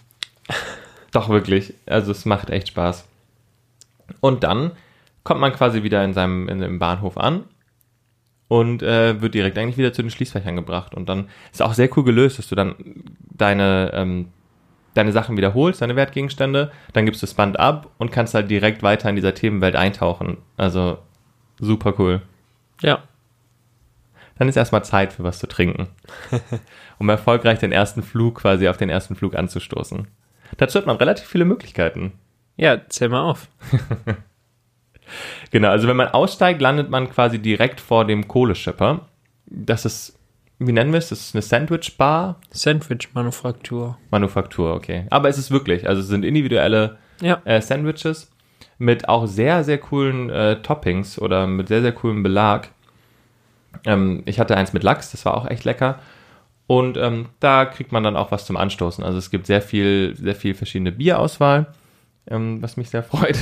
doch 1.12 1.30
wirklich. 1.30 1.74
Also 1.86 2.12
es 2.12 2.26
macht 2.26 2.50
echt 2.50 2.70
Spaß. 2.70 3.08
Und 4.22 4.44
dann 4.44 4.72
kommt 5.24 5.42
man 5.42 5.54
quasi 5.54 5.84
wieder 5.84 6.04
in 6.04 6.14
seinem 6.14 6.48
in 6.48 6.60
dem 6.60 6.80
Bahnhof 6.80 7.18
an 7.18 7.44
und 8.48 8.82
äh, 8.82 9.22
wird 9.22 9.34
direkt 9.34 9.58
eigentlich 9.58 9.78
wieder 9.78 9.94
zu 9.94 10.02
den 10.02 10.12
Schließfächern 10.12 10.56
gebracht. 10.56 10.96
Und 10.96 11.10
dann 11.10 11.28
ist 11.52 11.62
auch 11.62 11.74
sehr 11.74 11.90
cool 11.98 12.04
gelöst, 12.04 12.40
dass 12.40 12.48
du 12.48 12.56
dann 12.56 12.76
deine, 13.20 13.92
ähm, 13.94 14.30
deine 14.94 15.12
Sachen 15.12 15.38
wiederholst, 15.38 15.82
deine 15.82 15.96
Wertgegenstände, 15.96 16.72
dann 16.94 17.06
gibst 17.06 17.22
du 17.22 17.26
das 17.26 17.34
Band 17.34 17.60
ab 17.60 17.92
und 17.98 18.12
kannst 18.12 18.34
halt 18.34 18.50
direkt 18.50 18.84
weiter 18.84 19.10
in 19.10 19.16
dieser 19.16 19.34
Themenwelt 19.34 19.76
eintauchen. 19.76 20.38
Also 20.56 20.98
super 21.60 21.94
cool. 22.00 22.22
Ja. 22.82 23.04
Dann 24.38 24.48
ist 24.48 24.56
erstmal 24.56 24.86
Zeit 24.86 25.14
für 25.14 25.24
was 25.24 25.40
zu 25.40 25.48
trinken. 25.48 25.88
um 27.00 27.10
erfolgreich 27.10 27.60
den 27.60 27.72
ersten 27.72 28.04
Flug 28.04 28.36
quasi 28.42 28.68
auf 28.68 28.78
den 28.78 28.90
ersten 28.90 29.16
Flug 29.16 29.36
anzustoßen. 29.36 30.08
Dazu 30.56 30.80
hat 30.80 30.86
man 30.86 30.98
relativ 30.98 31.26
viele 31.28 31.46
Möglichkeiten. 31.46 32.14
Ja, 32.56 32.88
zähl 32.90 33.10
mal 33.10 33.22
auf. 33.22 33.48
Genau, 35.52 35.70
also 35.70 35.88
wenn 35.88 35.96
man 35.96 36.10
aussteigt, 36.10 36.62
landet 36.62 36.90
man 36.90 37.10
quasi 37.10 37.40
direkt 37.40 37.80
vor 37.80 38.06
dem 38.06 38.28
Kohleschipper. 38.28 39.08
Das 39.46 39.86
ist, 39.86 40.20
wie 40.60 40.74
nennen 40.74 40.92
wir 40.92 40.98
es? 41.00 41.10
Das 41.10 41.20
ist 41.22 41.36
eine 41.36 41.42
Sandwich-Bar. 41.42 42.40
Sandwich-Manufaktur. 42.52 43.98
Manufaktur, 44.12 44.74
okay. 44.76 45.06
Aber 45.10 45.30
es 45.30 45.38
ist 45.38 45.52
wirklich, 45.52 45.88
also 45.88 46.02
es 46.02 46.08
sind 46.08 46.26
individuelle 46.26 46.98
Ja. 47.22 47.42
äh, 47.46 47.62
Sandwiches 47.62 48.32
mit 48.78 49.08
auch 49.08 49.26
sehr, 49.28 49.64
sehr 49.64 49.78
coolen 49.78 50.30
äh, 50.30 50.62
Toppings 50.62 51.20
oder 51.20 51.48
mit 51.48 51.70
sehr, 51.70 51.82
sehr 51.82 51.94
coolem 51.94 52.22
Belag. 52.22 52.70
Ähm, 53.86 54.24
ich 54.26 54.40
hatte 54.40 54.58
eins 54.58 54.74
mit 54.74 54.84
Lachs, 54.84 55.12
das 55.12 55.26
war 55.26 55.38
auch 55.38 55.48
echt 55.50 55.64
lecker. 55.64 56.00
Und 56.68 56.98
ähm, 56.98 57.30
da 57.40 57.66
kriegt 57.66 57.92
man 57.94 58.04
dann 58.04 58.18
auch 58.18 58.32
was 58.32 58.46
zum 58.46 58.58
Anstoßen. 58.58 59.04
Also 59.04 59.18
es 59.18 59.32
gibt 59.32 59.48
sehr 59.48 59.62
viel, 59.62 60.16
sehr 60.18 60.36
viel 60.36 60.54
verschiedene 60.54 60.92
Bierauswahl, 60.92 61.68
ähm, 62.30 62.62
was 62.62 62.76
mich 62.76 62.90
sehr 62.90 63.04
freut. 63.04 63.38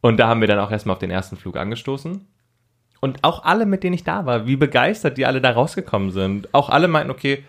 Und 0.00 0.18
da 0.18 0.28
haben 0.28 0.40
wir 0.40 0.48
dann 0.48 0.60
auch 0.60 0.70
erstmal 0.70 0.94
auf 0.94 1.00
den 1.00 1.10
ersten 1.10 1.36
Flug 1.36 1.56
angestoßen. 1.56 2.26
Und 3.00 3.24
auch 3.24 3.44
alle, 3.44 3.66
mit 3.66 3.82
denen 3.82 3.94
ich 3.94 4.04
da 4.04 4.24
war, 4.24 4.46
wie 4.46 4.56
begeistert 4.56 5.18
die 5.18 5.26
alle 5.26 5.40
da 5.40 5.50
rausgekommen 5.50 6.10
sind. 6.12 6.52
Auch 6.54 6.70
alle 6.70 6.88
meinten, 6.88 7.10
okay, 7.10 7.44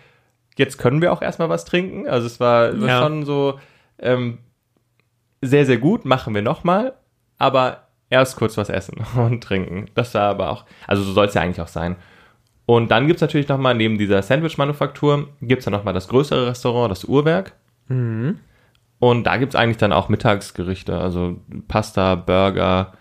jetzt 0.56 0.76
können 0.78 1.00
wir 1.00 1.12
auch 1.12 1.22
erstmal 1.22 1.48
was 1.48 1.64
trinken. 1.64 2.08
Also 2.08 2.26
es 2.26 2.40
war, 2.40 2.78
war 2.80 2.88
Ja. 2.88 2.98
schon 3.02 3.24
so 3.24 3.58
ähm, 4.00 4.38
sehr, 5.40 5.66
sehr 5.66 5.78
gut, 5.78 6.04
machen 6.04 6.34
wir 6.34 6.42
nochmal. 6.42 6.94
Aber 7.38 7.84
erst 8.10 8.36
kurz 8.36 8.56
was 8.56 8.68
essen 8.70 8.96
und 9.16 9.42
trinken. 9.42 9.86
Das 9.94 10.14
war 10.14 10.22
aber 10.30 10.50
auch, 10.50 10.64
also 10.88 11.02
so 11.04 11.12
soll 11.12 11.26
es 11.26 11.34
ja 11.34 11.42
eigentlich 11.42 11.60
auch 11.60 11.68
sein. 11.68 11.96
Und 12.68 12.90
dann 12.90 13.06
gibt's 13.06 13.22
natürlich 13.22 13.48
nochmal, 13.48 13.74
neben 13.74 13.96
dieser 13.96 14.20
Sandwich-Manufaktur, 14.20 15.30
gibt's 15.40 15.64
dann 15.64 15.72
nochmal 15.72 15.94
das 15.94 16.06
größere 16.08 16.48
Restaurant, 16.48 16.90
das 16.90 17.06
Uhrwerk. 17.06 17.54
Mhm. 17.86 18.40
Und 18.98 19.24
da 19.24 19.38
gibt's 19.38 19.54
eigentlich 19.56 19.78
dann 19.78 19.90
auch 19.94 20.10
Mittagsgerichte, 20.10 20.98
also 20.98 21.38
Pasta, 21.66 22.14
Burger, 22.14 22.92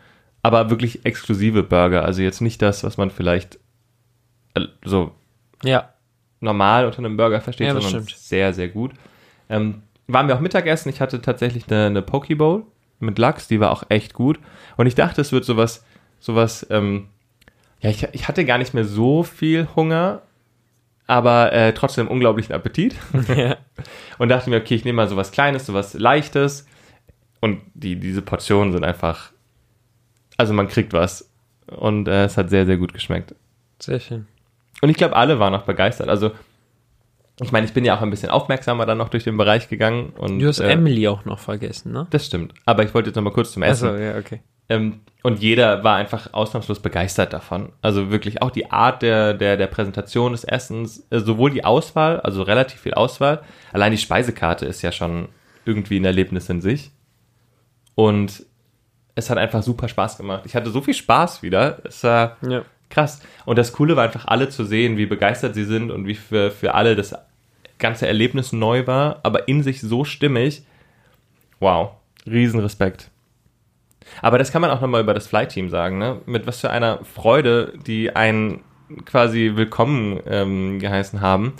aber 0.41 0.69
wirklich 0.69 1.03
exklusive 1.05 1.63
Burger. 1.63 2.05
Also 2.05 2.21
jetzt 2.21 2.39
nicht 2.39 2.61
das, 2.61 2.85
was 2.85 2.95
man 2.95 3.11
vielleicht 3.11 3.59
äh, 4.53 4.61
so 4.85 5.11
Ja. 5.65 5.89
normal 6.39 6.85
unter 6.85 6.99
einem 6.99 7.17
Burger 7.17 7.41
versteht, 7.41 7.67
Ja, 7.67 7.73
sondern 7.73 7.89
stimmt. 8.05 8.11
sehr, 8.17 8.53
sehr 8.53 8.69
gut. 8.69 8.91
Ähm, 9.49 9.81
waren 10.07 10.29
wir 10.29 10.35
auch 10.35 10.39
Mittagessen. 10.39 10.87
Ich 10.87 11.01
hatte 11.01 11.21
tatsächlich 11.21 11.69
eine, 11.69 11.87
eine 11.87 12.01
Poke 12.01 12.37
Bowl 12.37 12.63
mit 13.01 13.19
Lachs, 13.19 13.49
die 13.49 13.59
war 13.59 13.71
auch 13.71 13.83
echt 13.89 14.13
gut. 14.13 14.39
Und 14.77 14.87
ich 14.87 14.95
dachte, 14.95 15.19
es 15.19 15.33
wird 15.33 15.43
sowas, 15.43 15.83
sowas, 16.21 16.65
ähm, 16.69 17.09
ja, 17.81 17.89
ich, 17.89 18.07
ich 18.11 18.27
hatte 18.27 18.45
gar 18.45 18.57
nicht 18.57 18.73
mehr 18.73 18.85
so 18.85 19.23
viel 19.23 19.67
Hunger, 19.75 20.21
aber 21.05 21.53
äh, 21.53 21.73
trotzdem 21.73 22.07
unglaublichen 22.07 22.53
Appetit. 22.53 22.95
ja. 23.35 23.57
Und 24.17 24.29
dachte 24.29 24.49
mir, 24.49 24.57
okay, 24.57 24.75
ich 24.75 24.85
nehme 24.85 24.97
mal 24.97 25.07
sowas 25.07 25.31
Kleines, 25.31 25.65
sowas 25.65 25.93
Leichtes. 25.93 26.65
Und 27.39 27.61
die, 27.75 27.95
diese 27.97 28.21
Portionen 28.21 28.73
sind 28.73 28.83
einfach, 28.83 29.31
also 30.37 30.53
man 30.53 30.67
kriegt 30.67 30.93
was. 30.93 31.29
Und 31.67 32.07
äh, 32.07 32.25
es 32.25 32.37
hat 32.37 32.49
sehr, 32.49 32.65
sehr 32.65 32.77
gut 32.77 32.93
geschmeckt. 32.93 33.35
Sehr 33.79 33.99
schön. 33.99 34.27
Und 34.81 34.89
ich 34.89 34.97
glaube, 34.97 35.15
alle 35.15 35.39
waren 35.39 35.53
auch 35.53 35.63
begeistert. 35.63 36.09
Also, 36.09 36.31
ich 37.41 37.51
meine, 37.51 37.67
ich 37.67 37.73
bin 37.73 37.85
ja 37.85 37.95
auch 37.95 38.01
ein 38.01 38.09
bisschen 38.09 38.29
aufmerksamer 38.29 38.85
dann 38.85 38.97
noch 38.97 39.09
durch 39.09 39.23
den 39.23 39.37
Bereich 39.37 39.69
gegangen. 39.69 40.09
Und, 40.17 40.39
Du 40.39 40.47
hast 40.47 40.59
äh, 40.59 40.71
Emily 40.71 41.07
auch 41.07 41.25
noch 41.25 41.39
vergessen, 41.39 41.91
ne? 41.91 42.07
Das 42.09 42.25
stimmt. 42.25 42.53
Aber 42.65 42.83
ich 42.83 42.93
wollte 42.93 43.09
jetzt 43.09 43.15
noch 43.15 43.23
mal 43.23 43.33
kurz 43.33 43.51
zum 43.51 43.63
Essen. 43.63 43.89
Achso, 43.89 44.01
ja, 44.01 44.17
okay. 44.17 44.41
Ähm, 44.69 45.01
und 45.23 45.39
jeder 45.41 45.83
war 45.83 45.95
einfach 45.95 46.33
ausnahmslos 46.33 46.79
begeistert 46.79 47.33
davon. 47.33 47.73
Also 47.81 48.11
wirklich 48.11 48.41
auch 48.41 48.51
die 48.51 48.71
Art 48.71 49.01
der, 49.01 49.33
der, 49.33 49.57
der 49.57 49.67
Präsentation 49.67 50.31
des 50.31 50.43
Essens, 50.43 51.05
äh, 51.09 51.19
sowohl 51.19 51.51
die 51.51 51.65
Auswahl, 51.65 52.19
also 52.21 52.43
relativ 52.43 52.81
viel 52.81 52.93
Auswahl. 52.93 53.41
Allein 53.73 53.91
die 53.91 53.97
Speisekarte 53.97 54.65
ist 54.65 54.81
ja 54.83 54.91
schon 54.91 55.29
irgendwie 55.65 55.99
ein 55.99 56.05
Erlebnis 56.05 56.49
in 56.49 56.61
sich. 56.61 56.91
Und 57.95 58.45
es 59.15 59.29
hat 59.29 59.37
einfach 59.37 59.63
super 59.63 59.87
Spaß 59.89 60.17
gemacht. 60.17 60.43
Ich 60.45 60.55
hatte 60.55 60.69
so 60.69 60.81
viel 60.81 60.93
Spaß 60.93 61.41
wieder. 61.41 61.79
Es 61.83 62.03
war 62.03 62.37
Ja. 62.47 62.61
krass. 62.89 63.21
Und 63.45 63.57
das 63.57 63.73
Coole 63.73 63.95
war 63.95 64.03
einfach 64.03 64.27
alle 64.27 64.49
zu 64.49 64.63
sehen, 64.63 64.95
wie 64.97 65.07
begeistert 65.07 65.55
sie 65.55 65.65
sind 65.65 65.91
und 65.91 66.05
wie 66.05 66.15
für, 66.15 66.51
für 66.51 66.75
alle 66.75 66.95
das 66.95 67.15
ganze 67.79 68.07
Erlebnis 68.07 68.53
neu 68.53 68.87
war, 68.87 69.19
aber 69.23 69.47
in 69.47 69.61
sich 69.63 69.81
so 69.81 70.03
stimmig. 70.05 70.63
Wow, 71.59 71.91
Riesenrespekt. 72.25 73.09
Aber 74.21 74.37
das 74.37 74.51
kann 74.51 74.61
man 74.61 74.71
auch 74.71 74.81
nochmal 74.81 75.01
über 75.01 75.13
das 75.13 75.27
Flight-Team 75.27 75.69
sagen, 75.69 75.97
ne? 75.97 76.21
Mit 76.25 76.47
was 76.47 76.59
für 76.59 76.69
einer 76.69 77.03
Freude, 77.03 77.73
die 77.85 78.15
einen 78.15 78.61
quasi 79.05 79.53
willkommen 79.55 80.19
ähm, 80.25 80.79
geheißen 80.79 81.21
haben. 81.21 81.53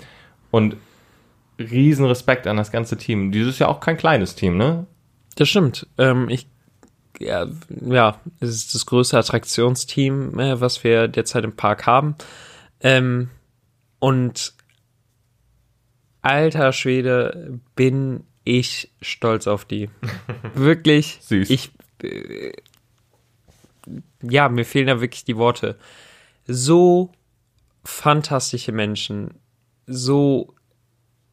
Und 0.50 0.76
Riesenrespekt 1.58 2.46
an 2.46 2.56
das 2.56 2.70
ganze 2.70 2.96
Team. 2.96 3.32
Dieses 3.32 3.54
ist 3.54 3.58
ja 3.58 3.68
auch 3.68 3.80
kein 3.80 3.96
kleines 3.96 4.34
Team, 4.34 4.56
ne? 4.56 4.86
Das 5.34 5.48
stimmt. 5.48 5.86
Ähm, 5.98 6.28
ich, 6.28 6.46
ja, 7.18 7.46
ja, 7.68 8.20
es 8.40 8.50
ist 8.50 8.74
das 8.74 8.86
größte 8.86 9.18
Attraktionsteam, 9.18 10.38
äh, 10.38 10.60
was 10.60 10.84
wir 10.84 11.08
derzeit 11.08 11.44
im 11.44 11.56
Park 11.56 11.86
haben. 11.86 12.14
Ähm, 12.80 13.30
und 13.98 14.54
alter 16.22 16.72
Schwede, 16.72 17.60
bin 17.74 18.24
ich 18.44 18.90
stolz 19.00 19.46
auf 19.46 19.64
die. 19.64 19.90
Wirklich. 20.54 21.18
Süß. 21.22 21.50
Ich, 21.50 21.70
ja, 24.22 24.48
mir 24.48 24.64
fehlen 24.64 24.86
da 24.86 25.00
wirklich 25.00 25.24
die 25.24 25.36
Worte. 25.36 25.76
So 26.46 27.12
fantastische 27.84 28.72
Menschen, 28.72 29.34
so 29.86 30.54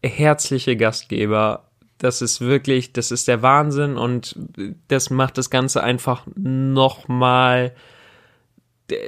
herzliche 0.03 0.77
Gastgeber. 0.77 1.69
Das 1.97 2.21
ist 2.21 2.41
wirklich, 2.41 2.93
das 2.93 3.11
ist 3.11 3.27
der 3.27 3.41
Wahnsinn 3.41 3.97
und 3.97 4.37
das 4.87 5.09
macht 5.09 5.37
das 5.37 5.49
Ganze 5.49 5.81
einfach 5.81 6.25
nochmal 6.35 7.73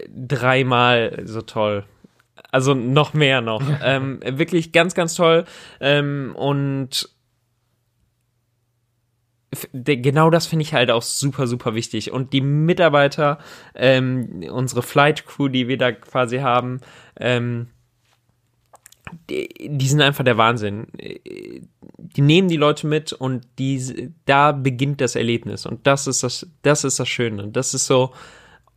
dreimal 0.09 1.21
so 1.25 1.41
toll. 1.41 1.83
Also 2.51 2.73
noch 2.73 3.13
mehr 3.13 3.41
noch. 3.41 3.61
ähm, 3.83 4.19
wirklich 4.25 4.71
ganz, 4.71 4.93
ganz 4.95 5.15
toll. 5.15 5.45
Ähm, 5.79 6.33
und 6.35 7.09
genau 9.73 10.29
das 10.29 10.47
finde 10.47 10.63
ich 10.63 10.73
halt 10.73 10.91
auch 10.91 11.01
super, 11.01 11.47
super 11.47 11.75
wichtig. 11.75 12.11
Und 12.11 12.33
die 12.33 12.41
Mitarbeiter, 12.41 13.39
ähm, 13.75 14.43
unsere 14.51 14.81
Flight 14.81 15.25
Crew, 15.25 15.47
die 15.47 15.67
wir 15.67 15.77
da 15.77 15.91
quasi 15.91 16.39
haben, 16.39 16.81
ähm, 17.19 17.67
die, 19.29 19.49
die 19.69 19.87
sind 19.87 20.01
einfach 20.01 20.23
der 20.23 20.37
Wahnsinn. 20.37 20.87
Die 21.97 22.21
nehmen 22.21 22.49
die 22.49 22.57
Leute 22.57 22.87
mit 22.87 23.13
und 23.13 23.47
die, 23.59 24.11
da 24.25 24.51
beginnt 24.51 25.01
das 25.01 25.15
Erlebnis. 25.15 25.65
Und 25.65 25.87
das 25.87 26.07
ist 26.07 26.23
das, 26.23 26.47
das 26.61 26.83
ist 26.83 26.99
das 26.99 27.07
Schöne. 27.07 27.47
Das 27.47 27.73
ist 27.73 27.87
so, 27.87 28.13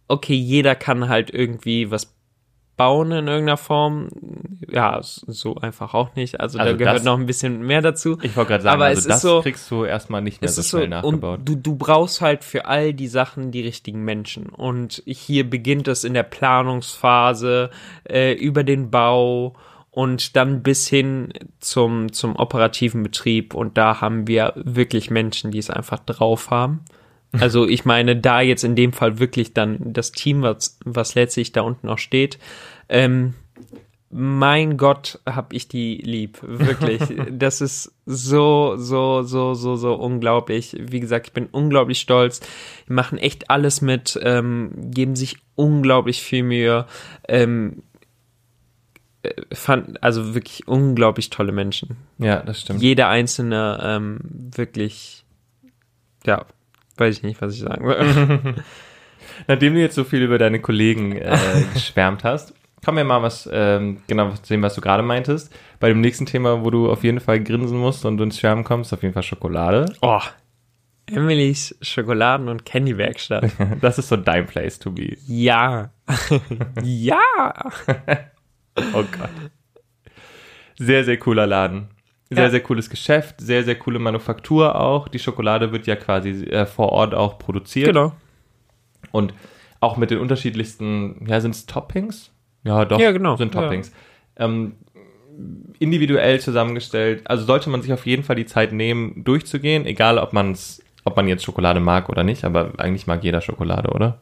okay, 0.09 0.35
jeder 0.35 0.75
kann 0.75 1.09
halt 1.09 1.31
irgendwie 1.31 1.91
was 1.91 2.15
bauen 2.81 3.13
in 3.13 3.29
irgendeiner 3.29 3.57
Form. 3.59 4.09
Ja, 4.73 4.99
so 5.03 5.57
einfach 5.57 5.93
auch 5.95 6.15
nicht. 6.15 6.41
Also, 6.41 6.59
Also 6.59 6.73
da 6.73 6.79
gehört 6.79 6.97
das- 6.97 7.05
noch 7.05 7.19
ein 7.19 7.27
bisschen 7.27 7.63
mehr 7.67 7.83
dazu. 7.83 8.17
Ich 8.23 8.35
wollte 8.37 8.51
gerade 8.51 8.63
sagen, 8.63 8.75
Aber 8.77 8.87
also 8.87 9.01
es 9.01 9.07
das 9.07 9.17
ist 9.17 9.23
so, 9.23 9.43
kriegst 9.43 9.71
du 9.71 9.85
erstmal 9.85 10.23
nicht 10.23 10.41
mehr 10.41 10.49
so 10.49 10.61
ist 10.61 10.71
so, 10.71 10.79
schnell 10.79 10.89
nachgebaut. 10.89 11.41
du, 11.45 11.57
du 11.57 11.77
brauchst 11.77 12.21
halt 12.21 12.43
für 12.45 12.65
all 12.67 12.95
die 12.95 13.09
Sachen 13.09 13.51
die 13.51 13.61
richtigen 13.63 14.03
Menschen. 14.05 14.47
Und 14.49 15.03
hier 15.07 15.49
beginnt 15.49 15.89
es 15.89 16.05
in 16.05 16.15
der 16.15 16.23
Planungsphase, 16.23 17.71
äh, 18.09 18.33
über 18.33 18.65
den 18.65 18.91
Bau 18.91 19.55
und 19.91 20.37
dann 20.37 20.63
bis 20.63 20.87
hin 20.89 21.33
zum, 21.59 22.13
zum 22.13 22.37
operativen 22.37 23.03
Betrieb. 23.03 23.55
Und 23.55 23.77
da 23.77 24.01
haben 24.01 24.27
wir 24.27 24.53
wirklich 24.57 25.11
Menschen, 25.11 25.51
die 25.51 25.59
es 25.59 25.71
einfach 25.71 25.99
drauf 25.99 26.51
haben. 26.51 26.81
Also 27.33 27.69
ich 27.69 27.85
meine, 27.85 28.17
da 28.17 28.41
jetzt 28.41 28.65
in 28.65 28.75
dem 28.75 28.93
Fall 28.93 29.19
wirklich 29.19 29.55
dann 29.55 29.79
das 29.93 30.13
Team, 30.13 30.43
was, 30.43 30.79
was 30.85 31.15
letztlich 31.15 31.53
da 31.53 31.63
unten 31.63 31.89
auch 31.89 31.99
steht, 31.99 32.39
ähm, 32.89 33.35
mein 34.13 34.77
Gott, 34.77 35.21
hab 35.25 35.53
ich 35.53 35.69
die 35.69 35.99
lieb, 35.99 36.39
wirklich. 36.43 37.01
Das 37.31 37.61
ist 37.61 37.93
so, 38.07 38.75
so, 38.77 39.23
so, 39.23 39.55
so, 39.55 39.77
so 39.77 39.95
unglaublich. 39.95 40.77
Wie 40.81 40.99
gesagt, 40.99 41.29
ich 41.29 41.33
bin 41.33 41.47
unglaublich 41.47 42.01
stolz. 42.01 42.41
Die 42.89 42.93
machen 42.93 43.19
echt 43.19 43.51
alles 43.51 43.81
mit, 43.81 44.19
ähm, 44.23 44.73
geben 44.91 45.15
sich 45.15 45.37
unglaublich 45.55 46.23
viel 46.23 46.43
Mühe. 46.43 46.87
Ähm, 47.29 47.85
äh, 49.23 49.31
fand, 49.53 50.03
also 50.03 50.35
wirklich 50.35 50.67
unglaublich 50.67 51.31
tolle 51.31 51.53
Menschen. 51.53 51.97
ja, 52.19 52.43
das 52.43 52.63
stimmt. 52.63 52.83
Jeder 52.83 53.09
einzelne 53.09 53.79
ähm, 53.81 54.19
wirklich, 54.25 55.25
ja, 56.27 56.47
weiß 57.01 57.17
ich 57.17 57.23
nicht, 57.23 57.41
was 57.41 57.55
ich 57.55 57.61
sagen 57.61 57.85
soll. 57.85 58.55
Nachdem 59.49 59.75
du 59.75 59.81
jetzt 59.81 59.95
so 59.95 60.05
viel 60.05 60.23
über 60.23 60.39
deine 60.39 60.61
Kollegen 60.61 61.17
äh, 61.17 61.37
geschwärmt 61.75 62.25
hast, 62.25 62.55
kommen 62.85 62.99
wir 62.99 63.05
mal 63.05 63.23
was 63.23 63.49
ähm, 63.53 64.03
genau 64.07 64.31
zu 64.33 64.53
dem, 64.53 64.63
was 64.63 64.75
du 64.75 64.81
gerade 64.81 65.03
meintest. 65.03 65.55
Bei 65.79 65.89
dem 65.89 66.01
nächsten 66.01 66.27
Thema, 66.27 66.65
wo 66.65 66.71
du 66.71 66.91
auf 66.91 67.05
jeden 67.05 67.21
Fall 67.21 67.43
grinsen 67.43 67.79
musst 67.79 68.05
und 68.05 68.21
ins 68.21 68.39
Schwärmen 68.39 68.65
kommst, 68.65 68.93
auf 68.93 69.03
jeden 69.03 69.15
Fall 69.15 69.23
Schokolade. 69.23 69.93
Oh, 70.03 70.21
Emilys 71.11 71.77
Schokoladen- 71.83 72.49
und 72.49 72.65
Candy-Werkstatt. 72.65 73.51
Das 73.81 73.99
ist 73.99 74.09
so 74.09 74.17
dein 74.17 74.47
Place 74.47 74.79
to 74.79 74.93
be. 74.93 75.17
Ja. 75.27 75.91
ja. 76.83 77.21
Oh 78.95 79.05
Gott. 79.11 79.31
Sehr, 80.79 81.05
sehr 81.05 81.19
cooler 81.19 81.47
Laden. 81.47 81.89
Sehr, 82.33 82.45
Ja. 82.45 82.51
sehr 82.51 82.61
cooles 82.61 82.89
Geschäft, 82.89 83.41
sehr, 83.41 83.65
sehr 83.65 83.75
coole 83.77 83.99
Manufaktur 83.99 84.81
auch. 84.81 85.09
Die 85.09 85.19
Schokolade 85.19 85.73
wird 85.73 85.87
ja 85.89 85.97
quasi 85.97 86.45
äh, 86.45 86.65
vor 86.65 86.91
Ort 86.93 87.13
auch 87.15 87.39
produziert. 87.39 87.89
Genau. 87.89 88.13
Und 89.11 89.35
auch 89.81 89.97
mit 89.97 90.11
den 90.13 90.19
unterschiedlichsten, 90.19 91.27
ja, 91.29 91.41
sind 91.41 91.53
es 91.57 91.67
Toppings? 91.67 92.31
Ja, 92.63 92.85
doch, 92.85 93.01
Ja, 93.01 93.11
genau. 93.11 93.37
sind 93.37 93.53
Ja. 93.55 93.63
Toppings. 93.63 93.91
Ähm, 94.37 94.75
individuell 95.79 96.39
zusammengestellt. 96.41 97.23
Also 97.25 97.45
sollte 97.45 97.71
man 97.71 97.83
sich 97.83 97.93
auf 97.93 98.07
jeden 98.07 98.23
Fall 98.23 98.37
die 98.37 98.47
Zeit 98.47 98.73
nehmen, 98.73 99.25
durchzugehen, 99.25 99.87
egal 99.87 100.19
ob 100.19 100.33
man's, 100.33 100.83
ob 101.05 101.17
man 101.17 101.27
jetzt 101.29 101.45
Schokolade 101.45 101.81
mag 101.81 102.09
oder 102.09 102.23
nicht, 102.23 102.45
aber 102.45 102.73
eigentlich 102.79 103.07
mag 103.07 103.25
jeder 103.25 103.41
Schokolade, 103.41 103.91
oder? 103.91 104.21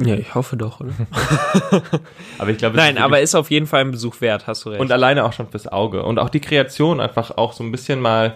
Ja, 0.00 0.14
ich 0.16 0.34
hoffe 0.34 0.56
doch, 0.56 0.80
oder? 0.80 0.92
Aber 2.38 2.50
ich 2.50 2.58
glaube, 2.58 2.76
Nein, 2.76 2.96
ist 2.96 3.02
aber 3.02 3.20
ist 3.20 3.34
auf 3.36 3.50
jeden 3.50 3.66
Fall 3.66 3.82
ein 3.82 3.92
Besuch 3.92 4.20
wert, 4.20 4.46
hast 4.48 4.64
du 4.64 4.70
recht. 4.70 4.80
und 4.80 4.90
alleine 4.90 5.24
auch 5.24 5.32
schon 5.32 5.48
fürs 5.48 5.68
Auge. 5.68 6.02
Und 6.02 6.18
auch 6.18 6.30
die 6.30 6.40
Kreation 6.40 7.00
einfach 7.00 7.30
auch 7.36 7.52
so 7.52 7.62
ein 7.62 7.70
bisschen 7.70 8.00
mal, 8.00 8.34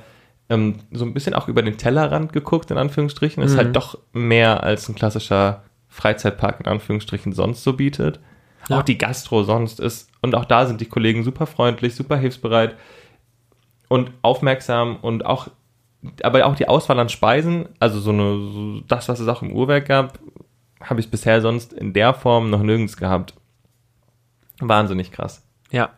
ähm, 0.51 0.77
so 0.93 1.05
ein 1.05 1.15
bisschen 1.15 1.35
auch 1.35 1.49
über 1.49 1.63
den 1.63 1.77
Tellerrand 1.77 2.33
geguckt, 2.33 2.71
in 2.71 2.79
Anführungsstrichen. 2.79 3.43
Ist 3.43 3.55
Mhm. 3.55 3.57
halt 3.59 3.77
doch 3.77 3.99
mehr 4.13 4.63
als 4.63 4.89
ein 4.89 4.95
klassischer 4.95 5.63
Freizeitpark, 5.89 6.61
in 6.61 6.67
Anführungsstrichen, 6.67 7.33
sonst 7.33 7.65
so 7.65 7.73
bietet. 7.73 8.21
Ja. 8.69 8.79
Auch 8.79 8.83
die 8.83 8.99
Gastro 8.99 9.43
sonst 9.43 9.81
ist. 9.81 10.11
Und 10.23 10.35
auch 10.37 10.45
da 10.45 10.67
sind 10.67 10.81
die 10.81 10.87
Kollegen 10.87 11.25
super 11.25 11.47
freundlich, 11.47 11.97
super 11.97 12.17
hilfsbereit 12.17 12.77
und 13.89 14.13
aufmerksam 14.23 14.97
und 15.01 15.25
auch, 15.27 15.49
aber 16.23 16.45
auch 16.47 16.55
die 16.55 16.69
Auswahl 16.69 16.99
an 17.01 17.09
Speisen, 17.09 17.69
also 17.81 17.99
so 18.01 18.11
eine, 18.11 18.23
so 18.53 18.81
das, 18.87 19.09
was 19.09 19.19
es 19.21 19.29
auch 19.29 19.43
im 19.43 19.53
Uhrwerk 19.53 19.87
gab, 19.89 20.19
habe 20.89 21.01
ich 21.01 21.11
bisher 21.11 21.41
sonst 21.41 21.73
in 21.73 21.93
der 21.93 22.15
Form 22.15 22.51
noch 22.51 22.63
nirgends 22.63 22.97
gehabt. 22.97 23.35
Wahnsinnig 24.61 25.13
krass. 25.13 25.43
ja. 25.71 25.91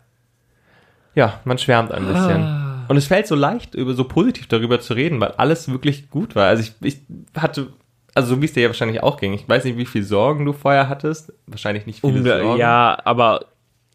Ja, 1.16 1.40
man 1.44 1.58
schwärmt 1.58 1.90
ein 1.90 2.06
bisschen. 2.06 2.42
Ah. 2.42 2.84
Und 2.88 2.96
es 2.96 3.08
fällt 3.08 3.26
so 3.26 3.34
leicht, 3.34 3.74
über 3.74 3.94
so 3.94 4.04
positiv 4.04 4.46
darüber 4.46 4.80
zu 4.80 4.94
reden, 4.94 5.20
weil 5.20 5.32
alles 5.32 5.68
wirklich 5.68 6.08
gut 6.08 6.36
war. 6.36 6.46
Also 6.46 6.62
ich, 6.62 6.72
ich 6.82 7.00
hatte, 7.36 7.72
also 8.14 8.36
so 8.36 8.40
wie 8.40 8.44
es 8.44 8.52
dir 8.52 8.62
ja 8.62 8.68
wahrscheinlich 8.68 9.02
auch 9.02 9.16
ging. 9.16 9.32
Ich 9.34 9.48
weiß 9.48 9.64
nicht, 9.64 9.76
wie 9.76 9.86
viel 9.86 10.04
Sorgen 10.04 10.44
du 10.44 10.52
vorher 10.52 10.88
hattest. 10.88 11.32
Wahrscheinlich 11.48 11.84
nicht 11.86 12.00
viele 12.00 12.12
Ungla 12.14 12.38
Sorgen. 12.38 12.60
ja, 12.60 12.96
aber 13.04 13.46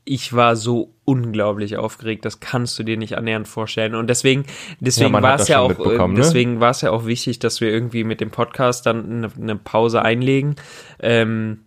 ich 0.03 0.33
war 0.33 0.57
so 0.57 0.94
unglaublich 1.05 1.77
aufgeregt, 1.77 2.25
das 2.25 2.39
kannst 2.39 2.77
du 2.77 2.83
dir 2.83 2.97
nicht 2.97 3.17
annähernd 3.17 3.47
vorstellen. 3.47 3.95
Und 3.95 4.09
deswegen, 4.09 4.45
deswegen 4.79 5.11
man 5.11 5.23
war 5.23 5.39
es 5.39 5.47
ja 5.47 5.59
auch, 5.59 5.79
äh, 5.79 6.07
ne? 6.07 6.13
deswegen 6.17 6.59
war 6.59 6.71
es 6.71 6.81
ja 6.81 6.91
auch 6.91 7.05
wichtig, 7.05 7.39
dass 7.39 7.61
wir 7.61 7.69
irgendwie 7.69 8.03
mit 8.03 8.21
dem 8.21 8.31
Podcast 8.31 8.85
dann 8.85 9.05
eine, 9.05 9.29
eine 9.39 9.55
Pause 9.55 10.01
einlegen. 10.01 10.55
Ähm, 10.99 11.61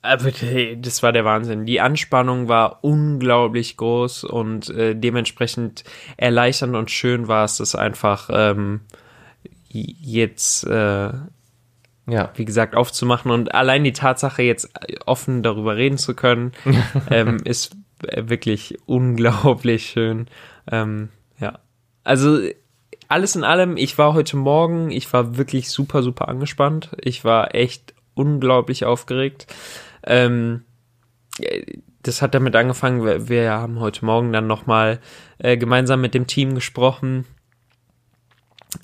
aber 0.00 0.30
das 0.76 1.02
war 1.02 1.12
der 1.12 1.24
Wahnsinn. 1.24 1.66
Die 1.66 1.80
Anspannung 1.80 2.48
war 2.48 2.78
unglaublich 2.82 3.76
groß 3.76 4.24
und 4.24 4.70
äh, 4.70 4.94
dementsprechend 4.94 5.84
erleichternd 6.16 6.76
und 6.76 6.90
schön 6.90 7.26
war 7.26 7.44
es, 7.44 7.56
das 7.56 7.74
einfach 7.74 8.30
ähm, 8.32 8.82
jetzt 9.68 10.64
äh, 10.64 11.10
Ja. 12.08 12.30
wie 12.36 12.44
gesagt, 12.44 12.74
aufzumachen 12.74 13.30
und 13.30 13.54
allein 13.54 13.84
die 13.84 13.92
Tatsache, 13.92 14.42
jetzt 14.42 14.70
offen 15.06 15.42
darüber 15.42 15.76
reden 15.76 15.98
zu 15.98 16.14
können, 16.14 16.52
ähm, 17.10 17.38
ist 17.44 17.76
wirklich 18.14 18.78
unglaublich 18.86 19.86
schön. 19.86 20.26
Ähm, 20.70 21.10
ja. 21.38 21.58
Also 22.04 22.38
alles 23.08 23.36
in 23.36 23.44
allem, 23.44 23.76
ich 23.76 23.98
war 23.98 24.14
heute 24.14 24.36
Morgen, 24.36 24.90
ich 24.90 25.12
war 25.12 25.36
wirklich 25.36 25.70
super, 25.70 26.02
super 26.02 26.28
angespannt. 26.28 26.90
Ich 27.00 27.24
war 27.24 27.54
echt 27.54 27.94
unglaublich 28.14 28.84
aufgeregt. 28.84 29.46
Ähm, 30.04 30.64
das 32.02 32.22
hat 32.22 32.34
damit 32.34 32.54
angefangen, 32.54 33.04
wir, 33.04 33.28
wir 33.28 33.50
haben 33.52 33.80
heute 33.80 34.04
Morgen 34.04 34.32
dann 34.32 34.46
nochmal 34.46 35.00
äh, 35.38 35.56
gemeinsam 35.56 36.00
mit 36.00 36.14
dem 36.14 36.26
Team 36.26 36.54
gesprochen, 36.54 37.24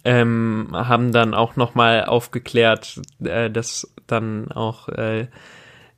ähm, 0.05 0.69
haben 0.73 1.13
dann 1.13 1.35
auch 1.35 1.57
nochmal 1.57 2.05
aufgeklärt, 2.05 3.01
äh, 3.23 3.51
dass 3.51 3.93
dann 4.07 4.51
auch 4.53 4.89
äh, 4.89 5.29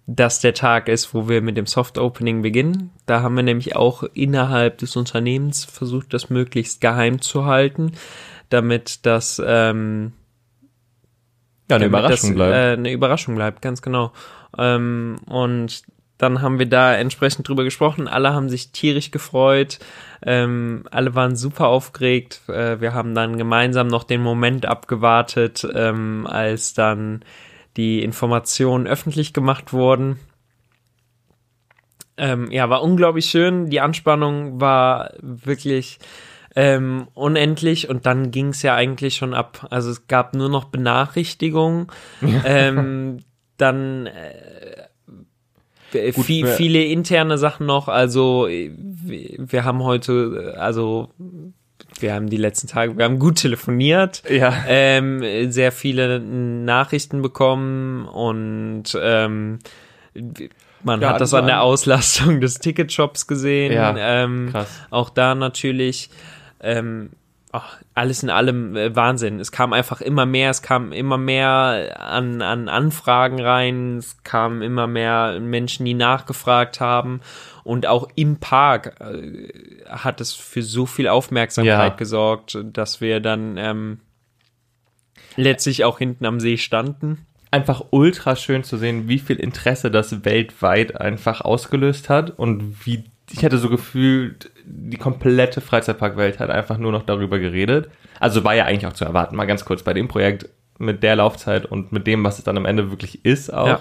das 0.07 0.41
der 0.41 0.55
Tag 0.55 0.89
ist, 0.89 1.15
wo 1.15 1.29
wir 1.29 1.43
mit 1.43 1.57
dem 1.57 1.67
Soft 1.67 1.99
Opening 1.99 2.43
beginnen. 2.43 2.91
Da 3.07 3.23
haben 3.23 3.35
wir 3.35 3.43
nämlich 3.43 3.75
auch 3.75 4.05
innerhalb 4.15 4.79
des 4.79 4.97
Unternehmens 4.97 5.65
versucht, 5.65 6.15
das 6.15 6.31
möglichst 6.31 6.81
geheim 6.81 7.21
zu 7.21 7.45
halten, 7.45 7.93
damit 8.49 9.05
das 9.05 9.43
ähm, 9.45 10.13
Ja, 11.69 11.77
eine 11.77 11.87
Überraschung 11.87 12.31
das, 12.31 12.37
bleibt. 12.37 12.55
Äh, 12.55 12.73
eine 12.79 12.93
Überraschung 12.93 13.35
bleibt, 13.35 13.63
ganz 13.63 13.83
genau. 13.83 14.13
Ähm, 14.57 15.17
und 15.27 15.83
dann 16.19 16.41
haben 16.41 16.59
wir 16.59 16.67
da 16.67 16.95
entsprechend 16.95 17.49
drüber 17.49 17.65
gesprochen. 17.65 18.09
Alle 18.09 18.33
haben 18.33 18.49
sich 18.49 18.73
tierisch 18.73 19.11
gefreut. 19.11 19.79
Ähm, 20.25 20.85
alle 20.91 21.15
waren 21.15 21.37
super 21.37 21.69
aufgeregt. 21.69 22.41
Äh, 22.49 22.81
wir 22.81 22.95
haben 22.95 23.15
dann 23.15 23.37
gemeinsam 23.37 23.89
noch 23.89 24.05
den 24.05 24.23
Moment 24.23 24.67
abgewartet, 24.67 25.67
ähm, 25.75 26.27
als 26.27 26.75
dann 26.75 27.23
die 27.77 28.03
Informationen 28.03 28.87
öffentlich 28.87 29.35
gemacht 29.35 29.73
wurden. 29.73 30.19
Ähm, 32.17 32.51
ja, 32.51 32.71
war 32.71 32.83
unglaublich 32.83 33.27
schön. 33.27 33.69
Die 33.69 33.81
Anspannung 33.81 34.59
war 34.59 35.13
wirklich 35.21 35.99
ähm, 36.55 37.09
unendlich 37.13 37.91
und 37.91 38.07
dann 38.07 38.31
ging 38.31 38.49
es 38.49 38.63
ja 38.63 38.75
eigentlich 38.75 39.17
schon 39.17 39.35
ab. 39.35 39.67
Also 39.71 39.91
es 39.91 40.07
gab 40.07 40.35
nur 40.35 40.49
noch 40.49 40.65
Benachrichtigungen. 40.65 41.89
ähm, 42.47 43.19
dann 43.59 44.07
äh, 44.07 44.86
Gut, 45.93 46.25
viel, 46.25 46.47
viele 46.47 46.85
interne 46.85 47.39
Sachen 47.39 47.67
noch. 47.67 47.89
Also 47.89 48.47
äh, 48.49 48.71
wir 48.77 49.65
haben 49.65 49.83
heute, 49.83 50.53
äh, 50.55 50.59
also 50.59 51.11
wir 52.01 52.15
haben 52.15 52.29
die 52.29 52.37
letzten 52.37 52.69
Tage, 52.69 52.97
wir 52.97 53.05
haben 53.05 53.19
gut 53.19 53.37
telefoniert 53.37 54.23
ja. 54.29 54.53
ähm, 54.69 55.51
sehr 55.51 55.73
viele 55.73 56.21
Nachrichten 56.21 57.23
bekommen 57.23 58.07
und 58.07 58.99
ähm, 59.01 59.59
man 60.83 61.01
Ja, 61.01 61.11
hat 61.11 61.21
das 61.21 61.35
also 61.35 61.39
an 61.39 61.47
der 61.47 61.63
Auslastung 61.63 62.41
des 62.41 62.59
Ticketshops 62.59 63.27
gesehen. 63.27 63.73
Ja, 63.73 63.95
ähm. 63.97 64.53
Auch 64.91 65.11
da 65.11 65.35
natürlich 65.35 66.11
ähm, 66.61 67.11
ach, 67.57 67.79
alles 67.95 68.23
in 68.23 68.31
allem 68.31 68.77
äh, 68.77 68.95
Wahnsinn. 68.95 69.41
Es 69.41 69.51
kam 69.53 69.73
einfach 69.73 70.01
immer 70.01 70.27
mehr, 70.27 70.51
es 70.51 70.63
kam 70.63 70.93
immer 70.93 71.17
mehr 71.19 71.97
an, 71.99 72.43
an 72.43 72.69
Anfragen 72.69 73.41
rein, 73.41 73.99
es 73.99 74.23
kamen 74.25 74.63
immer 74.63 74.87
mehr 74.87 75.39
Menschen, 75.41 75.85
die 75.87 75.95
nachgefragt 75.95 76.81
haben. 76.81 77.21
Und 77.65 77.87
auch 77.87 78.09
im 78.15 78.37
Park 78.39 79.01
äh, 79.01 79.49
hat 79.89 80.21
es 80.21 80.33
für 80.35 80.63
so 80.63 80.87
viel 80.87 81.09
Aufmerksamkeit 81.09 81.93
Ja. 81.93 81.97
gesorgt, 81.97 82.59
dass 82.73 83.01
wir 83.01 83.21
dann 83.21 83.57
ähm, 83.57 84.01
letztlich 85.37 85.85
auch 85.85 85.99
hinten 85.99 86.27
am 86.27 86.41
See 86.41 86.57
standen. 86.59 87.27
einfach 87.51 87.85
ultra 87.91 88.37
schön 88.37 88.65
zu 88.65 88.77
sehen, 88.77 89.09
wie 89.09 89.19
viel 89.19 89.37
Interesse 89.37 89.91
das 89.91 90.25
weltweit 90.25 91.01
einfach 91.01 91.41
ausgelöst 91.41 92.09
hat 92.11 92.31
und 92.39 92.85
wie 92.87 93.05
ich 93.31 93.45
hatte 93.45 93.59
so 93.59 93.69
gefühlt, 93.69 94.51
die 94.65 94.97
komplette 94.97 95.61
Freizeitparkwelt 95.61 96.39
hat 96.39 96.51
einfach 96.51 96.79
nur 96.79 96.93
noch 96.93 97.03
darüber 97.05 97.39
geredet. 97.39 97.89
Also 98.21 98.45
war 98.45 98.55
ja 98.55 98.65
eigentlich 98.65 98.87
auch 98.87 98.93
zu 98.95 99.05
erwarten, 99.05 99.37
mal 99.37 99.47
ganz 99.47 99.65
kurz 99.65 99.83
bei 99.83 99.93
dem 99.95 100.09
Projekt 100.09 100.49
mit 100.79 101.03
der 101.03 101.17
Laufzeit 101.17 101.67
und 101.67 101.93
mit 101.93 102.07
dem, 102.07 102.23
was 102.25 102.39
es 102.39 102.45
dann 102.45 102.57
am 102.57 102.67
Ende 102.67 102.91
wirklich 102.91 103.25
ist, 103.25 103.53
auch 103.53 103.67
Ja. 103.67 103.81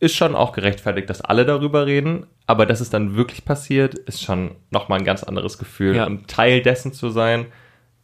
ist 0.00 0.14
schon 0.14 0.34
auch 0.36 0.52
gerechtfertigt, 0.52 1.08
dass 1.10 1.20
alle 1.22 1.44
darüber 1.44 1.86
reden, 1.86 2.26
aber 2.46 2.66
dass 2.66 2.80
es 2.80 2.90
dann 2.90 3.16
wirklich 3.16 3.44
passiert, 3.44 3.94
ist 3.94 4.22
schon 4.22 4.52
nochmal 4.70 4.98
ein 5.00 5.04
ganz 5.04 5.22
anderes 5.24 5.58
Gefühl. 5.58 5.96
Ja. 5.96 6.06
Und 6.06 6.28
Teil 6.28 6.62
dessen 6.62 6.92
zu 6.92 7.08
sein, 7.10 7.46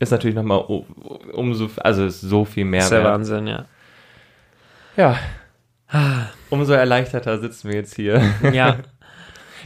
ist 0.01 0.11
natürlich 0.11 0.35
nochmal 0.35 0.59
um, 0.59 0.85
umso, 1.33 1.69
also 1.79 2.05
ist 2.07 2.21
so 2.21 2.45
viel 2.45 2.65
mehr 2.65 2.81
Das 2.81 2.87
ist 2.87 2.91
der. 2.93 3.05
Wahnsinn, 3.05 3.47
ja. 3.47 3.65
Ja. 4.97 5.19
Umso 6.51 6.73
erleichterter 6.73 7.39
sitzen 7.39 7.69
wir 7.69 7.77
jetzt 7.77 7.95
hier. 7.95 8.21
Ja, 8.53 8.79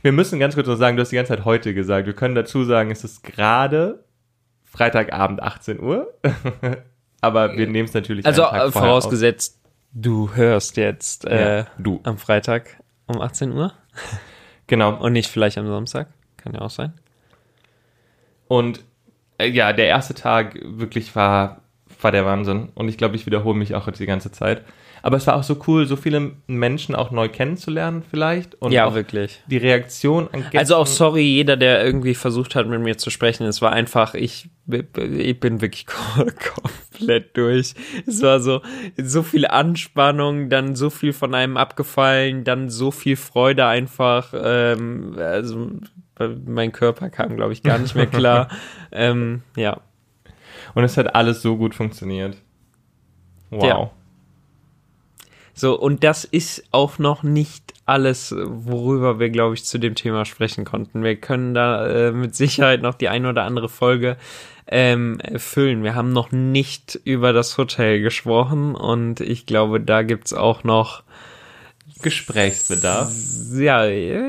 Wir 0.02 0.12
müssen 0.12 0.38
ganz 0.38 0.54
kurz 0.54 0.66
noch 0.66 0.76
sagen, 0.76 0.96
du 0.96 1.02
hast 1.02 1.10
die 1.10 1.16
ganze 1.16 1.34
Zeit 1.36 1.44
heute 1.44 1.74
gesagt. 1.74 2.06
Wir 2.06 2.14
können 2.14 2.34
dazu 2.34 2.64
sagen, 2.64 2.90
es 2.90 3.04
ist 3.04 3.22
gerade 3.22 4.04
Freitagabend 4.64 5.42
18 5.42 5.80
Uhr. 5.80 6.12
Aber 7.20 7.56
wir 7.56 7.66
nehmen 7.66 7.88
es 7.88 7.94
natürlich 7.94 8.24
also 8.26 8.44
vorausgesetzt, 8.70 9.58
du 9.92 10.34
hörst 10.34 10.76
jetzt 10.76 11.24
äh, 11.24 11.58
Ja, 11.60 11.66
du. 11.78 12.00
am 12.04 12.16
Freitag 12.18 12.78
um 13.06 13.20
18 13.20 13.52
Uhr 13.52 13.72
Genau. 14.68 14.94
und 14.96 15.12
nicht 15.14 15.28
vielleicht 15.30 15.58
am 15.58 15.66
Samstag. 15.66 16.08
Kann 16.36 16.54
ja 16.54 16.60
auch 16.60 16.70
sein. 16.70 16.92
Und 18.46 18.84
äh, 19.38 19.48
ja, 19.48 19.72
der 19.72 19.86
erste 19.88 20.14
Tag 20.14 20.58
wirklich 20.62 21.16
war, 21.16 21.62
war 22.00 22.12
der 22.12 22.24
Wahnsinn. 22.24 22.68
Und 22.74 22.88
ich 22.88 22.98
glaube, 22.98 23.16
ich 23.16 23.26
wiederhole 23.26 23.58
mich 23.58 23.74
auch 23.74 23.86
jetzt 23.86 23.98
die 23.98 24.06
ganze 24.06 24.30
Zeit. 24.30 24.62
Aber 25.08 25.16
es 25.16 25.26
war 25.26 25.36
auch 25.36 25.42
so 25.42 25.56
cool, 25.66 25.86
so 25.86 25.96
viele 25.96 26.32
Menschen 26.48 26.94
auch 26.94 27.10
neu 27.10 27.30
kennenzulernen 27.30 28.02
vielleicht. 28.10 28.56
Und 28.56 28.72
ja, 28.72 28.94
wirklich. 28.94 29.42
die 29.46 29.56
Reaktion 29.56 30.28
an 30.32 30.42
Gästen. 30.42 30.58
Also 30.58 30.76
auch 30.76 30.86
sorry, 30.86 31.22
jeder, 31.22 31.56
der 31.56 31.82
irgendwie 31.82 32.14
versucht 32.14 32.54
hat, 32.54 32.66
mit 32.66 32.78
mir 32.82 32.98
zu 32.98 33.08
sprechen. 33.08 33.46
Es 33.46 33.62
war 33.62 33.72
einfach, 33.72 34.12
ich, 34.12 34.50
ich 34.66 35.40
bin 35.40 35.62
wirklich 35.62 35.86
komplett 36.92 37.34
durch. 37.38 37.72
Es 38.06 38.20
war 38.20 38.40
so, 38.40 38.60
so 38.98 39.22
viel 39.22 39.46
Anspannung, 39.46 40.50
dann 40.50 40.76
so 40.76 40.90
viel 40.90 41.14
von 41.14 41.34
einem 41.34 41.56
abgefallen, 41.56 42.44
dann 42.44 42.68
so 42.68 42.90
viel 42.90 43.16
Freude 43.16 43.64
einfach. 43.64 44.34
Ähm, 44.38 45.16
also 45.18 45.70
mein 46.44 46.72
Körper 46.72 47.08
kam, 47.08 47.34
glaube 47.34 47.54
ich, 47.54 47.62
gar 47.62 47.78
nicht 47.78 47.94
mehr 47.94 48.08
klar. 48.08 48.48
ähm, 48.92 49.40
ja. 49.56 49.80
Und 50.74 50.84
es 50.84 50.98
hat 50.98 51.14
alles 51.14 51.40
so 51.40 51.56
gut 51.56 51.74
funktioniert. 51.74 52.36
Wow. 53.48 53.64
Ja. 53.64 53.90
So, 55.58 55.76
und 55.76 56.04
das 56.04 56.24
ist 56.24 56.62
auch 56.70 56.98
noch 56.98 57.24
nicht 57.24 57.74
alles, 57.84 58.32
worüber 58.36 59.18
wir, 59.18 59.28
glaube 59.28 59.54
ich, 59.54 59.64
zu 59.64 59.78
dem 59.78 59.96
Thema 59.96 60.24
sprechen 60.24 60.64
konnten. 60.64 61.02
Wir 61.02 61.16
können 61.16 61.52
da 61.52 61.86
äh, 61.88 62.12
mit 62.12 62.36
Sicherheit 62.36 62.80
noch 62.80 62.94
die 62.94 63.08
eine 63.08 63.30
oder 63.30 63.42
andere 63.42 63.68
Folge 63.68 64.16
ähm, 64.68 65.18
füllen. 65.36 65.82
Wir 65.82 65.96
haben 65.96 66.12
noch 66.12 66.30
nicht 66.30 67.00
über 67.02 67.32
das 67.32 67.58
Hotel 67.58 68.00
gesprochen 68.02 68.76
und 68.76 69.18
ich 69.18 69.46
glaube, 69.46 69.80
da 69.80 70.02
gibt's 70.02 70.32
auch 70.32 70.62
noch, 70.62 71.02
Gesprächsbedarf. 72.02 73.10
ja, 73.54 73.84
äh, 73.84 74.20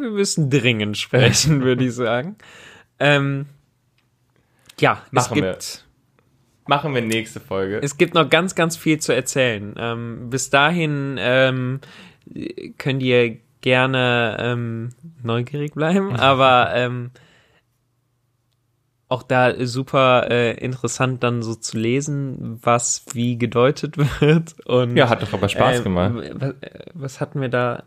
wir 0.00 0.10
müssen 0.10 0.48
dringend 0.48 0.96
sprechen, 0.96 1.60
würde 1.64 1.84
ich 1.84 1.94
sagen. 1.94 2.36
Ähm, 2.98 3.44
ja, 4.80 5.02
Machen 5.10 5.44
es 5.44 5.82
wir. 5.82 5.91
Machen 6.66 6.94
wir 6.94 7.02
nächste 7.02 7.40
Folge. 7.40 7.80
Es 7.82 7.96
gibt 7.98 8.14
noch 8.14 8.30
ganz, 8.30 8.54
ganz 8.54 8.76
viel 8.76 8.98
zu 8.98 9.14
erzählen. 9.14 9.74
Ähm, 9.76 10.30
bis 10.30 10.50
dahin 10.50 11.16
ähm, 11.18 11.80
könnt 12.78 13.02
ihr 13.02 13.38
gerne 13.60 14.36
ähm, 14.40 14.90
neugierig 15.22 15.74
bleiben, 15.74 16.16
aber 16.16 16.72
ähm, 16.74 17.10
auch 19.08 19.22
da 19.22 19.66
super 19.66 20.30
äh, 20.30 20.52
interessant 20.54 21.22
dann 21.22 21.42
so 21.42 21.54
zu 21.54 21.78
lesen, 21.78 22.58
was 22.62 23.04
wie 23.12 23.36
gedeutet 23.36 23.96
wird. 24.20 24.54
Und, 24.66 24.96
ja, 24.96 25.08
hat 25.08 25.22
doch 25.22 25.32
aber 25.32 25.48
Spaß 25.48 25.78
ähm, 25.78 25.84
gemacht. 25.84 26.14
Was, 26.34 26.54
was 26.94 27.20
hatten 27.20 27.40
wir 27.40 27.48
da? 27.48 27.84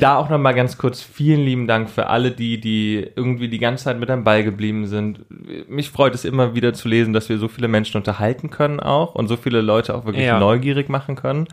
Da 0.00 0.16
auch 0.16 0.28
nochmal 0.28 0.54
ganz 0.54 0.78
kurz 0.78 1.00
vielen 1.02 1.40
lieben 1.40 1.66
Dank 1.66 1.88
für 1.88 2.08
alle, 2.08 2.32
die, 2.32 2.60
die 2.60 3.06
irgendwie 3.14 3.48
die 3.48 3.58
ganze 3.58 3.84
Zeit 3.84 3.98
mit 3.98 4.10
am 4.10 4.24
Ball 4.24 4.42
geblieben 4.42 4.86
sind. 4.86 5.24
Mich 5.68 5.90
freut 5.90 6.14
es 6.14 6.24
immer 6.24 6.54
wieder 6.54 6.72
zu 6.72 6.88
lesen, 6.88 7.12
dass 7.12 7.28
wir 7.28 7.38
so 7.38 7.48
viele 7.48 7.68
Menschen 7.68 7.96
unterhalten 7.96 8.50
können 8.50 8.80
auch 8.80 9.14
und 9.14 9.28
so 9.28 9.36
viele 9.36 9.60
Leute 9.60 9.94
auch 9.94 10.04
wirklich 10.04 10.24
Ja. 10.24 10.40
neugierig 10.40 10.88
machen 10.88 11.14
können. 11.14 11.46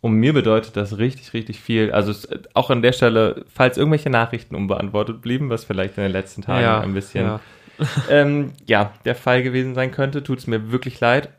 Und 0.00 0.12
mir 0.12 0.32
bedeutet 0.32 0.76
das 0.76 0.98
richtig, 0.98 1.32
richtig 1.32 1.60
viel. 1.60 1.90
Also 1.90 2.10
es, 2.10 2.28
auch 2.54 2.70
an 2.70 2.82
der 2.82 2.92
Stelle, 2.92 3.44
falls 3.52 3.78
irgendwelche 3.78 4.10
Nachrichten 4.10 4.54
unbeantwortet 4.54 5.20
blieben, 5.22 5.50
was 5.50 5.64
vielleicht 5.64 5.96
in 5.96 6.04
den 6.04 6.12
letzten 6.12 6.42
Tagen 6.42 6.64
ein 6.82 6.94
bisschen 6.94 7.24
ja. 7.26 7.40
ähm, 8.10 8.52
ja, 8.66 8.92
der 9.04 9.14
Fall 9.14 9.42
gewesen 9.42 9.74
sein 9.74 9.90
könnte, 9.90 10.22
tut 10.22 10.38
es 10.38 10.46
mir 10.46 10.70
wirklich 10.70 11.00
leid. 11.00 11.30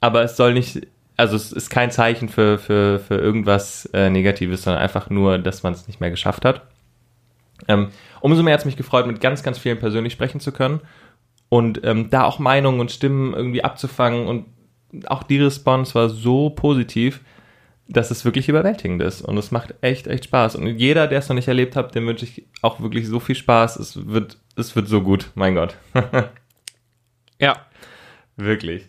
Aber 0.00 0.22
es 0.22 0.36
soll 0.36 0.54
nicht, 0.54 0.86
also 1.16 1.36
es 1.36 1.52
ist 1.52 1.70
kein 1.70 1.90
Zeichen 1.90 2.28
für, 2.28 2.58
für, 2.58 2.98
für 2.98 3.16
irgendwas 3.16 3.86
äh, 3.92 4.10
Negatives, 4.10 4.62
sondern 4.62 4.82
einfach 4.82 5.10
nur, 5.10 5.38
dass 5.38 5.62
man 5.62 5.72
es 5.72 5.86
nicht 5.86 6.00
mehr 6.00 6.10
geschafft 6.10 6.44
hat. 6.44 6.62
Ähm, 7.68 7.88
umso 8.20 8.42
mehr 8.42 8.54
hat 8.54 8.60
es 8.60 8.66
mich 8.66 8.76
gefreut, 8.76 9.06
mit 9.06 9.20
ganz, 9.20 9.42
ganz 9.42 9.58
vielen 9.58 9.78
persönlich 9.78 10.12
sprechen 10.12 10.40
zu 10.40 10.52
können 10.52 10.80
und 11.48 11.80
ähm, 11.84 12.10
da 12.10 12.24
auch 12.24 12.38
Meinungen 12.38 12.80
und 12.80 12.92
Stimmen 12.92 13.34
irgendwie 13.34 13.64
abzufangen 13.64 14.26
und 14.26 14.46
auch 15.06 15.22
die 15.22 15.40
Response 15.40 15.94
war 15.94 16.08
so 16.08 16.50
positiv, 16.50 17.20
dass 17.88 18.10
es 18.10 18.24
wirklich 18.24 18.48
überwältigend 18.48 19.02
ist 19.02 19.22
und 19.22 19.36
es 19.38 19.50
macht 19.50 19.74
echt, 19.80 20.06
echt 20.06 20.24
Spaß. 20.24 20.56
Und 20.56 20.66
jeder, 20.66 21.06
der 21.06 21.20
es 21.20 21.28
noch 21.28 21.36
nicht 21.36 21.48
erlebt 21.48 21.76
hat, 21.76 21.94
dem 21.94 22.06
wünsche 22.06 22.24
ich 22.24 22.44
auch 22.62 22.80
wirklich 22.80 23.06
so 23.06 23.20
viel 23.20 23.36
Spaß. 23.36 23.76
Es 23.76 24.06
wird, 24.06 24.38
es 24.56 24.74
wird 24.76 24.88
so 24.88 25.02
gut, 25.02 25.30
mein 25.34 25.54
Gott. 25.54 25.76
ja, 27.38 27.66
Wirklich. 28.36 28.86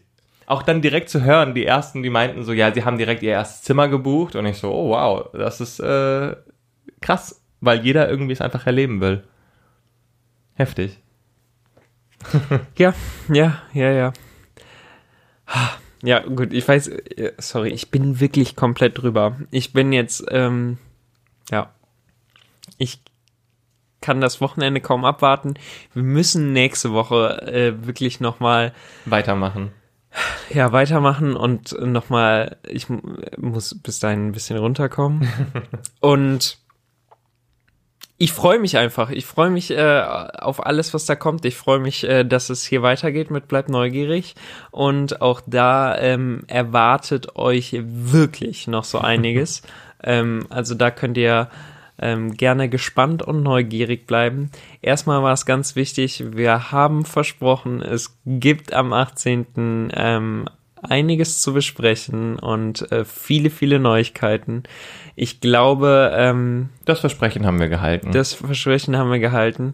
Auch 0.48 0.64
dann 0.64 0.82
direkt 0.82 1.10
zu 1.10 1.24
hören, 1.24 1.54
die 1.54 1.66
ersten, 1.66 2.04
die 2.04 2.10
meinten 2.10 2.44
so, 2.44 2.54
ja, 2.54 2.74
sie 2.74 2.86
haben 2.86 2.98
direkt 2.98 3.22
ihr 3.22 3.32
erstes 3.32 3.64
Zimmer 3.64 3.90
gebucht 3.90 4.36
und 4.38 4.46
ich 4.46 4.58
so, 4.58 4.72
oh 4.72 4.90
wow, 4.92 5.30
das 5.34 5.60
ist 5.60 5.80
äh, 5.82 6.38
krass, 7.02 7.42
weil 7.60 7.82
jeder 7.82 8.10
irgendwie 8.10 8.32
es 8.32 8.40
einfach 8.40 8.66
erleben 8.66 9.02
will. 9.02 9.24
Heftig. 10.56 10.98
Ja, 12.78 12.94
ja, 13.28 13.62
ja, 13.74 13.92
ja. 13.92 14.14
Ja, 16.02 16.20
gut, 16.20 16.54
ich 16.54 16.68
weiß, 16.68 16.88
äh, 16.88 17.34
sorry, 17.38 17.70
ich 17.70 17.92
bin 17.92 18.20
wirklich 18.20 18.56
komplett 18.56 18.98
drüber. 18.98 19.38
Ich 19.52 19.74
bin 19.74 19.92
jetzt, 19.92 20.26
ähm, 20.30 20.78
ja, 21.52 21.72
ich 22.78 23.02
kann 24.02 24.22
das 24.22 24.42
Wochenende 24.42 24.80
kaum 24.80 25.06
abwarten. 25.06 25.56
Wir 25.94 26.04
müssen 26.04 26.54
nächste 26.54 26.94
Woche 26.94 27.42
äh, 27.42 27.86
wirklich 27.86 28.20
nochmal, 28.20 28.74
Weitermachen. 29.06 29.72
Ja, 30.50 30.72
weitermachen 30.72 31.36
und 31.36 31.80
nochmal, 31.82 32.58
ich 32.68 32.90
mu- 32.90 33.02
muss 33.38 33.76
bis 33.82 34.00
dahin 34.00 34.28
ein 34.28 34.32
bisschen 34.32 34.58
runterkommen. 34.58 35.28
und 36.00 36.58
ich 38.20 38.34
freue 38.34 38.58
mich 38.58 38.78
einfach. 38.78 39.12
Ich 39.12 39.26
freue 39.28 39.52
mich 39.52 39.70
äh, 39.70 40.02
auf 40.40 40.66
alles, 40.66 40.94
was 40.96 41.06
da 41.06 41.16
kommt. 41.16 41.46
Ich 41.46 41.56
freue 41.56 41.78
mich, 41.80 42.04
äh, 42.04 42.24
dass 42.24 42.50
es 42.50 42.66
hier 42.66 42.82
weitergeht 42.82 43.30
mit 43.30 43.48
Bleibt 43.48 43.70
neugierig. 43.70 44.34
Und 44.72 45.22
auch 45.22 45.42
da 45.46 45.96
ähm, 45.98 46.42
erwartet 46.48 47.36
euch 47.36 47.78
wirklich 47.80 48.68
noch 48.68 48.86
so 48.86 48.98
einiges. 48.98 49.62
ähm, 50.04 50.48
also 50.50 50.74
da 50.74 50.90
könnt 50.90 51.18
ihr 51.18 51.50
ähm, 52.00 52.34
gerne 52.36 52.70
gespannt 52.70 53.24
und 53.24 53.44
neugierig 53.44 54.08
bleiben. 54.08 54.52
Erstmal 54.82 55.24
war 55.24 55.34
es 55.34 55.46
ganz 55.46 55.76
wichtig, 55.76 56.24
wir 56.34 56.72
haben 56.72 57.06
versprochen, 57.06 57.82
es 57.82 58.20
gibt 58.26 58.74
am 58.74 58.94
18. 58.94 59.90
Ähm, 59.94 60.46
einiges 60.82 61.42
zu 61.42 61.54
besprechen 61.54 62.38
und 62.38 62.92
äh, 62.92 63.04
viele, 63.04 63.50
viele 63.50 63.80
Neuigkeiten. 63.80 64.64
Ich 65.16 65.42
glaube, 65.42 66.12
ähm, 66.16 66.70
Das 66.86 67.00
Versprechen 67.00 67.46
haben 67.46 67.60
wir 67.60 67.68
gehalten. 67.70 68.12
das 68.12 68.34
Versprechen 68.34 68.96
haben 68.96 69.12
wir 69.12 69.20
gehalten. 69.20 69.74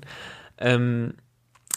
Ähm, 0.58 1.16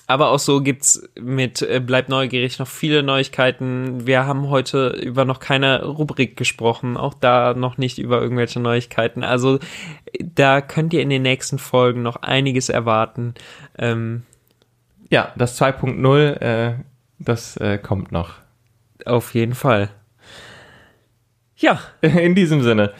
aber 0.07 0.31
auch 0.31 0.39
so 0.39 0.61
gibt's 0.61 1.09
mit 1.21 1.63
äh, 1.63 1.81
Bleib 1.85 2.09
neugierig 2.09 2.59
noch 2.59 2.69
viele 2.69 3.03
Neuigkeiten. 3.03 4.07
Wir 4.07 4.25
haben 4.27 4.49
heute 4.49 4.89
über 4.89 5.25
noch 5.25 5.41
keine 5.41 5.85
Rubrik 5.85 6.37
gesprochen, 6.37 6.97
auch 6.97 7.15
da 7.15 7.55
noch 7.55 7.77
nicht 7.77 7.99
über 7.99 8.21
irgendwelche 8.21 8.61
Neuigkeiten. 8.61 9.25
Also 9.25 9.59
da 10.21 10.61
könnt 10.61 10.95
ihr 10.95 11.03
in 11.03 11.11
den 11.11 11.23
nächsten 11.23 11.59
Folgen 11.59 12.03
noch 12.03 12.17
einiges 12.17 12.69
erwarten. 12.69 13.35
Ähm, 13.77 14.23
ja, 15.11 15.33
das 15.37 15.61
2.0, 15.61 16.41
äh, 16.41 16.75
das 17.19 17.57
äh, 17.57 17.79
kommt 17.79 18.13
noch. 18.13 18.35
auf 19.05 19.35
jeden 19.35 19.55
Fall. 19.55 19.91
Ja, 21.57 21.81
In 22.01 22.35
diesem 22.35 22.63
Sinne. 22.63 22.93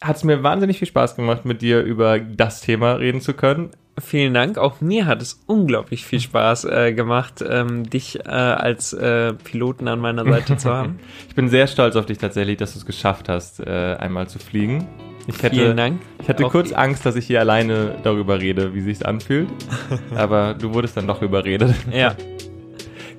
hat 0.00 0.16
es 0.16 0.24
mir 0.24 0.42
wahnsinnig 0.42 0.78
viel 0.78 0.88
Spaß 0.88 1.16
gemacht, 1.16 1.44
mit 1.44 1.62
dir 1.62 1.82
über 1.82 2.18
das 2.18 2.60
Thema 2.60 2.94
reden 2.94 3.20
zu 3.20 3.34
können. 3.34 3.70
Vielen 4.00 4.34
Dank. 4.34 4.58
Auch 4.58 4.80
mir 4.80 5.06
hat 5.06 5.22
es 5.22 5.40
unglaublich 5.46 6.04
viel 6.04 6.20
Spaß 6.20 6.64
äh, 6.64 6.92
gemacht, 6.92 7.44
ähm, 7.48 7.88
dich 7.88 8.18
äh, 8.26 8.28
als 8.28 8.92
äh, 8.92 9.34
Piloten 9.34 9.86
an 9.86 10.00
meiner 10.00 10.24
Seite 10.24 10.56
zu 10.56 10.70
haben. 10.70 10.98
ich 11.28 11.34
bin 11.34 11.48
sehr 11.48 11.68
stolz 11.68 11.94
auf 11.94 12.06
dich 12.06 12.18
tatsächlich, 12.18 12.56
dass 12.56 12.72
du 12.72 12.80
es 12.80 12.86
geschafft 12.86 13.28
hast, 13.28 13.60
äh, 13.60 13.96
einmal 13.98 14.28
zu 14.28 14.40
fliegen. 14.40 14.88
Ich 15.26 15.42
hätte, 15.42 15.56
Vielen 15.56 15.76
Dank. 15.76 16.02
Ich 16.20 16.28
hatte 16.28 16.44
Auch 16.44 16.50
kurz 16.50 16.72
Angst, 16.72 17.06
dass 17.06 17.16
ich 17.16 17.26
hier 17.26 17.40
alleine 17.40 17.94
darüber 18.02 18.40
rede, 18.40 18.74
wie 18.74 18.80
sich's 18.80 19.02
anfühlt. 19.02 19.48
Aber 20.14 20.54
du 20.54 20.74
wurdest 20.74 20.96
dann 20.96 21.06
doch 21.06 21.22
überredet. 21.22 21.74
Ja, 21.90 22.14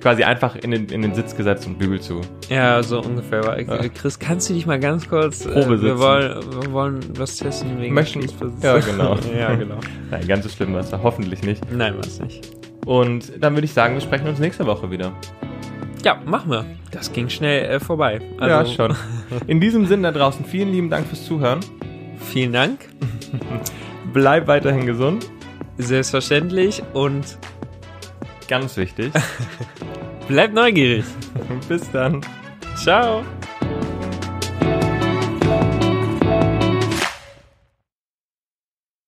Quasi 0.06 0.22
einfach 0.22 0.54
in 0.54 0.70
den, 0.70 0.86
in 0.86 1.02
den 1.02 1.14
Sitz 1.16 1.34
gesetzt 1.36 1.66
und 1.66 1.80
Bügel 1.80 2.00
zu. 2.00 2.20
ja, 2.48 2.80
so 2.80 3.00
ungefähr. 3.00 3.42
Äh, 3.58 3.64
Ja. 3.64 3.88
Chris, 3.88 4.20
kannst 4.20 4.48
du 4.48 4.54
dich 4.54 4.64
mal 4.64 4.78
ganz 4.78 5.08
kurz? 5.08 5.44
Äh, 5.44 5.48
Probe 5.48 5.70
wir, 5.70 5.78
sitzen. 5.78 5.98
wollen, 5.98 6.62
wir 6.62 6.72
wollen 6.72 7.00
was 7.18 7.38
testen 7.38 7.80
wegen 7.80 7.92
Möchten-. 7.92 8.24
Ja, 8.62 8.78
genau. 8.78 9.16
ja, 9.36 9.52
genau. 9.56 9.78
Nein, 10.12 10.28
ganz 10.28 10.44
so 10.44 10.48
schlimm 10.48 10.74
war 10.74 10.80
es 10.82 10.90
da 10.90 11.00
hoffentlich 11.02 11.42
nicht. 11.42 11.60
Nein, 11.72 11.94
was 11.98 12.20
nicht. 12.20 12.52
Und 12.86 13.32
dann 13.42 13.54
würde 13.56 13.64
ich 13.64 13.72
sagen, 13.72 13.94
wir 13.94 14.00
sprechen 14.00 14.28
uns 14.28 14.38
nächste 14.38 14.64
Woche 14.64 14.92
wieder. 14.92 15.10
Ja, 16.04 16.20
machen 16.24 16.52
wir. 16.52 16.64
Das 16.92 17.12
ging 17.12 17.28
schnell 17.28 17.64
äh, 17.64 17.80
vorbei. 17.80 18.20
ja, 18.40 18.58
Also, 18.60 18.74
schon. 18.74 18.94
In 19.48 19.60
diesem 19.60 19.86
Sinne 19.86 20.12
da 20.12 20.18
draußen, 20.20 20.44
vielen 20.44 20.70
lieben 20.70 20.88
Dank 20.88 21.08
fürs 21.08 21.26
Zuhören. 21.26 21.58
Vielen 22.20 22.52
Dank. 22.52 22.78
Bleib 24.12 24.46
weiterhin 24.46 24.86
gesund. 24.86 25.28
Selbstverständlich 25.78 26.84
und 26.92 27.38
Ganz 28.48 28.76
wichtig. 28.76 29.12
bleib 30.28 30.52
neugierig. 30.52 31.04
Bis 31.68 31.90
dann. 31.90 32.20
Ciao. 32.76 33.24